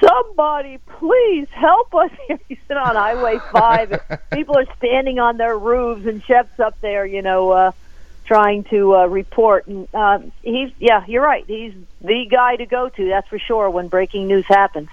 somebody, 0.00 0.78
please 0.98 1.46
help 1.52 1.94
us 1.94 2.10
here. 2.26 2.40
He's 2.48 2.58
on 2.68 2.96
Highway 2.96 3.38
Five. 3.52 4.00
people 4.32 4.58
are 4.58 4.66
standing 4.78 5.18
on 5.18 5.36
their 5.36 5.56
roofs, 5.56 6.06
and 6.06 6.22
Shep's 6.24 6.58
up 6.58 6.80
there, 6.80 7.06
you 7.06 7.22
know, 7.22 7.50
uh, 7.50 7.72
trying 8.24 8.64
to 8.64 8.96
uh, 8.96 9.06
report. 9.06 9.66
And 9.66 9.88
uh, 9.94 10.20
he's, 10.42 10.70
yeah, 10.78 11.04
you're 11.06 11.22
right. 11.22 11.44
He's 11.46 11.74
the 12.00 12.26
guy 12.30 12.56
to 12.56 12.66
go 12.66 12.88
to. 12.88 13.08
That's 13.08 13.28
for 13.28 13.38
sure 13.38 13.70
when 13.70 13.88
breaking 13.88 14.26
news 14.26 14.46
happens. 14.46 14.88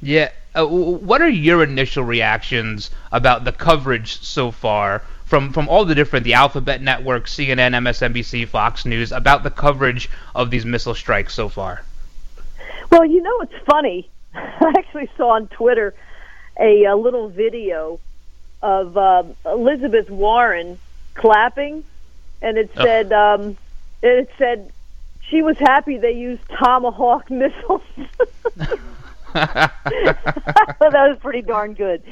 Yeah. 0.00 0.30
Uh, 0.58 0.66
what 0.66 1.22
are 1.22 1.28
your 1.28 1.62
initial 1.62 2.02
reactions 2.02 2.90
about 3.12 3.44
the 3.44 3.52
coverage 3.52 4.20
so 4.22 4.50
far 4.50 5.02
from 5.24 5.52
from 5.52 5.68
all 5.68 5.84
the 5.84 5.94
different 5.94 6.24
the 6.24 6.34
alphabet 6.34 6.82
networks, 6.82 7.32
CNN, 7.32 7.76
MSNBC, 7.76 8.48
Fox 8.48 8.84
News 8.84 9.12
about 9.12 9.44
the 9.44 9.50
coverage 9.50 10.10
of 10.34 10.50
these 10.50 10.64
missile 10.64 10.96
strikes 10.96 11.32
so 11.32 11.48
far? 11.48 11.82
Well, 12.90 13.04
you 13.04 13.22
know 13.22 13.40
it's 13.42 13.66
funny. 13.66 14.10
I 14.34 14.72
actually 14.76 15.08
saw 15.16 15.34
on 15.36 15.46
Twitter 15.46 15.94
a, 16.58 16.86
a 16.86 16.96
little 16.96 17.28
video 17.28 18.00
of 18.60 18.96
uh, 18.96 19.22
Elizabeth 19.46 20.10
Warren 20.10 20.80
clapping, 21.14 21.84
and 22.42 22.58
it 22.58 22.70
said 22.74 23.12
oh. 23.12 23.34
um, 23.34 23.56
it 24.02 24.28
said 24.36 24.72
she 25.20 25.40
was 25.40 25.56
happy 25.58 25.98
they 25.98 26.14
used 26.14 26.42
Tomahawk 26.48 27.30
missiles. 27.30 27.82
that 29.34 30.72
was 30.80 31.18
pretty 31.20 31.42
darn 31.42 31.74
good. 31.74 32.02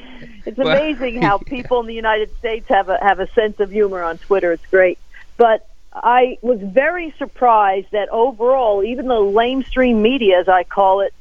It's 0.45 0.59
amazing 0.59 1.21
how 1.21 1.37
people 1.45 1.79
in 1.81 1.87
the 1.87 1.93
United 1.93 2.35
States 2.37 2.67
have 2.69 2.89
a 2.89 2.97
have 3.01 3.19
a 3.19 3.27
sense 3.31 3.59
of 3.59 3.71
humor 3.71 4.03
on 4.03 4.17
Twitter. 4.17 4.51
It's 4.53 4.65
great. 4.67 4.99
But 5.37 5.67
I 5.93 6.37
was 6.41 6.59
very 6.61 7.13
surprised 7.17 7.87
that 7.91 8.09
overall, 8.09 8.83
even 8.83 9.07
the 9.07 9.15
lamestream 9.15 10.01
media, 10.01 10.39
as 10.39 10.47
I 10.47 10.63
call 10.63 11.01
it, 11.01 11.13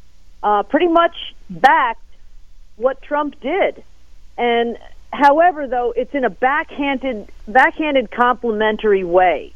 uh, 0.43 0.63
pretty 0.65 0.89
much 0.89 1.35
backed 1.49 2.03
what 2.77 3.03
Trump 3.03 3.41
did. 3.41 3.83
And 4.37 4.79
however, 5.13 5.67
though, 5.67 5.93
it's 5.97 6.15
in 6.15 6.25
a 6.25 6.31
backhanded 6.31 7.31
backhanded 7.49 8.11
complimentary 8.11 9.05
way. 9.05 9.53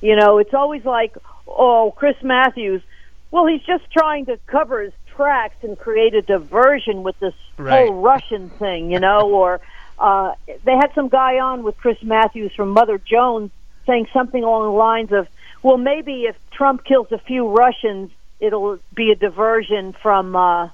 You 0.00 0.16
know, 0.16 0.38
it's 0.38 0.54
always 0.54 0.84
like, 0.84 1.16
oh, 1.46 1.92
Chris 1.96 2.16
Matthews. 2.22 2.82
Well, 3.30 3.46
he's 3.46 3.62
just 3.62 3.90
trying 3.92 4.26
to 4.26 4.38
cover 4.46 4.82
his 4.82 4.92
tracks 5.18 5.56
and 5.62 5.76
create 5.76 6.14
a 6.14 6.22
diversion 6.22 7.02
with 7.02 7.18
this 7.18 7.34
right. 7.56 7.88
whole 7.88 8.00
Russian 8.00 8.50
thing, 8.50 8.92
you 8.92 9.00
know, 9.00 9.30
or 9.34 9.60
uh, 9.98 10.34
they 10.64 10.76
had 10.76 10.92
some 10.94 11.08
guy 11.08 11.40
on 11.40 11.64
with 11.64 11.76
Chris 11.76 12.00
Matthews 12.02 12.54
from 12.54 12.70
Mother 12.70 12.98
Jones 12.98 13.50
saying 13.84 14.06
something 14.12 14.44
along 14.44 14.62
the 14.62 14.78
lines 14.78 15.12
of, 15.12 15.26
well, 15.62 15.76
maybe 15.76 16.22
if 16.24 16.36
Trump 16.52 16.84
kills 16.84 17.10
a 17.10 17.18
few 17.18 17.48
Russians, 17.48 18.12
it'll 18.38 18.78
be 18.94 19.10
a 19.10 19.16
diversion 19.16 19.92
from 19.92 20.36
uh, 20.36 20.68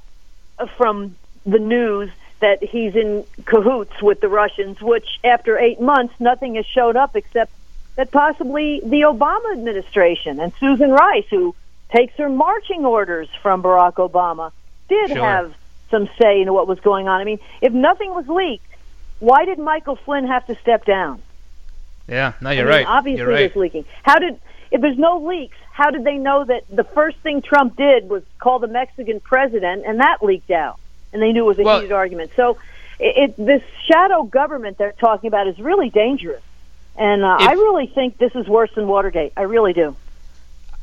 from 0.77 1.17
the 1.47 1.59
news 1.59 2.11
that 2.41 2.63
he's 2.63 2.95
in 2.95 3.25
cahoots 3.47 4.03
with 4.03 4.21
the 4.21 4.29
Russians. 4.29 4.83
Which, 4.83 5.09
after 5.25 5.59
eight 5.59 5.81
months, 5.81 6.13
nothing 6.21 6.57
has 6.57 6.67
showed 6.67 6.97
up 6.97 7.17
except 7.17 7.51
that 7.97 8.11
possibly 8.11 8.81
the 8.81 9.03
Obama 9.03 9.53
administration 9.53 10.39
and 10.39 10.53
Susan 10.61 10.91
Rice, 10.91 11.25
who 11.31 11.55
takes 11.95 12.15
her 12.17 12.29
marching 12.29 12.85
orders 12.85 13.29
from 13.43 13.63
Barack 13.63 13.95
Obama, 13.95 14.53
did 14.89 15.11
sure. 15.11 15.23
have 15.23 15.55
some 15.91 16.09
say 16.21 16.41
in 16.41 16.53
what 16.53 16.67
was 16.67 16.81
going 16.81 17.09
on. 17.09 17.21
I 17.21 17.25
mean, 17.25 17.39
if 17.61 17.73
nothing 17.73 18.11
was 18.11 18.29
leaked, 18.29 18.67
why 19.21 19.45
did 19.45 19.59
Michael 19.59 19.97
Flynn 19.97 20.27
have 20.27 20.47
to 20.47 20.57
step 20.57 20.85
down? 20.85 21.23
Yeah, 22.09 22.33
no, 22.41 22.51
you're 22.51 22.63
I 22.63 22.65
mean, 22.65 22.87
right. 22.87 22.87
Obviously, 22.87 23.19
you're 23.19 23.29
right. 23.29 23.39
there's 23.39 23.57
leaking. 23.57 23.85
How 24.03 24.19
did 24.19 24.39
if 24.71 24.81
there's 24.81 24.99
no 24.99 25.19
leaks? 25.19 25.57
How 25.73 25.91
did 25.91 26.05
they 26.05 26.19
know 26.19 26.45
that 26.45 26.65
the 26.69 26.85
first 26.85 27.17
thing 27.19 27.43
Trump 27.43 27.77
did 27.77 28.09
was 28.09 28.23
call 28.39 28.59
the 28.59 28.69
Mexican 28.69 29.21
president, 29.21 29.85
and 29.87 30.01
that 30.01 30.23
leaked 30.23 30.51
out, 30.51 30.79
and 31.13 31.23
they 31.23 31.33
knew 31.33 31.45
it 31.45 31.47
was 31.47 31.59
a 31.59 31.63
well, 31.63 31.81
heated 31.81 31.93
argument? 31.93 32.33
So, 32.37 32.59
it, 33.01 33.31
it, 33.31 33.37
this 33.37 33.63
shadow 33.91 34.25
government 34.25 34.79
they're 34.79 34.93
talking 34.93 35.29
about 35.29 35.49
is 35.49 35.59
really 35.59 35.91
dangerous, 35.91 36.43
and 36.97 37.25
uh, 37.25 37.39
if, 37.41 37.49
I 37.49 37.53
really 37.53 37.87
think 37.87 38.19
this 38.19 38.35
is 38.35 38.47
worse 38.47 38.71
than 38.75 38.87
Watergate. 38.87 39.33
I 39.37 39.43
really 39.43 39.73
do. 39.73 39.97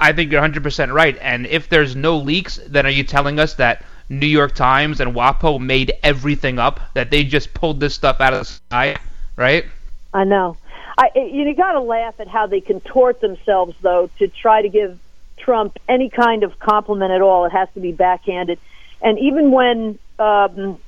I 0.02 0.14
think 0.14 0.32
you're 0.32 0.42
100% 0.42 0.92
right. 0.92 1.18
And 1.22 1.46
if 1.46 1.70
there's 1.70 1.96
no 1.96 2.18
leaks, 2.18 2.60
then 2.68 2.86
are 2.88 2.92
you 2.92 3.04
telling 3.04 3.40
us 3.40 3.54
that 3.54 3.86
New 4.10 4.26
York 4.26 4.56
Times 4.56 5.00
and 5.00 5.14
WAPO 5.14 5.60
made 5.60 5.94
everything 6.04 6.58
up? 6.58 6.80
That 6.96 7.12
they 7.12 7.24
just 7.24 7.54
pulled 7.54 7.80
this 7.80 7.94
stuff 7.94 8.20
out 8.20 8.34
of 8.34 8.40
the 8.40 8.46
sky, 8.46 8.98
right? 9.36 9.66
I 10.14 10.24
know. 10.24 10.58
I 10.98 11.12
you 11.16 11.54
got 11.56 11.74
to 11.74 11.80
laugh 11.80 12.20
at 12.20 12.28
how 12.28 12.48
they 12.48 12.60
contort 12.62 13.22
themselves 13.22 13.76
though 13.82 14.10
to 14.20 14.28
try 14.28 14.62
to 14.62 14.70
give 14.70 15.00
Trump 15.38 15.78
any 15.88 16.10
kind 16.10 16.44
of 16.44 16.60
compliment 16.60 17.12
at 17.12 17.22
all. 17.22 17.46
It 17.46 17.52
has 17.52 17.70
to 17.76 17.80
be 17.80 17.92
backhanded. 17.92 18.60
And 19.02 19.18
even 19.20 19.52
when 19.52 20.00
um, 20.20 20.80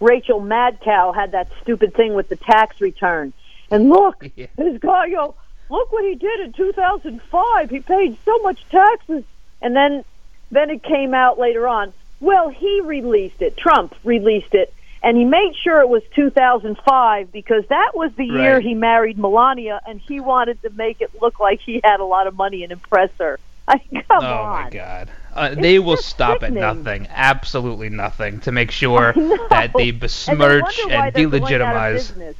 Rachel 0.00 0.40
Madcow 0.40 1.14
had 1.14 1.32
that 1.32 1.48
stupid 1.62 1.94
thing 1.94 2.14
with 2.14 2.28
the 2.28 2.36
tax 2.36 2.80
return, 2.80 3.32
and 3.70 3.88
look, 3.88 4.26
yeah. 4.36 4.46
this 4.56 4.78
guy, 4.80 5.06
you 5.06 5.16
know, 5.16 5.34
look 5.72 5.90
what 5.90 6.04
he 6.04 6.14
did 6.14 6.40
in 6.40 6.52
2005. 6.52 7.70
He 7.70 7.80
paid 7.80 8.16
so 8.24 8.38
much 8.42 8.62
taxes. 8.68 9.24
And 9.60 9.74
then, 9.74 10.04
then 10.50 10.70
it 10.70 10.82
came 10.82 11.14
out 11.14 11.38
later 11.38 11.66
on. 11.66 11.92
Well, 12.20 12.50
he 12.50 12.82
released 12.82 13.40
it. 13.40 13.56
Trump 13.56 13.94
released 14.04 14.54
it. 14.54 14.72
And 15.02 15.16
he 15.16 15.24
made 15.24 15.54
sure 15.60 15.80
it 15.80 15.88
was 15.88 16.02
2005 16.14 17.32
because 17.32 17.64
that 17.68 17.92
was 17.94 18.12
the 18.14 18.24
year 18.24 18.60
he 18.60 18.74
married 18.74 19.18
Melania, 19.18 19.80
and 19.84 19.98
he 19.98 20.20
wanted 20.20 20.62
to 20.62 20.70
make 20.70 21.00
it 21.00 21.10
look 21.20 21.40
like 21.40 21.60
he 21.60 21.80
had 21.82 21.98
a 21.98 22.04
lot 22.04 22.28
of 22.28 22.36
money 22.36 22.62
and 22.62 22.70
impress 22.70 23.10
her. 23.18 23.40
I, 23.66 23.78
come 23.78 24.02
oh 24.24 24.26
on. 24.26 24.62
my 24.64 24.70
God! 24.70 25.10
Uh, 25.34 25.54
they 25.56 25.80
will 25.80 25.96
stop 25.96 26.40
sickening. 26.40 26.62
at 26.62 26.76
nothing, 26.76 27.08
absolutely 27.10 27.88
nothing, 27.88 28.38
to 28.40 28.52
make 28.52 28.70
sure 28.82 29.12
that 29.50 29.72
they 29.74 29.90
besmirch 29.90 30.78
and, 30.84 30.92
and 30.92 31.14
delegitimize 31.14 32.34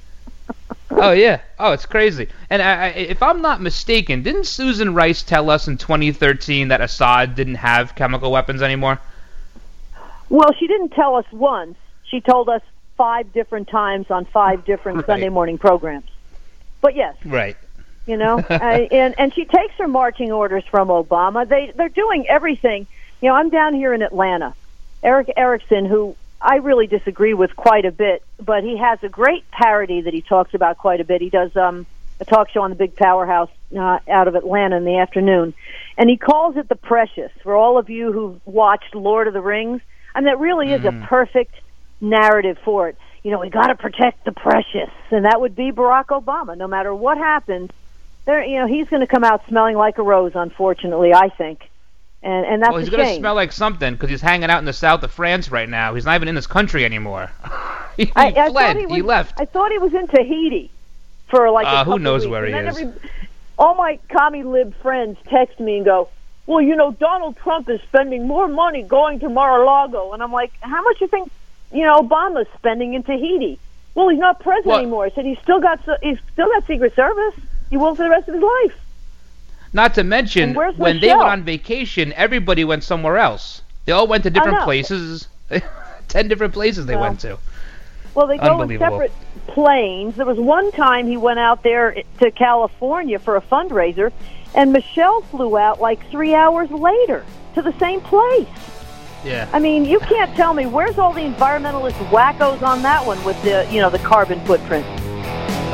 oh 0.97 1.13
yeah. 1.13 1.41
Oh, 1.59 1.73
it's 1.73 1.87
crazy. 1.87 2.29
And 2.51 2.61
I, 2.63 2.85
I, 2.85 2.89
if 2.89 3.23
I'm 3.23 3.41
not 3.43 3.61
mistaken, 3.61 4.23
didn't 4.23 4.45
Susan 4.47 4.95
Rice 4.95 5.23
tell 5.23 5.51
us 5.51 5.69
in 5.69 5.77
2013 5.79 6.69
that 6.69 6.81
Assad 6.81 7.35
didn't 7.35 7.57
have 7.57 7.95
chemical 7.95 8.31
weapons 8.33 8.63
anymore? 8.63 9.01
Well, 10.29 10.53
she 10.59 10.67
didn't 10.67 10.91
tell 10.91 11.17
us 11.17 11.27
once. 11.33 11.77
She 12.05 12.21
told 12.21 12.49
us 12.49 12.63
five 12.97 13.33
different 13.33 13.69
times 13.69 14.11
on 14.11 14.25
five 14.27 14.65
different 14.65 14.99
Right. 14.99 15.07
Sunday 15.07 15.29
morning 15.29 15.59
programs. 15.59 16.09
But 16.81 16.95
yes, 16.97 17.17
Right. 17.25 17.57
you 18.07 18.17
know, 18.17 18.39
I, 18.51 18.89
and 18.91 19.15
and 19.19 19.35
she 19.35 19.45
takes 19.45 19.75
her 19.77 19.89
marching 19.89 20.33
orders 20.33 20.65
from 20.71 20.89
Obama. 20.89 21.47
They 21.49 21.73
they're 21.75 21.89
doing 21.89 22.27
everything. 22.29 22.87
You 23.21 23.29
know, 23.29 23.35
I'm 23.35 23.51
down 23.51 23.75
here 23.75 23.95
in 23.95 24.03
Atlanta. 24.03 24.55
Erick 25.03 25.33
Erickson, 25.37 25.85
who 25.85 26.17
I 26.43 26.57
really 26.57 26.87
disagree 26.89 27.35
with 27.35 27.55
quite 27.55 27.85
a 27.85 27.93
bit, 27.93 28.23
but 28.39 28.65
he 28.65 28.77
has 28.77 28.99
a 29.03 29.09
great 29.09 29.49
parody 29.51 30.03
that 30.03 30.13
he 30.13 30.23
talks 30.23 30.55
about 30.55 30.77
quite 30.79 31.01
a 31.01 31.05
bit. 31.05 31.21
He 31.21 31.31
does 31.31 31.57
um, 31.57 31.87
a 32.21 32.25
talk 32.25 32.51
show 32.51 32.63
on 32.63 32.71
the 32.71 32.77
big 32.77 32.97
powerhouse 32.97 33.51
uh, 33.77 33.99
out 34.09 34.27
of 34.29 34.35
Atlanta 34.35 34.77
in 34.77 34.85
the 34.85 34.99
afternoon, 34.99 35.55
and 35.97 36.11
he 36.11 36.17
calls 36.17 36.57
it 36.57 36.69
the 36.69 36.75
Precious. 36.75 37.31
For 37.43 37.55
all 37.55 37.79
of 37.79 37.89
you 37.91 38.13
who've 38.13 38.41
watched 38.45 38.95
Lord 38.95 39.29
of 39.29 39.35
the 39.35 39.41
Rings, 39.41 39.81
and 40.15 40.27
that 40.27 40.39
really 40.41 40.73
is 40.73 40.85
a 40.85 40.91
Mm. 40.91 41.07
perfect 41.07 41.55
narrative 42.01 42.59
for 42.65 42.89
it. 42.89 42.97
You 43.23 43.31
know, 43.31 43.39
we 43.39 43.49
got 43.49 43.69
to 43.69 43.77
protect 43.77 44.25
the 44.25 44.33
precious, 44.33 44.91
and 45.11 45.25
that 45.25 45.41
would 45.41 45.55
be 45.55 45.71
Barack 45.71 46.07
Obama. 46.07 46.57
No 46.57 46.67
matter 46.67 46.93
what 46.93 47.19
happens, 47.19 47.71
there, 48.25 48.45
you 48.45 48.59
know, 48.59 48.67
he's 48.67 48.89
going 48.89 49.01
to 49.01 49.07
come 49.07 49.23
out 49.25 49.43
smelling 49.49 49.77
like 49.77 49.99
a 49.99 50.03
rose. 50.03 50.33
Unfortunately, 50.35 51.15
I 51.15 51.29
think, 51.29 51.61
and 52.23 52.47
and 52.47 52.63
that's 52.63 52.71
well, 52.71 52.81
he's 52.81 52.89
gonna 52.91 53.05
shame. 53.05 53.21
smell 53.21 53.35
like 53.35 53.53
something 53.53 53.95
because 53.95 54.11
he's 54.11 54.21
hanging 54.21 54.51
out 54.51 54.59
in 54.59 54.65
the 54.65 54.73
south 54.73 55.03
of 55.03 55.11
France 55.11 55.51
right 55.51 55.69
now. 55.69 55.95
He's 55.95 56.05
not 56.05 56.15
even 56.15 56.29
in 56.29 56.35
this 56.35 56.47
country 56.47 56.85
anymore. 56.85 57.31
he 57.97 58.13
I, 58.15 58.29
I 58.29 58.51
fled. 58.51 58.77
he, 58.77 58.87
was, 58.87 59.03
left. 59.03 59.41
I 59.41 59.45
thought 59.45 59.73
he 59.73 59.79
was 59.79 59.93
in 59.95 60.07
Tahiti 60.07 60.71
for 61.29 61.51
like 61.51 61.67
a 61.67 61.71
Uh, 61.71 61.85
who 61.85 61.99
knows 61.99 62.27
where 62.27 62.47
he 62.47 62.53
is. 62.53 62.79
Every, 62.79 62.93
all 63.59 63.75
my 63.75 63.99
commie 64.09 64.45
lib 64.45 64.75
friends 64.83 65.19
text 65.27 65.59
me 65.61 65.77
and 65.77 65.85
go, 65.85 66.09
"Well, 66.47 66.61
you 66.61 66.77
know, 66.77 66.93
Donald 66.93 67.37
Trump 67.39 67.69
is 67.69 67.81
spending 67.83 68.27
more 68.27 68.49
money 68.49 68.83
going 68.83 69.21
to 69.21 69.29
Mar-a-Lago," 69.29 70.13
and 70.13 70.23
I'm 70.23 70.33
like, 70.33 70.53
"How 70.61 70.83
much 70.83 71.01
you 71.01 71.09
think, 71.09 71.31
you 71.73 71.83
know, 71.85 72.01
Obama's 72.03 72.49
spending 72.57 72.95
in 72.95 73.03
Tahiti?" 73.03 73.59
Well, 73.95 74.09
he's 74.09 74.19
not 74.19 74.41
president 74.41 74.67
What? 74.67 74.81
anymore. 74.81 75.05
He 75.07 75.13
said 75.15 75.25
he's 75.27 75.39
still 75.43 75.61
got 75.61 75.81
he's 76.03 76.19
still 76.33 76.49
got 76.49 76.67
Secret 76.67 76.95
Service. 76.95 77.35
He 77.69 77.77
will 77.77 77.95
for 77.95 78.05
the 78.05 78.11
rest 78.11 78.29
of 78.29 78.35
his 78.35 78.43
life. 78.43 78.79
Not 79.73 79.95
to 79.95 80.05
mention, 80.05 80.55
when 80.55 81.01
they 81.01 81.07
Michelle? 81.07 81.19
went 81.19 81.31
on 81.31 81.43
vacation, 81.45 82.13
everybody 82.15 82.65
went 82.65 82.85
somewhere 82.85 83.17
else. 83.17 83.63
They 83.87 83.93
all 83.93 84.07
went 84.07 84.25
to 84.25 84.31
different 84.31 84.61
places. 84.61 85.29
Ten 86.09 86.29
different 86.29 86.53
places 86.53 86.87
they 86.87 86.95
Well, 86.95 87.05
went 87.05 87.21
to. 87.21 87.39
Well, 88.15 88.27
they 88.27 88.37
go 88.37 88.61
in 88.61 88.79
separate 88.79 89.13
planes. 89.47 90.17
There 90.17 90.27
was 90.27 90.39
one 90.39 90.71
time 90.73 91.07
he 91.07 91.17
went 91.17 91.39
out 91.39 91.63
there 91.63 91.97
to 92.21 92.31
California 92.31 93.19
for 93.19 93.37
a 93.37 93.41
fundraiser, 93.41 94.13
and 94.55 94.73
Michelle 94.73 95.23
flew 95.23 95.57
out 95.57 95.81
like 95.81 96.07
three 96.11 96.35
hours 96.35 96.71
later 96.71 97.25
to 97.55 97.63
the 97.63 97.73
same 97.79 98.03
place. 98.03 98.47
Yeah. 99.25 99.49
I 99.53 99.59
mean, 99.59 99.85
you 99.85 100.01
can't 100.01 100.35
tell 100.37 100.53
me 100.53 100.67
where's 100.67 100.99
all 100.99 101.13
the 101.13 101.23
environmentalist 101.23 101.95
wackos 102.11 102.61
on 102.63 102.83
that 102.83 103.07
one 103.07 103.23
with 103.25 103.41
the 103.43 103.67
you 103.71 103.81
know 103.81 103.89
the 103.89 104.01
carbon 104.01 104.45
footprint. 104.45 104.85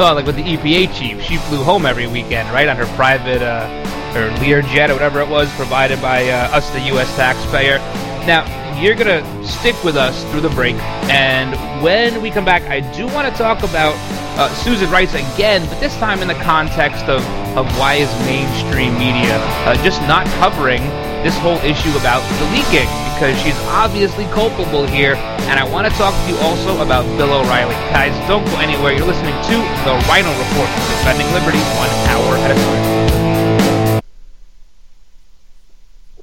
Oh, 0.01 0.15
like 0.15 0.27
with 0.27 0.37
the 0.37 0.45
EPA 0.45 0.97
chief, 0.97 1.21
she 1.23 1.39
flew 1.39 1.65
home 1.65 1.85
every 1.85 2.07
weekend, 2.07 2.49
right, 2.51 2.69
on 2.69 2.77
her 2.77 2.87
private, 2.95 3.43
uh, 3.43 3.67
her 4.15 4.31
Learjet 4.39 4.91
or 4.91 4.95
whatever 4.95 5.21
it 5.21 5.29
was, 5.29 5.53
provided 5.55 6.01
by 6.01 6.29
uh, 6.29 6.57
us, 6.57 6.69
the 6.71 6.81
U.S. 6.93 7.15
taxpayer. 7.17 7.79
Now, 8.27 8.47
you're 8.81 8.95
gonna 8.95 9.23
stick 9.45 9.75
with 9.83 9.97
us 9.97 10.25
through 10.31 10.43
the 10.43 10.51
break, 10.51 10.77
and 11.11 11.83
when 11.83 12.23
we 12.23 12.31
come 12.31 12.45
back, 12.45 12.63
I 12.65 12.81
do 12.95 13.07
want 13.09 13.27
to 13.27 13.35
talk 13.37 13.63
about 13.63 13.95
uh, 14.39 14.55
Susan 14.55 14.91
Rice 14.91 15.15
again, 15.15 15.67
but 15.69 15.81
this 15.81 15.97
time 15.97 16.21
in 16.21 16.29
the 16.29 16.35
context 16.35 17.05
of 17.07 17.25
of 17.57 17.67
why 17.79 17.95
is 17.95 18.11
mainstream 18.23 18.95
media 18.95 19.35
uh, 19.67 19.75
just 19.83 20.01
not 20.03 20.27
covering 20.39 20.83
this 21.27 21.37
whole 21.39 21.59
issue 21.67 21.91
about 21.99 22.23
the 22.39 22.47
leaking 22.55 22.87
because 23.19 23.35
she's 23.43 23.59
obviously 23.75 24.25
culpable 24.27 24.87
here. 24.87 25.15
And 25.51 25.59
I 25.59 25.65
want 25.67 25.91
to 25.91 25.93
talk 25.99 26.15
to 26.15 26.31
you 26.31 26.39
also 26.39 26.81
about 26.81 27.03
Bill 27.19 27.33
O'Reilly. 27.33 27.75
Guys, 27.91 28.15
don't 28.29 28.45
go 28.47 28.57
anywhere. 28.61 28.93
You're 28.93 29.07
listening 29.07 29.35
to 29.35 29.57
the 29.83 29.99
Ryno 30.07 30.31
Report, 30.31 30.71
defending 31.03 31.27
liberty 31.35 31.59
one 31.75 31.91
hour 32.15 32.37
at 32.39 32.53
a 32.53 32.55
time. 32.55 32.88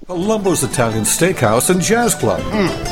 Colombo's 0.08 0.64
Italian 0.64 1.04
Steakhouse 1.04 1.72
and 1.72 1.82
Jazz 1.82 2.14
Club. 2.14 2.38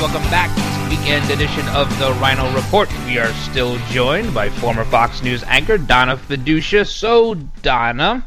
Welcome 0.00 0.22
back 0.30 0.48
to 0.56 0.62
this 0.62 0.98
weekend 0.98 1.30
edition 1.30 1.68
of 1.68 1.86
the 1.98 2.06
Ryno 2.12 2.56
Report. 2.56 2.88
We 3.04 3.18
are 3.18 3.30
still 3.34 3.76
joined 3.90 4.32
by 4.32 4.48
former 4.48 4.82
Fox 4.86 5.22
News 5.22 5.42
anchor 5.42 5.76
Donna 5.76 6.16
Fiducia. 6.16 6.86
So, 6.86 7.34
Donna, 7.34 8.26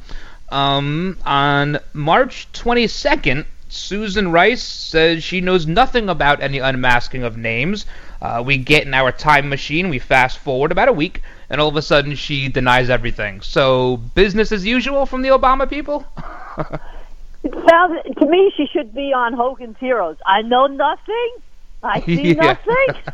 um, 0.49 1.17
on 1.25 1.79
March 1.93 2.47
22nd, 2.53 3.47
Susan 3.69 4.31
Rice 4.31 4.61
says 4.61 5.23
she 5.23 5.41
knows 5.41 5.65
nothing 5.65 6.09
about 6.09 6.43
any 6.43 6.59
unmasking 6.59 7.23
of 7.23 7.37
names. 7.37 7.87
Uh, 8.21 8.43
we 8.45 8.57
get 8.57 8.85
in 8.85 8.93
our 8.93 9.11
time 9.11 9.49
machine, 9.49 9.89
we 9.89 9.97
fast 9.97 10.37
forward 10.37 10.71
about 10.71 10.89
a 10.89 10.93
week, 10.93 11.23
and 11.49 11.59
all 11.59 11.69
of 11.69 11.75
a 11.75 11.81
sudden 11.81 12.13
she 12.13 12.49
denies 12.49 12.91
everything. 12.91 13.41
So, 13.41 13.97
business 13.97 14.51
as 14.51 14.63
usual 14.63 15.07
from 15.07 15.23
the 15.23 15.29
Obama 15.29 15.67
people? 15.67 16.05
It 17.43 17.53
sounds 17.69 17.99
to 18.21 18.25
me 18.25 18.53
she 18.55 18.67
should 18.71 18.95
be 18.95 19.11
on 19.13 19.33
Hogan's 19.33 19.75
Heroes. 19.77 20.15
I 20.25 20.43
know 20.43 20.65
nothing. 20.67 21.41
I 21.83 22.01
see 22.05 22.33
Yeah. 22.35 22.57
nothing. 22.65 23.13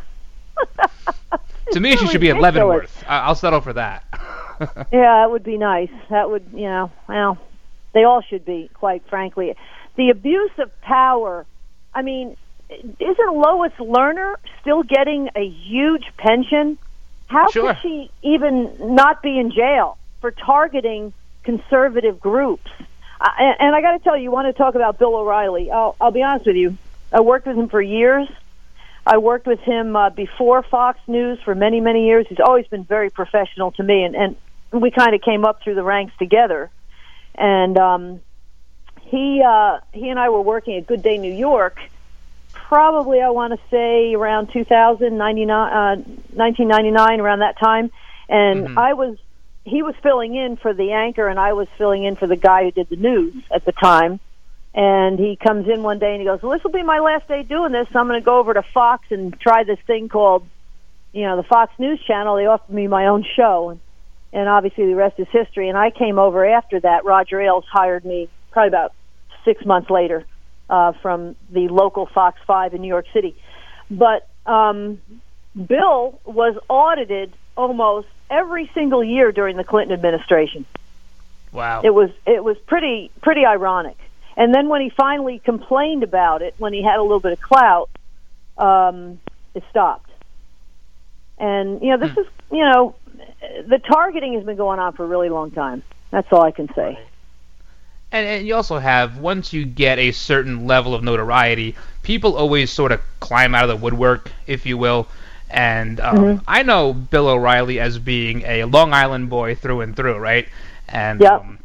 to 1.72 1.80
me, 1.80 1.96
she 1.96 2.06
should 2.08 2.20
be 2.20 2.30
at. 2.30 2.40
Leavenworth. 2.40 3.04
I- 3.08 3.20
I'll 3.20 3.34
settle 3.34 3.60
for 3.60 3.72
that. 3.74 4.04
yeah, 4.92 5.22
that 5.22 5.30
would 5.30 5.42
be 5.44 5.56
nice. 5.56 5.90
That 6.10 6.30
would, 6.30 6.44
you 6.52 6.66
know, 6.66 6.90
well, 7.08 7.38
they 7.94 8.04
all 8.04 8.20
should 8.22 8.44
be, 8.44 8.70
quite 8.74 9.02
frankly. 9.08 9.54
The 9.96 10.10
abuse 10.10 10.50
of 10.58 10.70
power. 10.82 11.46
I 11.94 12.02
mean, 12.02 12.36
isn't 12.70 13.34
Lois 13.34 13.72
Lerner 13.78 14.34
still 14.60 14.82
getting 14.82 15.28
a 15.34 15.44
huge 15.46 16.04
pension? 16.18 16.78
How 17.26 17.48
Sure. 17.50 17.74
could 17.74 17.82
she 17.82 18.10
even 18.22 18.94
not 18.94 19.22
be 19.22 19.38
in 19.38 19.50
jail 19.50 19.96
for 20.20 20.30
targeting 20.30 21.12
conservative 21.42 22.20
groups? 22.20 22.70
I, 23.20 23.54
and 23.58 23.74
I 23.74 23.80
got 23.80 23.92
to 23.92 23.98
tell 24.00 24.16
you, 24.16 24.24
you 24.24 24.30
want 24.30 24.46
to 24.46 24.52
talk 24.52 24.74
about 24.74 24.98
Bill 24.98 25.14
O'Reilly? 25.16 25.70
I'll, 25.70 25.94
I'll 26.00 26.10
be 26.10 26.22
honest 26.22 26.46
with 26.46 26.56
you. 26.56 26.76
I 27.12 27.20
worked 27.20 27.46
with 27.46 27.56
him 27.56 27.68
for 27.68 27.80
years. 27.82 28.28
I 29.06 29.18
worked 29.18 29.46
with 29.46 29.60
him 29.60 29.96
uh, 29.96 30.10
before 30.10 30.62
Fox 30.62 30.98
News 31.06 31.38
for 31.44 31.54
many, 31.54 31.80
many 31.80 32.06
years. 32.06 32.26
He's 32.28 32.40
always 32.40 32.66
been 32.66 32.84
very 32.84 33.10
professional 33.10 33.72
to 33.72 33.82
me, 33.82 34.04
and, 34.04 34.14
and 34.14 34.36
we 34.72 34.90
kind 34.90 35.14
of 35.14 35.22
came 35.22 35.44
up 35.44 35.62
through 35.62 35.74
the 35.74 35.82
ranks 35.82 36.12
together. 36.18 36.70
And 37.34 37.78
um, 37.78 38.20
he 39.02 39.42
uh, 39.46 39.78
he 39.92 40.08
and 40.08 40.18
I 40.18 40.28
were 40.28 40.42
working 40.42 40.76
at 40.76 40.86
Good 40.86 41.02
Day 41.02 41.18
New 41.18 41.32
York. 41.32 41.78
Probably, 42.52 43.20
I 43.20 43.30
want 43.30 43.52
to 43.52 43.60
say 43.70 44.14
around 44.14 44.52
2000, 44.52 45.16
99, 45.16 45.50
uh, 45.50 45.96
1999, 46.34 47.20
around 47.20 47.40
that 47.40 47.58
time. 47.58 47.90
And 48.28 48.78
I 48.78 48.92
was 48.92 49.16
he 49.64 49.82
was 49.82 49.94
filling 50.02 50.34
in 50.34 50.56
for 50.56 50.72
the 50.72 50.92
anchor, 50.92 51.26
and 51.28 51.38
I 51.38 51.52
was 51.52 51.68
filling 51.78 52.04
in 52.04 52.16
for 52.16 52.26
the 52.26 52.36
guy 52.36 52.64
who 52.64 52.70
did 52.70 52.88
the 52.88 52.96
news 52.96 53.34
at 53.50 53.64
the 53.64 53.72
time. 53.72 54.20
And 54.72 55.18
he 55.18 55.36
comes 55.36 55.68
in 55.68 55.82
one 55.82 55.98
day 55.98 56.12
and 56.12 56.20
he 56.20 56.26
goes, 56.26 56.42
"Well, 56.42 56.52
this 56.52 56.62
will 56.62 56.70
be 56.70 56.82
my 56.82 57.00
last 57.00 57.26
day 57.26 57.42
doing 57.42 57.72
this. 57.72 57.88
So 57.92 57.98
I'm 57.98 58.06
going 58.06 58.20
to 58.20 58.24
go 58.24 58.38
over 58.38 58.54
to 58.54 58.62
Fox 58.62 59.04
and 59.10 59.38
try 59.40 59.64
this 59.64 59.80
thing 59.86 60.08
called, 60.08 60.46
you 61.12 61.22
know, 61.22 61.36
the 61.36 61.42
Fox 61.42 61.72
News 61.78 62.00
Channel. 62.06 62.36
They 62.36 62.46
offered 62.46 62.72
me 62.72 62.86
my 62.86 63.06
own 63.06 63.24
show, 63.36 63.70
and, 63.70 63.80
and 64.32 64.48
obviously 64.48 64.86
the 64.86 64.94
rest 64.94 65.18
is 65.18 65.26
history. 65.32 65.68
And 65.68 65.76
I 65.76 65.90
came 65.90 66.20
over 66.20 66.46
after 66.46 66.78
that. 66.80 67.04
Roger 67.04 67.40
Ailes 67.40 67.64
hired 67.70 68.04
me 68.04 68.28
probably 68.52 68.68
about 68.68 68.92
six 69.44 69.64
months 69.66 69.90
later 69.90 70.24
uh, 70.68 70.92
from 71.02 71.34
the 71.50 71.66
local 71.68 72.06
Fox 72.06 72.38
Five 72.46 72.72
in 72.72 72.80
New 72.80 72.88
York 72.88 73.06
City. 73.12 73.34
but 73.90 74.28
um, 74.46 75.00
Bill 75.66 76.20
was 76.24 76.56
audited 76.68 77.32
almost 77.56 78.08
every 78.30 78.70
single 78.72 79.02
year 79.02 79.32
during 79.32 79.56
the 79.56 79.64
Clinton 79.64 79.92
administration. 79.92 80.64
Wow. 81.52 81.82
It 81.82 81.92
was 81.92 82.10
it 82.26 82.44
was 82.44 82.56
pretty 82.66 83.10
pretty 83.20 83.44
ironic. 83.44 83.96
And 84.36 84.54
then 84.54 84.68
when 84.68 84.80
he 84.80 84.90
finally 84.90 85.38
complained 85.38 86.02
about 86.02 86.42
it, 86.42 86.54
when 86.58 86.72
he 86.72 86.82
had 86.82 86.98
a 86.98 87.02
little 87.02 87.20
bit 87.20 87.32
of 87.32 87.40
clout, 87.40 87.90
um, 88.56 89.20
it 89.54 89.62
stopped. 89.70 90.10
And 91.38 91.82
you 91.82 91.90
know, 91.90 91.98
this 91.98 92.16
is 92.16 92.26
you 92.50 92.64
know, 92.64 92.94
the 93.66 93.78
targeting 93.78 94.34
has 94.34 94.44
been 94.44 94.56
going 94.56 94.78
on 94.78 94.92
for 94.92 95.04
a 95.04 95.08
really 95.08 95.28
long 95.28 95.50
time. 95.50 95.82
That's 96.10 96.28
all 96.32 96.42
I 96.42 96.50
can 96.50 96.68
say. 96.74 96.98
And, 98.12 98.26
and 98.26 98.46
you 98.46 98.54
also 98.56 98.78
have 98.78 99.18
once 99.18 99.52
you 99.52 99.64
get 99.64 99.98
a 99.98 100.12
certain 100.12 100.66
level 100.66 100.94
of 100.94 101.02
notoriety, 101.02 101.76
people 102.02 102.36
always 102.36 102.70
sort 102.70 102.92
of 102.92 103.00
climb 103.20 103.54
out 103.54 103.64
of 103.64 103.70
the 103.70 103.76
woodwork, 103.76 104.32
if 104.46 104.66
you 104.66 104.76
will. 104.76 105.06
And 105.48 106.00
um, 106.00 106.16
Mhm. 106.16 106.42
I 106.46 106.62
know 106.62 106.92
Bill 106.92 107.28
O'Reilly 107.28 107.80
as 107.80 107.98
being 107.98 108.42
a 108.44 108.64
Long 108.64 108.92
Island 108.92 109.30
boy 109.30 109.54
through 109.54 109.80
and 109.82 109.96
through, 109.96 110.18
right? 110.18 110.48
And 110.88 111.22
Yep. 111.22 111.32
um, 111.32 111.58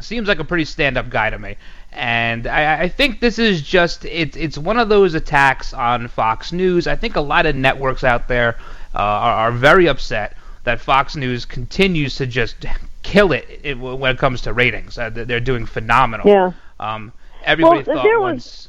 seems 0.00 0.28
like 0.28 0.38
a 0.38 0.44
pretty 0.44 0.64
stand-up 0.64 1.08
guy 1.10 1.30
to 1.30 1.38
me. 1.38 1.56
And 1.92 2.46
I, 2.46 2.82
I 2.82 2.88
think 2.88 3.20
this 3.20 3.38
is 3.38 3.62
just 3.62 4.04
it's 4.04 4.36
it's 4.36 4.58
one 4.58 4.78
of 4.78 4.88
those 4.88 5.14
attacks 5.14 5.72
on 5.72 6.08
Fox 6.08 6.52
News. 6.52 6.86
I 6.86 6.96
think 6.96 7.16
a 7.16 7.20
lot 7.20 7.46
of 7.46 7.56
networks 7.56 8.04
out 8.04 8.28
there 8.28 8.56
uh, 8.94 8.98
are, 8.98 9.32
are 9.32 9.52
very 9.52 9.88
upset 9.88 10.36
that 10.64 10.80
Fox 10.80 11.16
News 11.16 11.44
continues 11.44 12.16
to 12.16 12.26
just 12.26 12.66
kill 13.02 13.32
it, 13.32 13.60
it 13.62 13.74
when 13.78 14.14
it 14.14 14.18
comes 14.18 14.42
to 14.42 14.52
ratings. 14.52 14.98
Uh, 14.98 15.08
they're 15.10 15.40
doing 15.40 15.64
phenomenal. 15.64 16.28
Yeah. 16.28 16.52
Um, 16.78 17.12
everybody 17.42 17.82
Well, 17.84 17.96
thought 17.96 18.02
there 18.04 18.20
once. 18.20 18.68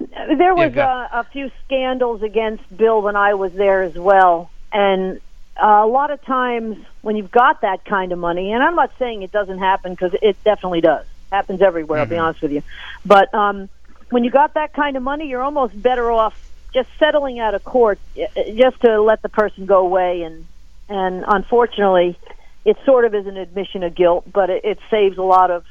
There 0.00 0.54
was 0.54 0.72
go. 0.72 0.82
uh, 0.82 1.08
a 1.12 1.24
few 1.24 1.50
scandals 1.66 2.22
against 2.22 2.64
Bill 2.76 3.02
when 3.02 3.16
I 3.16 3.34
was 3.34 3.52
there 3.52 3.82
as 3.82 3.94
well, 3.94 4.50
and 4.72 5.20
uh, 5.62 5.66
a 5.66 5.86
lot 5.86 6.10
of 6.10 6.22
times 6.22 6.78
when 7.02 7.16
you've 7.16 7.30
got 7.30 7.60
that 7.60 7.84
kind 7.84 8.10
of 8.10 8.18
money, 8.18 8.52
and 8.52 8.62
I'm 8.62 8.74
not 8.74 8.92
saying 8.98 9.22
it 9.22 9.30
doesn't 9.30 9.58
happen 9.58 9.92
because 9.92 10.14
it 10.22 10.42
definitely 10.42 10.80
does, 10.80 11.04
happens 11.32 11.62
everywhere. 11.62 12.00
I'll 12.00 12.06
be 12.06 12.16
Mhm. 12.16 12.22
honest 12.22 12.42
with 12.42 12.52
you, 12.52 12.62
but 13.04 13.32
um, 13.34 13.68
when 14.10 14.24
you 14.24 14.30
got 14.30 14.54
that 14.54 14.72
kind 14.72 14.96
of 14.96 15.02
money, 15.02 15.26
you're 15.26 15.42
almost 15.42 15.80
better 15.80 16.10
off 16.10 16.34
just 16.72 16.88
settling 16.98 17.40
out 17.40 17.54
of 17.54 17.64
court, 17.64 18.00
uh, 18.16 18.26
just 18.56 18.80
to 18.84 19.00
let 19.02 19.22
the 19.22 19.28
person 19.28 19.66
go 19.66 19.78
away, 19.78 20.22
and 20.22 20.46
and 20.88 21.24
unfortunately, 21.28 22.18
it 22.64 22.76
sort 22.84 23.04
of 23.04 23.14
is 23.14 23.26
an 23.26 23.36
admission 23.36 23.82
of 23.84 23.94
guilt, 23.94 24.24
but 24.32 24.50
it, 24.50 24.64
it 24.64 24.78
saves 24.90 25.18
a 25.18 25.22
lot 25.22 25.50
of 25.50 25.64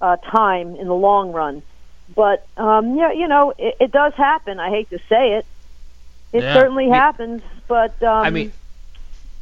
uh, 0.00 0.16
time 0.34 0.74
in 0.76 0.86
the 0.88 0.94
long 0.94 1.32
run. 1.32 1.62
But 2.14 2.46
um, 2.56 2.96
yeah, 2.96 3.12
you 3.12 3.28
know, 3.28 3.52
it, 3.56 3.74
it 3.80 3.92
does 3.92 4.12
happen. 4.16 4.58
I 4.58 4.70
hate 4.70 4.90
to 4.90 4.98
say 5.08 5.38
it. 5.38 5.46
It 6.32 6.42
Yeah. 6.44 6.54
certainly 6.54 6.86
Me- 6.86 6.92
happens, 6.96 7.42
but 7.68 8.00
um, 8.02 8.24
I 8.26 8.30
mean- 8.30 8.52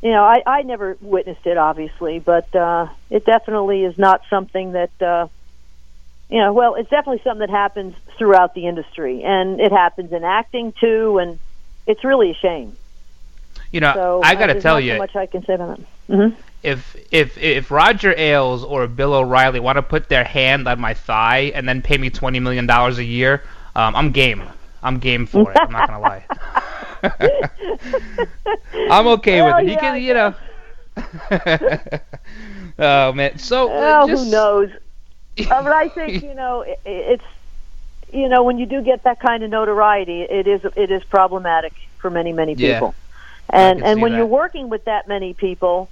you 0.03 0.11
know, 0.13 0.23
I, 0.23 0.43
I 0.47 0.63
never 0.63 0.97
witnessed 1.01 1.45
it, 1.45 1.59
obviously, 1.59 2.21
but 2.21 2.55
uh, 2.55 2.87
it 3.11 3.25
definitely 3.25 3.83
is 3.83 3.99
not 3.99 4.21
something 4.31 4.73
that, 4.73 4.93
uh, 5.03 5.27
you 6.29 6.39
know, 6.39 6.53
well, 6.53 6.74
it's 6.74 6.91
definitely 6.91 7.22
something 7.24 7.41
that 7.47 7.51
happens 7.51 7.95
throughout 8.18 8.55
the 8.55 8.66
industry, 8.66 9.22
and 9.24 9.61
it 9.61 9.72
happens 9.72 10.12
in 10.12 10.24
acting 10.24 10.72
too, 10.81 11.18
and 11.18 11.39
it's 11.87 12.05
really 12.05 12.31
a 12.31 12.35
shame. 12.35 12.76
You 13.72 13.81
know, 13.81 13.95
so 13.95 14.20
I 14.22 14.35
uh, 14.35 14.35
gotta 14.35 14.53
there's 14.53 14.62
tell 14.62 14.81
you, 14.81 14.93
so 14.93 14.99
much 14.99 15.16
I 15.16 15.26
can 15.26 15.45
say 15.45 15.55
about 15.55 15.79
that. 15.79 15.87
hmm 16.09 16.29
if 16.62 16.97
if 17.11 17.39
if 17.39 17.70
Roger 17.70 18.14
Ailes 18.16 18.64
or 18.64 18.87
Bill 18.89 19.14
O'Reilly 19.14 19.61
want 19.61 19.76
to 19.76 19.83
put 19.83 20.09
their 20.09 20.24
hand 20.24 20.66
on 20.68 20.81
my 20.81 20.95
thigh 20.95 21.53
and 21.55 21.68
then 21.68 21.83
pay 21.83 21.99
me 21.99 22.11
twenty 22.11 22.41
million 22.41 22.66
dollars 22.66 22.99
a 22.99 23.05
year, 23.05 23.43
um, 23.76 23.95
I'm 23.97 24.11
game. 24.12 24.43
I'm 24.83 24.99
game 24.99 25.26
for 25.26 25.53
it. 25.53 25.61
I'm 25.62 25.72
not 25.72 25.87
gonna 25.87 26.01
lie. 26.01 26.24
I'm 28.89 29.07
okay 29.09 29.43
Well, 29.43 29.47
with 29.57 29.59
it. 29.59 29.66
He 29.66 29.72
yeah, 29.72 29.79
can, 29.79 30.03
you 30.03 30.14
know. 30.14 30.35
oh 32.79 33.12
man, 33.12 33.39
so 33.39 33.70
uh, 33.70 33.72
Well, 33.74 34.07
just, 34.07 34.24
who 34.24 34.31
knows? 34.31 34.70
Uh, 35.51 35.62
but 35.62 35.72
I 35.72 35.89
think 35.89 36.16
you 36.22 36.34
know 36.34 36.62
it, 36.62 36.78
it's 36.84 37.24
you 38.12 38.28
know 38.28 38.43
when 38.45 38.59
you 38.59 38.66
do 38.66 38.82
get 38.82 39.05
that 39.05 39.18
kind 39.20 39.43
of 39.43 39.51
notoriety, 39.51 40.22
it 40.22 40.47
is 40.47 40.61
it 40.76 40.91
is 40.91 41.03
problematic 41.11 41.74
for 42.01 42.11
many 42.11 42.32
many 42.32 42.57
Yeah. 42.57 42.80
people, 42.80 42.97
and 43.53 43.82
and 43.82 44.03
when 44.03 44.12
that. 44.12 44.16
you're 44.16 44.26
working 44.26 44.68
with 44.68 44.84
that 44.86 45.09
many 45.09 45.34
people, 45.34 45.91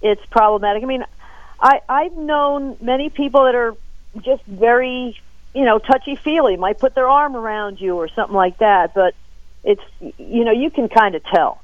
it's 0.00 0.22
problematic. 0.30 0.82
I 0.82 0.86
mean, 0.86 1.04
I 1.60 1.80
I've 1.88 2.16
known 2.16 2.76
many 2.80 3.10
people 3.10 3.44
that 3.44 3.54
are 3.54 3.74
just 4.24 4.42
very 4.46 5.16
you 5.54 5.64
know 5.64 5.78
touchy 5.78 6.16
feely, 6.24 6.56
might 6.56 6.80
put 6.80 6.94
their 6.94 7.08
arm 7.08 7.36
around 7.36 7.78
you 7.80 7.96
or 7.96 8.08
something 8.14 8.36
like 8.36 8.58
that, 8.58 8.92
but 8.94 9.14
it's 9.64 9.82
you 10.00 10.44
know 10.44 10.52
you 10.52 10.70
can 10.70 10.88
kind 10.88 11.14
of 11.14 11.22
tell, 11.24 11.62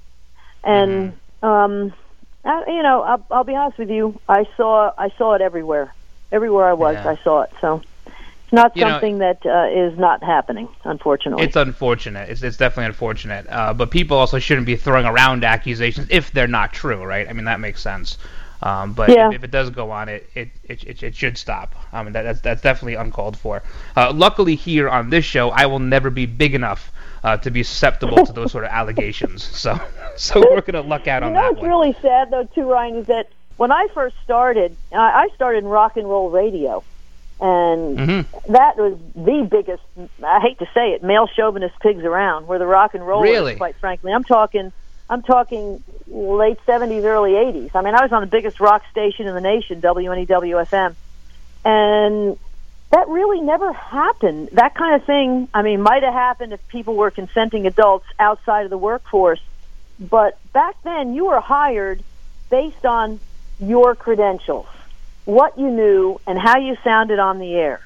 and 0.64 1.14
Mm-hmm. 1.42 1.46
um, 1.46 1.94
I, 2.44 2.64
you 2.68 2.82
know 2.82 3.02
I'll, 3.02 3.26
I'll 3.30 3.44
be 3.44 3.54
honest 3.54 3.78
with 3.78 3.90
you, 3.90 4.20
I 4.28 4.44
saw 4.56 4.90
I 4.98 5.10
saw 5.16 5.34
it 5.34 5.40
everywhere, 5.42 5.94
everywhere 6.35 6.66
I 6.66 6.72
was, 6.74 6.95
Yeah. 6.95 7.11
I 7.11 7.16
saw 7.24 7.43
it. 7.43 7.51
So 7.61 7.82
it's 8.07 8.53
not 8.53 8.76
You 8.76 8.85
know- 8.85 8.91
something 8.91 9.18
that 9.18 9.45
uh, 9.47 9.68
is 9.72 9.99
not 9.99 10.22
happening, 10.22 10.68
unfortunately. 10.85 11.45
It's 11.45 11.57
unfortunate. 11.57 12.28
It's, 12.28 12.43
it's 12.43 12.57
definitely 12.57 12.87
unfortunate. 12.87 13.47
Uh, 13.49 13.72
but 13.72 13.91
people 13.91 14.16
also 14.18 14.39
shouldn't 14.39 14.66
be 14.66 14.76
throwing 14.76 15.07
around 15.07 15.45
accusations 15.45 16.09
if 16.11 16.32
they're 16.32 16.49
not 16.49 16.72
true, 16.72 17.03
right? 17.05 17.28
I 17.28 17.32
mean, 17.32 17.45
that 17.47 17.61
makes 17.61 17.80
sense. 17.80 18.18
Um, 18.62 18.95
but 18.95 19.11
Yeah. 19.11 19.28
if, 19.28 19.35
if 19.37 19.45
it 19.45 19.51
does 19.51 19.68
go 19.70 19.91
on, 19.91 20.09
it 20.09 20.28
it, 20.35 20.49
it, 20.64 20.85
it, 20.85 21.03
it 21.03 21.14
should 21.14 21.37
stop. 21.37 21.74
I 21.93 22.03
mean, 22.03 22.12
that, 22.14 22.22
that's 22.22 22.41
that's 22.41 22.62
definitely 22.62 22.95
uncalled 22.95 23.37
for. 23.37 23.62
Uh, 23.97 24.11
luckily, 24.12 24.55
here 24.55 24.89
on 24.89 25.11
this 25.11 25.24
show, 25.24 25.51
I 25.51 25.66
will 25.66 25.80
never 25.80 26.09
be 26.09 26.24
big 26.24 26.55
enough 26.55 26.91
uh, 27.24 27.37
to 27.39 27.51
be 27.51 27.62
susceptible 27.62 28.24
to 28.24 28.32
those 28.32 28.53
sort 28.53 28.64
of 28.64 28.70
allegations. 28.80 29.43
So 29.43 29.78
so 30.16 30.41
we're 30.41 30.62
gonna 30.62 30.80
luck 30.80 31.07
out 31.09 31.22
you 31.22 31.26
on 31.26 31.32
know 31.35 31.41
that 31.43 31.51
what's 31.53 31.61
one. 31.61 31.68
really 31.70 31.97
sad 32.01 32.30
though 32.30 32.45
too, 32.55 32.70
Ryan, 32.70 32.97
is 32.97 33.07
that 33.09 33.28
when 33.57 33.70
I 33.72 33.86
first 33.94 34.16
started, 34.24 34.76
I 34.92 35.28
started 35.34 35.59
in 35.64 35.66
rock 35.70 35.96
and 35.96 36.09
roll 36.09 36.30
radio, 36.30 36.82
and 37.40 37.98
Mm-hmm. 37.98 38.52
that 38.52 38.76
was 38.76 38.98
the 39.14 39.48
biggest. 39.50 39.82
I 40.22 40.40
hate 40.40 40.59
to 40.59 40.66
say 40.74 40.92
it, 40.92 41.02
male 41.02 41.26
chauvinist 41.36 41.78
pigs 41.80 42.05
around. 42.05 42.46
Were 42.46 42.59
the 42.59 42.66
rock 42.66 42.94
and 42.94 43.07
rollers, 43.07 43.30
Really? 43.30 43.55
quite 43.57 43.76
frankly. 43.76 44.12
I'm 44.12 44.24
talking. 44.24 44.72
I'm 45.11 45.22
talking 45.22 45.82
late 46.07 46.59
'70s, 46.66 47.05
early 47.05 47.32
'80s. 47.32 47.70
I 47.74 47.82
mean, 47.82 47.94
I 47.94 48.02
was 48.02 48.12
on 48.12 48.22
the 48.22 48.26
biggest 48.26 48.59
rock 48.61 48.82
station 48.90 49.26
in 49.26 49.34
the 49.34 49.40
nation, 49.40 49.80
WNEW 49.82 50.66
FM, 50.66 50.96
and 51.64 52.38
that 52.90 53.09
really 53.09 53.40
never 53.40 53.72
happened. 53.72 54.48
That 54.52 54.74
kind 54.74 54.94
of 55.00 55.05
thing, 55.07 55.48
I 55.52 55.62
mean, 55.62 55.82
might 55.82 56.02
have 56.02 56.14
happened 56.14 56.52
if 56.52 56.66
people 56.68 56.94
were 56.94 57.11
consenting 57.11 57.66
adults 57.66 58.07
outside 58.18 58.64
of 58.64 58.70
the 58.70 58.78
workforce. 58.78 59.40
But 59.98 60.38
back 60.52 60.76
then, 60.84 61.14
you 61.14 61.26
were 61.26 61.40
hired 61.40 62.02
based 62.50 62.84
on 62.84 63.20
your 63.59 63.94
credentials, 63.94 64.66
what 65.24 65.59
you 65.59 65.70
knew, 65.70 66.20
and 66.26 66.38
how 66.38 66.59
you 66.59 66.76
sounded 66.84 67.18
on 67.18 67.38
the 67.38 67.55
air. 67.55 67.80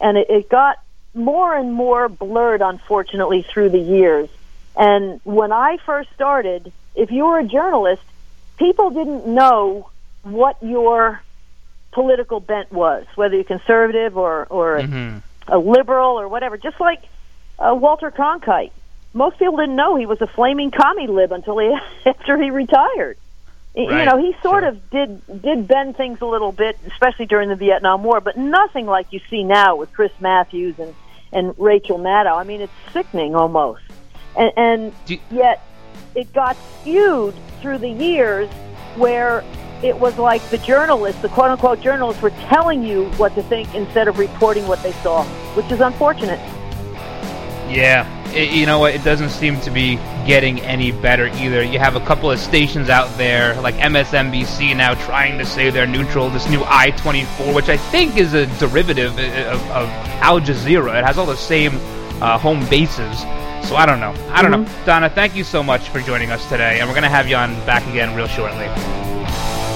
And 0.00 0.16
it, 0.16 0.26
it 0.28 0.48
got 0.48 0.76
more 1.14 1.54
and 1.56 1.72
more 1.72 2.08
blurred, 2.08 2.62
unfortunately, 2.62 3.44
through 3.52 3.70
the 3.70 3.80
years. 3.80 4.28
And 4.76 5.20
when 5.24 5.52
I 5.52 5.78
first 5.84 6.08
started, 6.14 6.72
if 6.94 7.10
you 7.10 7.26
were 7.26 7.38
a 7.40 7.44
journalist, 7.44 8.02
people 8.58 8.90
didn't 8.90 9.26
know 9.26 9.90
what 10.22 10.56
your 10.62 11.20
political 11.92 12.40
bent 12.40 12.70
was, 12.72 13.06
whether 13.14 13.34
you're 13.34 13.44
conservative 13.44 14.16
or, 14.16 14.46
or 14.50 14.82
Mhm. 14.82 15.22
a 15.48 15.58
liberal 15.58 16.20
or 16.20 16.28
whatever. 16.28 16.56
Just 16.56 16.80
like 16.80 17.02
uh, 17.58 17.74
Walter 17.74 18.10
Cronkite, 18.10 18.70
most 19.14 19.38
people 19.38 19.56
didn't 19.56 19.74
know 19.74 19.96
he 19.96 20.06
was 20.06 20.20
a 20.20 20.26
flaming 20.28 20.70
commie 20.70 21.08
lib 21.08 21.32
until 21.32 21.58
he 21.58 21.74
after 22.06 22.40
he 22.40 22.50
retired. 22.50 23.16
Y- 23.74 23.82
You 24.00 24.04
know, 24.06 24.16
he 24.18 24.34
sort 24.42 24.64
of 24.64 24.90
did 24.90 25.42
did 25.42 25.68
bend 25.68 25.96
things 25.96 26.20
a 26.20 26.26
little 26.26 26.52
bit, 26.52 26.78
especially 26.86 27.26
during 27.26 27.48
the 27.48 27.54
Vietnam 27.56 28.02
War, 28.02 28.20
but 28.20 28.36
nothing 28.36 28.86
like 28.86 29.12
you 29.12 29.20
see 29.30 29.44
now 29.44 29.76
with 29.76 29.92
Chris 29.92 30.12
Matthews 30.20 30.78
and 30.78 30.94
and 31.32 31.54
Rachel 31.58 31.98
Maddow. 31.98 32.36
I 32.36 32.44
mean, 32.44 32.60
it's 32.62 32.72
sickening 32.92 33.34
almost. 33.34 33.82
And, 34.36 34.52
and 34.56 34.92
yet, 35.30 35.62
it 36.14 36.32
got 36.32 36.56
skewed 36.80 37.34
through 37.60 37.78
the 37.78 37.90
years 37.90 38.48
where 38.96 39.44
it 39.82 39.98
was 39.98 40.16
like 40.18 40.42
the 40.50 40.58
journalists, 40.58 41.20
the 41.22 41.28
quote 41.28 41.50
unquote 41.50 41.80
journalists, 41.80 42.20
were 42.22 42.30
telling 42.48 42.82
you 42.82 43.04
what 43.12 43.34
to 43.36 43.42
think 43.44 43.72
instead 43.74 44.08
of 44.08 44.18
reporting 44.18 44.66
what 44.66 44.82
they 44.82 44.92
saw, 44.92 45.22
which 45.54 45.70
is 45.70 45.80
unfortunate. 45.80 46.40
Yeah, 47.68 48.06
it, 48.34 48.50
you 48.50 48.66
know 48.66 48.78
what? 48.78 48.94
It 48.94 49.04
doesn't 49.04 49.30
seem 49.30 49.60
to 49.62 49.70
be 49.70 49.96
getting 50.26 50.60
any 50.60 50.92
better 50.92 51.26
either. 51.26 51.62
You 51.62 51.78
have 51.78 51.96
a 51.96 52.00
couple 52.00 52.30
of 52.30 52.38
stations 52.38 52.88
out 52.88 53.16
there, 53.18 53.60
like 53.60 53.74
MSNBC, 53.76 54.76
now 54.76 54.94
trying 54.94 55.38
to 55.38 55.46
say 55.46 55.70
they're 55.70 55.86
neutral. 55.86 56.30
This 56.30 56.48
new 56.48 56.62
I-24, 56.64 57.54
which 57.54 57.68
I 57.68 57.76
think 57.76 58.16
is 58.16 58.34
a 58.34 58.46
derivative 58.58 59.12
of, 59.12 59.70
of 59.70 59.88
Al 60.20 60.40
Jazeera. 60.40 60.98
It 60.98 61.04
has 61.04 61.18
all 61.18 61.26
the 61.26 61.36
same 61.36 61.72
uh, 62.20 62.38
home 62.38 62.66
bases. 62.68 63.20
So 63.68 63.76
I 63.76 63.84
don't 63.84 64.00
know. 64.00 64.14
I 64.30 64.42
don't 64.42 64.50
know. 64.50 64.66
Donna, 64.86 65.10
thank 65.10 65.34
you 65.34 65.44
so 65.44 65.62
much 65.62 65.88
for 65.90 66.00
joining 66.00 66.30
us 66.30 66.48
today, 66.48 66.80
and 66.80 66.88
we're 66.88 66.94
gonna 66.94 67.08
have 67.08 67.28
you 67.28 67.36
on 67.36 67.54
back 67.66 67.86
again 67.88 68.14
real 68.14 68.28
shortly. 68.28 68.66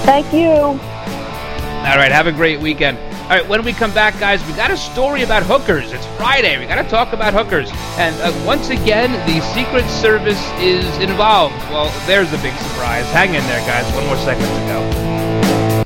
Thank 0.05 0.33
you. 0.33 0.49
All 0.49 1.97
right, 1.97 2.11
have 2.11 2.27
a 2.27 2.31
great 2.31 2.59
weekend. 2.59 2.97
All 3.23 3.29
right, 3.29 3.47
when 3.47 3.63
we 3.63 3.71
come 3.71 3.93
back, 3.93 4.19
guys, 4.19 4.45
we 4.45 4.51
got 4.51 4.69
a 4.69 4.75
story 4.75 5.23
about 5.23 5.43
hookers. 5.43 5.93
It's 5.93 6.05
Friday. 6.17 6.59
We 6.59 6.65
got 6.65 6.83
to 6.83 6.89
talk 6.89 7.13
about 7.13 7.33
hookers. 7.33 7.71
And 7.97 8.13
uh, 8.21 8.33
once 8.45 8.69
again, 8.69 9.13
the 9.25 9.39
Secret 9.53 9.87
Service 9.89 10.43
is 10.59 10.85
involved. 10.97 11.55
Well, 11.71 11.89
there's 12.05 12.33
a 12.33 12.37
big 12.39 12.53
surprise. 12.53 13.05
Hang 13.13 13.29
in 13.29 13.41
there, 13.45 13.65
guys. 13.65 13.89
One 13.95 14.05
more 14.07 14.17
second 14.17 14.43
to 14.43 14.67
go. 14.67 15.83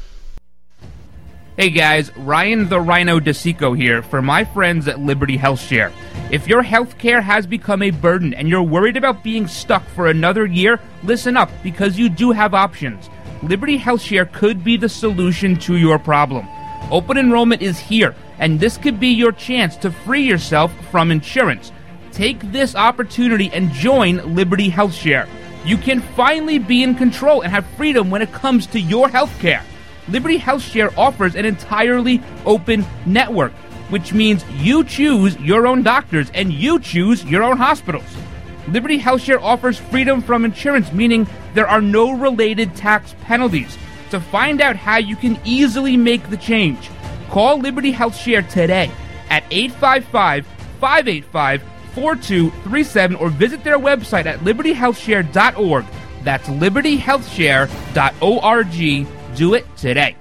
Hey 1.57 1.69
guys, 1.69 2.15
Ryan 2.17 2.69
the 2.69 2.79
Ryno 2.79 3.19
DeSico 3.19 3.77
here 3.77 4.01
for 4.01 4.21
my 4.21 4.43
friends 4.43 4.88
at 4.88 4.99
Liberty 4.99 5.38
Health 5.38 5.59
Share. 5.59 5.91
If 6.31 6.47
your 6.47 6.63
healthcare 6.63 7.21
has 7.21 7.45
become 7.45 7.83
a 7.83 7.91
burden 7.91 8.33
and 8.33 8.49
you're 8.49 8.63
worried 8.63 8.97
about 8.97 9.23
being 9.23 9.47
stuck 9.47 9.83
for 9.89 10.07
another 10.07 10.47
year, 10.47 10.79
listen 11.03 11.38
up 11.38 11.51
because 11.61 11.99
you 11.99 12.09
do 12.09 12.31
have 12.31 12.55
options. 12.55 13.11
Liberty 13.43 13.77
Health 13.77 14.01
Share 14.01 14.25
could 14.25 14.63
be 14.63 14.75
the 14.75 14.89
solution 14.89 15.55
to 15.57 15.77
your 15.77 15.99
problem. 15.99 16.47
Open 16.89 17.17
enrollment 17.17 17.61
is 17.61 17.77
here, 17.77 18.15
and 18.39 18.59
this 18.59 18.77
could 18.77 18.97
be 18.97 19.09
your 19.09 19.33
chance 19.33 19.75
to 19.77 19.91
free 19.91 20.21
yourself 20.21 20.71
from 20.89 21.11
insurance. 21.11 21.73
Take 22.13 22.39
this 22.53 22.75
opportunity 22.75 23.51
and 23.53 23.71
join 23.73 24.35
Liberty 24.35 24.69
Health 24.69 24.93
Share. 24.93 25.27
You 25.65 25.77
can 25.77 25.99
finally 25.99 26.59
be 26.59 26.83
in 26.83 26.95
control 26.95 27.41
and 27.41 27.51
have 27.51 27.65
freedom 27.75 28.09
when 28.09 28.21
it 28.21 28.31
comes 28.31 28.67
to 28.67 28.79
your 28.79 29.09
healthcare. 29.09 29.61
Liberty 30.07 30.38
Health 30.38 30.61
Share 30.61 30.97
offers 30.97 31.35
an 31.35 31.43
entirely 31.43 32.23
open 32.45 32.85
network, 33.05 33.51
which 33.89 34.13
means 34.13 34.45
you 34.53 34.85
choose 34.85 35.38
your 35.39 35.67
own 35.67 35.83
doctors 35.83 36.31
and 36.33 36.53
you 36.53 36.79
choose 36.79 37.25
your 37.25 37.43
own 37.43 37.57
hospitals. 37.57 38.15
Liberty 38.69 38.97
Health 38.97 39.21
Share 39.21 39.41
offers 39.41 39.77
freedom 39.77 40.21
from 40.21 40.45
insurance, 40.45 40.93
meaning 40.93 41.27
there 41.53 41.67
are 41.67 41.81
no 41.81 42.13
related 42.13 42.75
tax 42.77 43.13
penalties. 43.23 43.77
To 44.11 44.19
find 44.19 44.61
out 44.61 44.75
how 44.75 44.97
you 44.97 45.15
can 45.15 45.39
easily 45.43 45.97
make 45.97 46.29
the 46.29 46.37
change, 46.37 46.89
call 47.29 47.59
Liberty 47.59 47.91
Health 47.91 48.15
Share 48.15 48.43
today 48.43 48.91
at 49.29 49.43
855 49.51 50.45
585 50.79 51.63
4237 51.93 53.17
or 53.17 53.29
visit 53.29 53.63
their 53.63 53.79
website 53.79 54.25
at 54.25 54.39
libertyhealthshare.org. 54.39 55.85
That's 56.23 56.47
libertyhealthshare.org. 56.47 59.07
Do 59.35 59.53
it 59.53 59.77
today. 59.77 60.15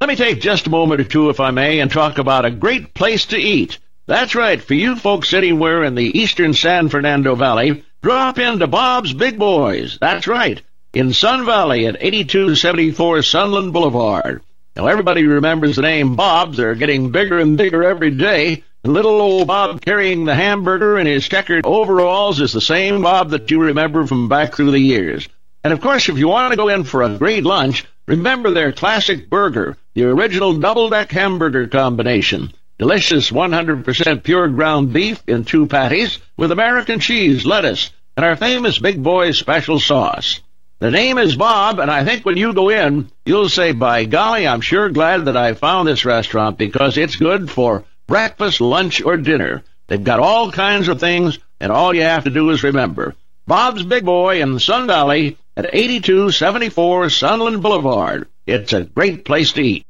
Let 0.00 0.08
me 0.08 0.16
take 0.16 0.40
just 0.40 0.66
a 0.66 0.70
moment 0.70 1.00
or 1.00 1.04
two, 1.04 1.30
if 1.30 1.38
I 1.38 1.52
may, 1.52 1.78
and 1.78 1.88
talk 1.90 2.18
about 2.18 2.44
a 2.44 2.50
great 2.50 2.92
place 2.92 3.24
to 3.26 3.38
eat. 3.38 3.78
That's 4.08 4.34
right, 4.34 4.60
for 4.60 4.74
you 4.74 4.96
folks 4.96 5.32
anywhere 5.32 5.84
in 5.84 5.94
the 5.94 6.18
eastern 6.18 6.54
San 6.54 6.88
Fernando 6.88 7.36
Valley, 7.36 7.84
drop 8.02 8.40
into 8.40 8.66
Bob's 8.66 9.12
Big 9.12 9.38
Boys. 9.38 9.98
That's 10.00 10.26
right, 10.26 10.60
in 10.92 11.10
Sun 11.14 11.46
Valley 11.46 11.86
at 11.86 11.96
8274 12.00 13.22
Sunland 13.22 13.72
Boulevard. 13.72 14.42
Now, 14.76 14.88
everybody 14.88 15.24
remembers 15.24 15.76
the 15.76 15.82
name 15.82 16.16
Bob. 16.16 16.54
They're 16.54 16.74
getting 16.74 17.10
bigger 17.10 17.38
and 17.38 17.56
bigger 17.56 17.82
every 17.82 18.10
day. 18.10 18.62
Little 18.84 19.20
old 19.20 19.46
Bob 19.46 19.80
carrying 19.80 20.26
the 20.26 20.34
hamburger 20.34 20.98
in 20.98 21.06
his 21.06 21.26
checkered 21.26 21.64
overalls 21.64 22.40
is 22.42 22.52
the 22.52 22.60
same 22.60 23.00
Bob 23.00 23.30
that 23.30 23.50
you 23.50 23.62
remember 23.62 24.06
from 24.06 24.28
back 24.28 24.54
through 24.54 24.72
the 24.72 24.78
years. 24.78 25.26
And 25.64 25.72
of 25.72 25.80
course, 25.80 26.08
if 26.10 26.18
you 26.18 26.28
want 26.28 26.52
to 26.52 26.56
go 26.56 26.68
in 26.68 26.84
for 26.84 27.02
a 27.02 27.16
great 27.16 27.44
lunch, 27.44 27.86
remember 28.06 28.50
their 28.50 28.72
classic 28.72 29.30
burger, 29.30 29.78
the 29.94 30.04
original 30.04 30.58
double 30.58 30.90
deck 30.90 31.10
hamburger 31.10 31.68
combination. 31.68 32.52
Delicious 32.78 33.30
100% 33.30 34.22
pure 34.24 34.48
ground 34.48 34.92
beef 34.92 35.22
in 35.26 35.44
two 35.44 35.66
patties 35.66 36.18
with 36.36 36.52
American 36.52 37.00
cheese, 37.00 37.46
lettuce, 37.46 37.90
and 38.16 38.26
our 38.26 38.36
famous 38.36 38.78
Big 38.78 39.02
Boy 39.02 39.30
special 39.30 39.80
sauce. 39.80 40.40
The 40.82 40.90
name 40.90 41.16
is 41.16 41.36
Bob, 41.36 41.78
and 41.78 41.88
I 41.88 42.04
think 42.04 42.26
when 42.26 42.36
you 42.36 42.52
go 42.52 42.68
in, 42.68 43.08
you'll 43.24 43.48
say, 43.48 43.70
by 43.70 44.04
golly, 44.04 44.48
I'm 44.48 44.60
sure 44.60 44.88
glad 44.88 45.26
that 45.26 45.36
I 45.36 45.54
found 45.54 45.86
this 45.86 46.04
restaurant 46.04 46.58
because 46.58 46.98
it's 46.98 47.14
good 47.14 47.48
for 47.48 47.84
breakfast, 48.08 48.60
lunch, 48.60 49.00
or 49.00 49.16
dinner. 49.16 49.62
They've 49.86 50.02
got 50.02 50.18
all 50.18 50.50
kinds 50.50 50.88
of 50.88 50.98
things, 50.98 51.38
and 51.60 51.70
all 51.70 51.94
you 51.94 52.02
have 52.02 52.24
to 52.24 52.30
do 52.30 52.50
is 52.50 52.64
remember. 52.64 53.14
Bob's 53.46 53.84
Big 53.84 54.04
Boy 54.04 54.42
in 54.42 54.58
Sun 54.58 54.88
Valley 54.88 55.38
at 55.56 55.72
8274 55.72 57.10
Sunland 57.10 57.62
Boulevard. 57.62 58.26
It's 58.44 58.72
a 58.72 58.82
great 58.82 59.24
place 59.24 59.52
to 59.52 59.62
eat. 59.62 59.86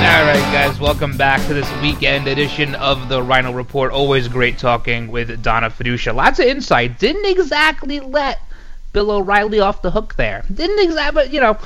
All 0.10 0.26
right, 0.26 0.52
guys, 0.52 0.80
welcome 0.80 1.16
back 1.18 1.40
to 1.46 1.54
this 1.54 1.72
weekend 1.84 2.28
edition 2.28 2.74
of 2.74 3.10
the 3.10 3.22
Ryno 3.22 3.56
Report. 3.56 3.92
Always 3.92 4.28
great 4.28 4.58
talking 4.58 5.12
with 5.12 5.44
Donna 5.44 5.70
Fiducia. 5.70 6.16
Lots 6.16 6.40
of 6.40 6.48
insight. 6.48 6.98
Didn't 6.98 7.28
exactly 7.28 8.00
let 8.00 8.40
Bill 8.92 9.12
O'Reilly 9.12 9.60
off 9.60 9.84
the 9.84 9.92
hook 9.92 10.16
there. 10.16 10.44
Didn't 10.52 10.80
exactly, 10.80 11.14
but 11.14 11.32
you 11.32 11.40
know, 11.40 11.60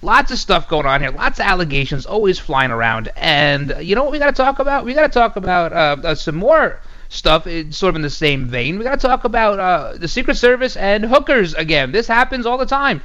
lots 0.00 0.32
of 0.32 0.38
stuff 0.38 0.68
going 0.68 0.86
on 0.86 1.02
here. 1.02 1.10
Lots 1.10 1.38
of 1.38 1.44
allegations 1.44 2.06
always 2.06 2.38
flying 2.38 2.70
around. 2.70 3.10
And 3.14 3.74
you 3.82 3.94
know 3.94 4.04
what 4.04 4.12
we 4.12 4.18
got 4.18 4.34
to 4.34 4.42
talk 4.42 4.58
about? 4.58 4.86
We 4.86 4.94
got 4.94 5.12
to 5.12 5.18
talk 5.18 5.36
about 5.36 5.74
uh, 5.74 5.96
uh, 6.02 6.14
some 6.14 6.36
more 6.36 6.80
stuff, 7.10 7.44
sort 7.44 7.90
of 7.90 7.96
in 7.96 8.02
the 8.02 8.08
same 8.08 8.46
vein. 8.46 8.78
We 8.78 8.84
got 8.84 8.98
to 8.98 9.06
talk 9.06 9.24
about 9.24 9.58
uh, 9.60 9.98
the 9.98 10.08
Secret 10.08 10.38
Service 10.38 10.78
and 10.78 11.04
hookers 11.04 11.52
again. 11.52 11.92
This 11.92 12.06
happens 12.06 12.46
all 12.46 12.56
the 12.56 12.64
time. 12.64 13.02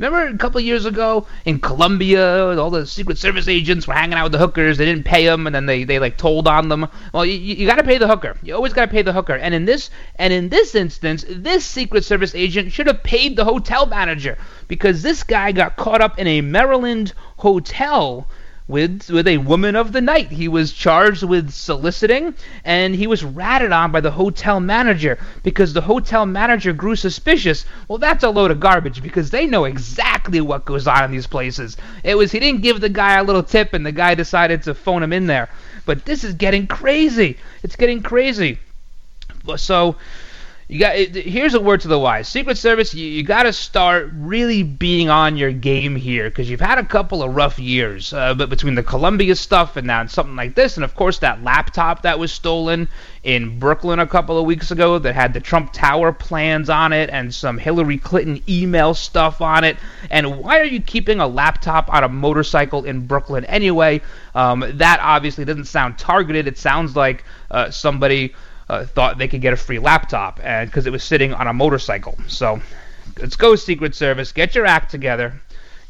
Remember 0.00 0.34
a 0.34 0.38
couple 0.38 0.58
years 0.62 0.86
ago 0.86 1.26
in 1.44 1.60
Colombia, 1.60 2.58
all 2.58 2.70
the 2.70 2.86
Secret 2.86 3.18
Service 3.18 3.48
agents 3.48 3.86
were 3.86 3.92
hanging 3.92 4.14
out 4.14 4.22
with 4.22 4.32
the 4.32 4.38
hookers. 4.38 4.78
They 4.78 4.86
didn't 4.86 5.04
pay 5.04 5.26
them, 5.26 5.46
and 5.46 5.54
then 5.54 5.66
they, 5.66 5.84
they 5.84 5.98
like 5.98 6.16
told 6.16 6.48
on 6.48 6.70
them. 6.70 6.88
Well, 7.12 7.26
you, 7.26 7.34
you 7.34 7.66
got 7.66 7.76
to 7.76 7.84
pay 7.84 7.98
the 7.98 8.08
hooker. 8.08 8.34
You 8.42 8.54
always 8.54 8.72
got 8.72 8.86
to 8.86 8.90
pay 8.90 9.02
the 9.02 9.12
hooker. 9.12 9.34
And 9.34 9.52
in 9.52 9.66
this 9.66 9.90
and 10.16 10.32
in 10.32 10.48
this 10.48 10.74
instance, 10.74 11.26
this 11.28 11.66
Secret 11.66 12.06
Service 12.06 12.34
agent 12.34 12.72
should 12.72 12.86
have 12.86 13.02
paid 13.02 13.36
the 13.36 13.44
hotel 13.44 13.84
manager 13.84 14.38
because 14.68 15.02
this 15.02 15.22
guy 15.22 15.52
got 15.52 15.76
caught 15.76 16.00
up 16.00 16.18
in 16.18 16.26
a 16.26 16.40
Maryland 16.40 17.12
hotel 17.36 18.26
with 18.70 19.10
with 19.10 19.26
a 19.26 19.38
woman 19.38 19.74
of 19.74 19.92
the 19.92 20.00
night. 20.00 20.30
He 20.30 20.48
was 20.48 20.72
charged 20.72 21.24
with 21.24 21.50
soliciting 21.50 22.34
and 22.64 22.94
he 22.94 23.06
was 23.06 23.24
ratted 23.24 23.72
on 23.72 23.90
by 23.90 24.00
the 24.00 24.12
hotel 24.12 24.60
manager 24.60 25.18
because 25.42 25.72
the 25.72 25.80
hotel 25.80 26.24
manager 26.24 26.72
grew 26.72 26.94
suspicious. 26.94 27.66
Well, 27.88 27.98
that's 27.98 28.24
a 28.24 28.30
load 28.30 28.50
of 28.50 28.60
garbage 28.60 29.02
because 29.02 29.30
they 29.30 29.46
know 29.46 29.64
exactly 29.64 30.40
what 30.40 30.64
goes 30.64 30.86
on 30.86 31.04
in 31.04 31.10
these 31.10 31.26
places. 31.26 31.76
It 32.04 32.14
was 32.14 32.32
he 32.32 32.38
didn't 32.38 32.62
give 32.62 32.80
the 32.80 32.88
guy 32.88 33.18
a 33.18 33.24
little 33.24 33.42
tip 33.42 33.74
and 33.74 33.84
the 33.84 33.92
guy 33.92 34.14
decided 34.14 34.62
to 34.62 34.74
phone 34.74 35.02
him 35.02 35.12
in 35.12 35.26
there. 35.26 35.48
But 35.84 36.04
this 36.04 36.22
is 36.22 36.34
getting 36.34 36.66
crazy. 36.66 37.38
It's 37.62 37.76
getting 37.76 38.02
crazy. 38.02 38.58
So 39.56 39.96
you 40.70 40.78
got 40.78 40.94
here's 40.94 41.54
a 41.54 41.60
word 41.60 41.80
to 41.80 41.88
the 41.88 41.98
wise. 41.98 42.28
Secret 42.28 42.56
Service, 42.56 42.94
you, 42.94 43.04
you 43.04 43.24
got 43.24 43.42
to 43.42 43.52
start 43.52 44.08
really 44.14 44.62
being 44.62 45.10
on 45.10 45.36
your 45.36 45.50
game 45.50 45.96
here 45.96 46.30
because 46.30 46.48
you've 46.48 46.60
had 46.60 46.78
a 46.78 46.84
couple 46.84 47.24
of 47.24 47.34
rough 47.34 47.58
years. 47.58 48.12
Uh, 48.12 48.34
but 48.34 48.48
between 48.48 48.76
the 48.76 48.82
Colombia 48.84 49.34
stuff 49.34 49.76
and 49.76 49.88
now 49.88 50.06
something 50.06 50.36
like 50.36 50.54
this, 50.54 50.76
and 50.76 50.84
of 50.84 50.94
course 50.94 51.18
that 51.18 51.42
laptop 51.42 52.02
that 52.02 52.20
was 52.20 52.30
stolen 52.30 52.88
in 53.24 53.58
Brooklyn 53.58 53.98
a 53.98 54.06
couple 54.06 54.38
of 54.38 54.46
weeks 54.46 54.70
ago 54.70 55.00
that 55.00 55.12
had 55.12 55.34
the 55.34 55.40
Trump 55.40 55.72
Tower 55.72 56.12
plans 56.12 56.70
on 56.70 56.92
it 56.92 57.10
and 57.10 57.34
some 57.34 57.58
Hillary 57.58 57.98
Clinton 57.98 58.40
email 58.48 58.94
stuff 58.94 59.40
on 59.40 59.64
it. 59.64 59.76
And 60.08 60.38
why 60.38 60.60
are 60.60 60.64
you 60.64 60.80
keeping 60.80 61.18
a 61.18 61.26
laptop 61.26 61.92
on 61.92 62.04
a 62.04 62.08
motorcycle 62.08 62.84
in 62.84 63.08
Brooklyn 63.08 63.44
anyway? 63.46 64.02
Um, 64.36 64.64
that 64.74 65.00
obviously 65.02 65.44
doesn't 65.44 65.64
sound 65.64 65.98
targeted. 65.98 66.46
It 66.46 66.58
sounds 66.58 66.94
like 66.94 67.24
uh, 67.50 67.72
somebody 67.72 68.34
uh, 68.70 68.86
thought 68.86 69.18
they 69.18 69.28
could 69.28 69.40
get 69.40 69.52
a 69.52 69.56
free 69.56 69.78
laptop, 69.78 70.36
because 70.36 70.86
it 70.86 70.92
was 70.92 71.02
sitting 71.02 71.34
on 71.34 71.46
a 71.46 71.52
motorcycle. 71.52 72.16
So 72.28 72.60
let's 73.18 73.36
go, 73.36 73.56
Secret 73.56 73.94
Service, 73.94 74.32
get 74.32 74.54
your 74.54 74.64
act 74.64 74.90
together. 74.90 75.40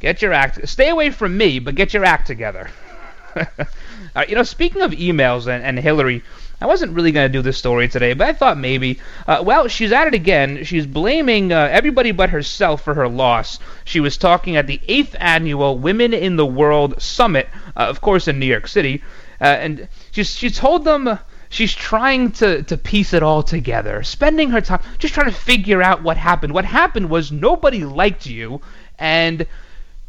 Get 0.00 0.22
your 0.22 0.32
act. 0.32 0.66
Stay 0.66 0.88
away 0.88 1.10
from 1.10 1.36
me, 1.36 1.58
but 1.58 1.74
get 1.74 1.92
your 1.92 2.06
act 2.06 2.26
together. 2.26 2.70
uh, 3.36 4.24
you 4.26 4.34
know, 4.34 4.42
speaking 4.42 4.80
of 4.80 4.92
emails 4.92 5.46
and, 5.46 5.62
and 5.62 5.78
Hillary, 5.78 6.22
I 6.58 6.66
wasn't 6.66 6.94
really 6.94 7.12
going 7.12 7.30
to 7.30 7.32
do 7.32 7.42
this 7.42 7.58
story 7.58 7.86
today, 7.86 8.14
but 8.14 8.26
I 8.26 8.32
thought 8.32 8.56
maybe. 8.56 8.98
Uh, 9.26 9.42
well, 9.44 9.68
she's 9.68 9.92
at 9.92 10.06
it 10.06 10.14
again. 10.14 10.64
She's 10.64 10.86
blaming 10.86 11.52
uh, 11.52 11.68
everybody 11.70 12.12
but 12.12 12.30
herself 12.30 12.82
for 12.82 12.94
her 12.94 13.08
loss. 13.08 13.58
She 13.84 14.00
was 14.00 14.16
talking 14.16 14.56
at 14.56 14.66
the 14.66 14.80
8th 14.88 15.14
annual 15.18 15.78
Women 15.78 16.14
in 16.14 16.36
the 16.36 16.46
World 16.46 17.00
Summit, 17.00 17.48
uh, 17.76 17.80
of 17.80 18.00
course, 18.00 18.26
in 18.26 18.38
New 18.38 18.46
York 18.46 18.68
City. 18.68 19.02
Uh, 19.38 19.44
and 19.44 19.88
she's, 20.12 20.34
she 20.34 20.50
told 20.50 20.84
them 20.84 21.18
she's 21.50 21.74
trying 21.74 22.30
to, 22.30 22.62
to 22.62 22.78
piece 22.78 23.12
it 23.12 23.22
all 23.22 23.42
together, 23.42 24.02
spending 24.02 24.50
her 24.50 24.60
time 24.62 24.80
just 24.98 25.12
trying 25.12 25.30
to 25.30 25.36
figure 25.36 25.82
out 25.82 26.02
what 26.02 26.16
happened. 26.16 26.54
What 26.54 26.64
happened 26.64 27.10
was 27.10 27.30
nobody 27.30 27.84
liked 27.84 28.24
you, 28.24 28.62
and 28.98 29.46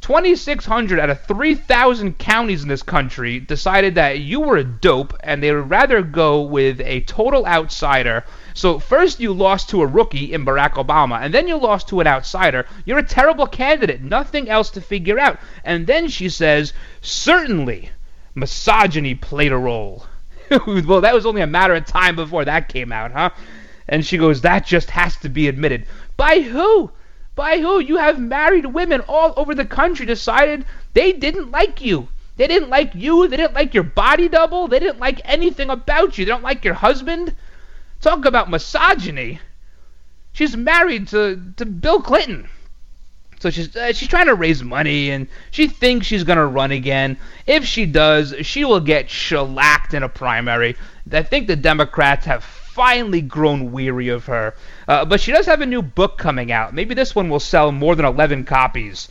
2,600 0.02 1.00
out 1.00 1.10
of 1.10 1.22
3,000 1.26 2.18
counties 2.18 2.64
in 2.64 2.70
this 2.70 2.84
country 2.84 3.40
decided 3.40 3.96
that 3.96 4.20
you 4.20 4.40
were 4.40 4.58
a 4.58 4.64
dope 4.64 5.14
and 5.24 5.42
they 5.42 5.52
would 5.54 5.70
rather 5.70 6.02
go 6.02 6.42
with 6.42 6.80
a 6.82 7.02
total 7.02 7.46
outsider. 7.46 8.24
So, 8.54 8.80
first 8.80 9.20
you 9.20 9.34
lost 9.34 9.70
to 9.70 9.82
a 9.82 9.88
rookie 9.88 10.34
in 10.34 10.46
Barack 10.46 10.74
Obama, 10.74 11.22
and 11.22 11.34
then 11.34 11.48
you 11.48 11.58
lost 11.58 11.88
to 11.90 12.02
an 12.02 12.08
outsider. 12.08 12.66
You're 12.86 13.00
a 13.00 13.04
terrible 13.04 13.48
candidate. 13.48 14.02
Nothing 14.02 14.50
else 14.50 14.70
to 14.72 14.82
figure 14.82 15.20
out. 15.20 15.40
And 15.64 15.88
then 15.88 16.08
she 16.08 16.30
says, 16.30 16.74
certainly, 17.02 17.90
misogyny 18.36 19.16
played 19.16 19.52
a 19.52 19.58
role. 19.58 20.06
well, 20.86 21.02
that 21.02 21.14
was 21.14 21.26
only 21.26 21.42
a 21.42 21.48
matter 21.48 21.74
of 21.74 21.86
time 21.86 22.16
before 22.16 22.44
that 22.44 22.68
came 22.68 22.92
out, 22.92 23.12
huh? 23.12 23.30
And 23.88 24.06
she 24.06 24.18
goes, 24.18 24.42
that 24.42 24.66
just 24.66 24.90
has 24.90 25.16
to 25.18 25.30
be 25.30 25.48
admitted. 25.48 25.86
By 26.18 26.42
who? 26.42 26.92
By 27.36 27.60
who? 27.60 27.80
You 27.80 27.98
have 27.98 28.20
married 28.20 28.66
women 28.66 29.02
all 29.08 29.34
over 29.38 29.56
the 29.56 29.66
country 29.66 30.06
decided 30.06 30.66
they 30.94 31.14
didn't 31.14 31.52
like 31.52 31.82
you. 31.82 32.10
They 32.36 32.48
didn't 32.48 32.70
like 32.70 32.96
you. 32.96 33.28
They 33.28 33.38
didn't 33.38 33.54
like 33.54 33.74
your 33.74 33.84
body 33.84 34.28
double. 34.28 34.68
They 34.68 34.80
didn't 34.80 35.00
like 35.00 35.22
anything 35.24 35.70
about 35.70 36.18
you. 36.18 36.26
They 36.26 36.32
don't 36.32 36.44
like 36.44 36.66
your 36.66 36.74
husband. 36.74 37.36
Talk 38.02 38.26
about 38.26 38.50
misogyny. 38.50 39.40
She's 40.34 40.58
married 40.58 41.08
to, 41.10 41.54
to 41.58 41.66
Bill 41.66 42.02
Clinton. 42.02 42.50
So 43.42 43.50
she's 43.50 43.76
uh, 43.76 43.92
she's 43.92 44.08
trying 44.08 44.28
to 44.28 44.36
raise 44.36 44.64
money 44.64 45.10
and 45.10 45.28
she 45.50 45.68
thinks 45.68 46.06
she's 46.06 46.24
gonna 46.24 46.46
run 46.46 46.70
again. 46.70 47.18
If 47.48 47.66
she 47.66 47.88
does, 47.88 48.36
she 48.44 48.66
will 48.66 48.80
get 48.80 49.10
shellacked 49.10 49.96
in 49.96 50.04
a 50.04 50.10
primary. 50.10 50.76
I 51.12 51.24
think 51.24 51.48
the 51.48 51.56
Democrats 51.56 52.28
have 52.28 52.44
finally 52.44 53.20
grown 53.20 53.72
weary 53.72 54.10
of 54.10 54.28
her. 54.28 54.54
Uh, 54.88 55.06
but 55.06 55.20
she 55.20 55.32
does 55.32 55.48
have 55.48 55.62
a 55.62 55.66
new 55.66 55.82
book 55.82 56.20
coming 56.20 56.52
out. 56.52 56.76
Maybe 56.76 56.94
this 56.94 57.16
one 57.16 57.30
will 57.30 57.40
sell 57.40 57.72
more 57.72 57.96
than 57.96 58.06
11 58.06 58.46
copies. 58.46 59.10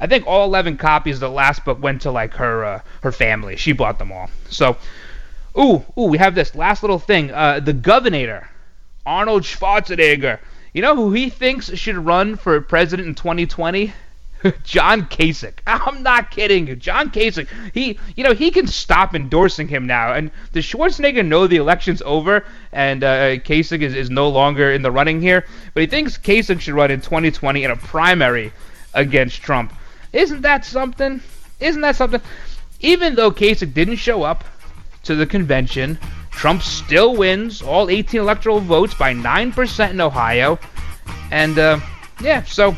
I 0.00 0.08
think 0.08 0.26
all 0.26 0.44
11 0.46 0.76
copies 0.76 1.16
of 1.16 1.20
the 1.20 1.30
last 1.30 1.64
book 1.64 1.80
went 1.80 2.02
to 2.02 2.10
like 2.10 2.34
her 2.34 2.64
uh, 2.64 2.80
her 3.02 3.12
family. 3.12 3.54
She 3.54 3.70
bought 3.70 4.00
them 4.00 4.10
all. 4.10 4.30
So, 4.48 4.78
ooh, 5.56 5.84
ooh, 5.96 6.06
we 6.06 6.18
have 6.18 6.34
this 6.34 6.56
last 6.56 6.82
little 6.82 6.98
thing. 6.98 7.30
Uh, 7.30 7.60
the 7.60 7.72
Governor, 7.72 8.50
Arnold 9.06 9.44
Schwarzenegger. 9.44 10.40
You 10.72 10.82
know 10.82 10.94
who 10.94 11.12
he 11.12 11.30
thinks 11.30 11.74
should 11.76 11.96
run 11.96 12.36
for 12.36 12.60
president 12.60 13.08
in 13.08 13.14
2020? 13.14 13.92
John 14.64 15.02
Kasich. 15.02 15.58
I'm 15.66 16.02
not 16.02 16.30
kidding 16.30 16.66
you. 16.66 16.76
John 16.76 17.10
Kasich. 17.10 17.48
He, 17.74 17.98
you 18.16 18.24
know, 18.24 18.32
he 18.32 18.50
can 18.50 18.66
stop 18.66 19.14
endorsing 19.14 19.68
him 19.68 19.86
now. 19.86 20.12
And 20.12 20.30
does 20.52 20.64
Schwarzenegger 20.64 21.26
know 21.26 21.46
the 21.46 21.56
election's 21.56 22.02
over 22.02 22.44
and 22.72 23.04
uh, 23.04 23.36
Kasich 23.38 23.82
is, 23.82 23.94
is 23.94 24.10
no 24.10 24.28
longer 24.28 24.72
in 24.72 24.82
the 24.82 24.90
running 24.90 25.20
here? 25.20 25.44
But 25.74 25.82
he 25.82 25.86
thinks 25.86 26.16
Kasich 26.16 26.60
should 26.60 26.74
run 26.74 26.90
in 26.90 27.00
2020 27.00 27.64
in 27.64 27.70
a 27.70 27.76
primary 27.76 28.52
against 28.94 29.42
Trump. 29.42 29.72
Isn't 30.12 30.42
that 30.42 30.64
something? 30.64 31.20
Isn't 31.58 31.82
that 31.82 31.96
something? 31.96 32.20
Even 32.80 33.14
though 33.14 33.30
Kasich 33.30 33.74
didn't 33.74 33.96
show 33.96 34.22
up 34.22 34.44
to 35.02 35.14
the 35.14 35.26
convention, 35.26 35.98
Trump 36.30 36.62
still 36.62 37.16
wins 37.16 37.62
all 37.62 37.90
18 37.90 38.20
electoral 38.20 38.60
votes 38.60 38.94
by 38.94 39.12
9% 39.14 39.90
in 39.90 40.00
Ohio. 40.00 40.58
And, 41.30 41.58
uh, 41.58 41.80
yeah, 42.20 42.42
so 42.44 42.74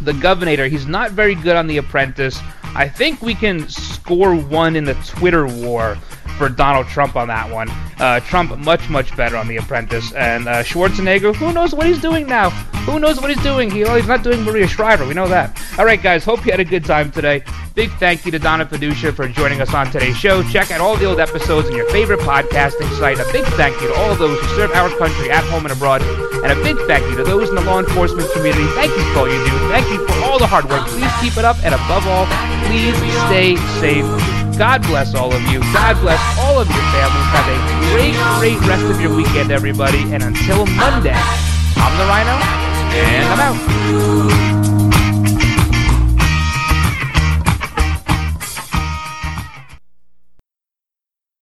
the 0.00 0.12
Governor. 0.14 0.66
He's 0.66 0.86
not 0.86 1.12
very 1.12 1.34
good 1.34 1.56
on 1.56 1.66
The 1.66 1.78
Apprentice. 1.78 2.40
I 2.74 2.88
think 2.88 3.20
we 3.22 3.34
can 3.34 3.68
score 3.68 4.34
one 4.34 4.76
in 4.76 4.84
the 4.84 4.94
Twitter 4.94 5.46
war 5.46 5.98
for 6.40 6.48
Donald 6.48 6.86
Trump 6.86 7.16
on 7.16 7.28
that 7.28 7.52
one. 7.52 7.68
Uh, 8.00 8.18
Trump 8.20 8.56
much 8.60 8.88
much 8.88 9.14
better 9.14 9.36
on 9.36 9.46
The 9.46 9.58
Apprentice, 9.58 10.10
and 10.14 10.48
uh, 10.48 10.62
Schwarzenegger, 10.62 11.36
who 11.36 11.52
knows 11.52 11.74
what 11.74 11.86
he's 11.86 12.00
doing 12.00 12.26
now? 12.26 12.48
Who 12.88 12.98
knows 12.98 13.20
what 13.20 13.28
he's 13.28 13.42
doing? 13.42 13.70
He, 13.70 13.84
oh, 13.84 13.94
he's 13.94 14.08
not 14.08 14.24
doing 14.24 14.40
Maria 14.42 14.66
Shriver. 14.66 15.06
We 15.06 15.12
know 15.12 15.28
that. 15.28 15.62
All 15.78 15.84
right, 15.84 16.02
guys. 16.02 16.24
Hope 16.24 16.46
you 16.46 16.50
had 16.50 16.60
a 16.60 16.64
good 16.64 16.86
time 16.86 17.12
today. 17.12 17.44
Big 17.74 17.90
thank 17.98 18.24
you 18.24 18.32
to 18.32 18.38
Donna 18.38 18.64
Fiducia 18.64 19.12
for 19.14 19.28
joining 19.28 19.60
us 19.60 19.74
on 19.74 19.90
today's 19.90 20.16
show. 20.16 20.42
Check 20.44 20.70
out 20.70 20.80
all 20.80 20.96
the 20.96 21.04
old 21.04 21.20
episodes 21.20 21.68
on 21.68 21.76
your 21.76 21.88
favorite 21.90 22.20
podcasting 22.20 22.90
site. 22.98 23.18
A 23.20 23.30
big 23.32 23.44
thank 23.60 23.78
you 23.82 23.88
to 23.88 23.94
all 23.96 24.14
those 24.14 24.40
who 24.40 24.46
serve 24.56 24.70
our 24.72 24.88
country 24.96 25.30
at 25.30 25.44
home 25.44 25.66
and 25.66 25.72
abroad, 25.72 26.00
and 26.00 26.58
a 26.58 26.62
big 26.64 26.78
thank 26.86 27.04
you 27.10 27.16
to 27.18 27.22
those 27.22 27.50
in 27.50 27.54
the 27.54 27.60
law 27.60 27.80
enforcement 27.80 28.32
community. 28.32 28.64
Thank 28.68 28.92
you 28.96 29.04
for 29.12 29.20
all 29.20 29.28
you 29.28 29.44
do. 29.44 29.68
Thank 29.68 29.90
you 29.90 30.06
for 30.08 30.24
all 30.24 30.38
the 30.38 30.46
hard 30.46 30.64
work. 30.70 30.86
Please 30.88 31.12
keep 31.20 31.36
it 31.36 31.44
up, 31.44 31.58
and 31.62 31.74
above 31.74 32.06
all, 32.06 32.24
please 32.64 32.96
stay 33.28 33.56
safe. 33.78 34.49
God 34.60 34.82
bless 34.82 35.14
all 35.14 35.32
of 35.32 35.40
you. 35.44 35.60
God 35.72 35.98
bless 36.02 36.20
all 36.38 36.60
of 36.60 36.68
your 36.68 36.84
families. 36.92 37.24
Have 37.32 37.48
a 37.48 37.94
great, 37.94 38.12
great 38.38 38.68
rest 38.68 38.84
of 38.84 39.00
your 39.00 39.16
weekend, 39.16 39.50
everybody. 39.50 40.02
And 40.12 40.22
until 40.22 40.66
Monday, 40.66 41.16
I'm 41.16 41.96
the 41.96 42.04
Ryno, 42.04 42.36
and 42.92 43.28
I'm 43.30 43.40
out. 43.40 44.49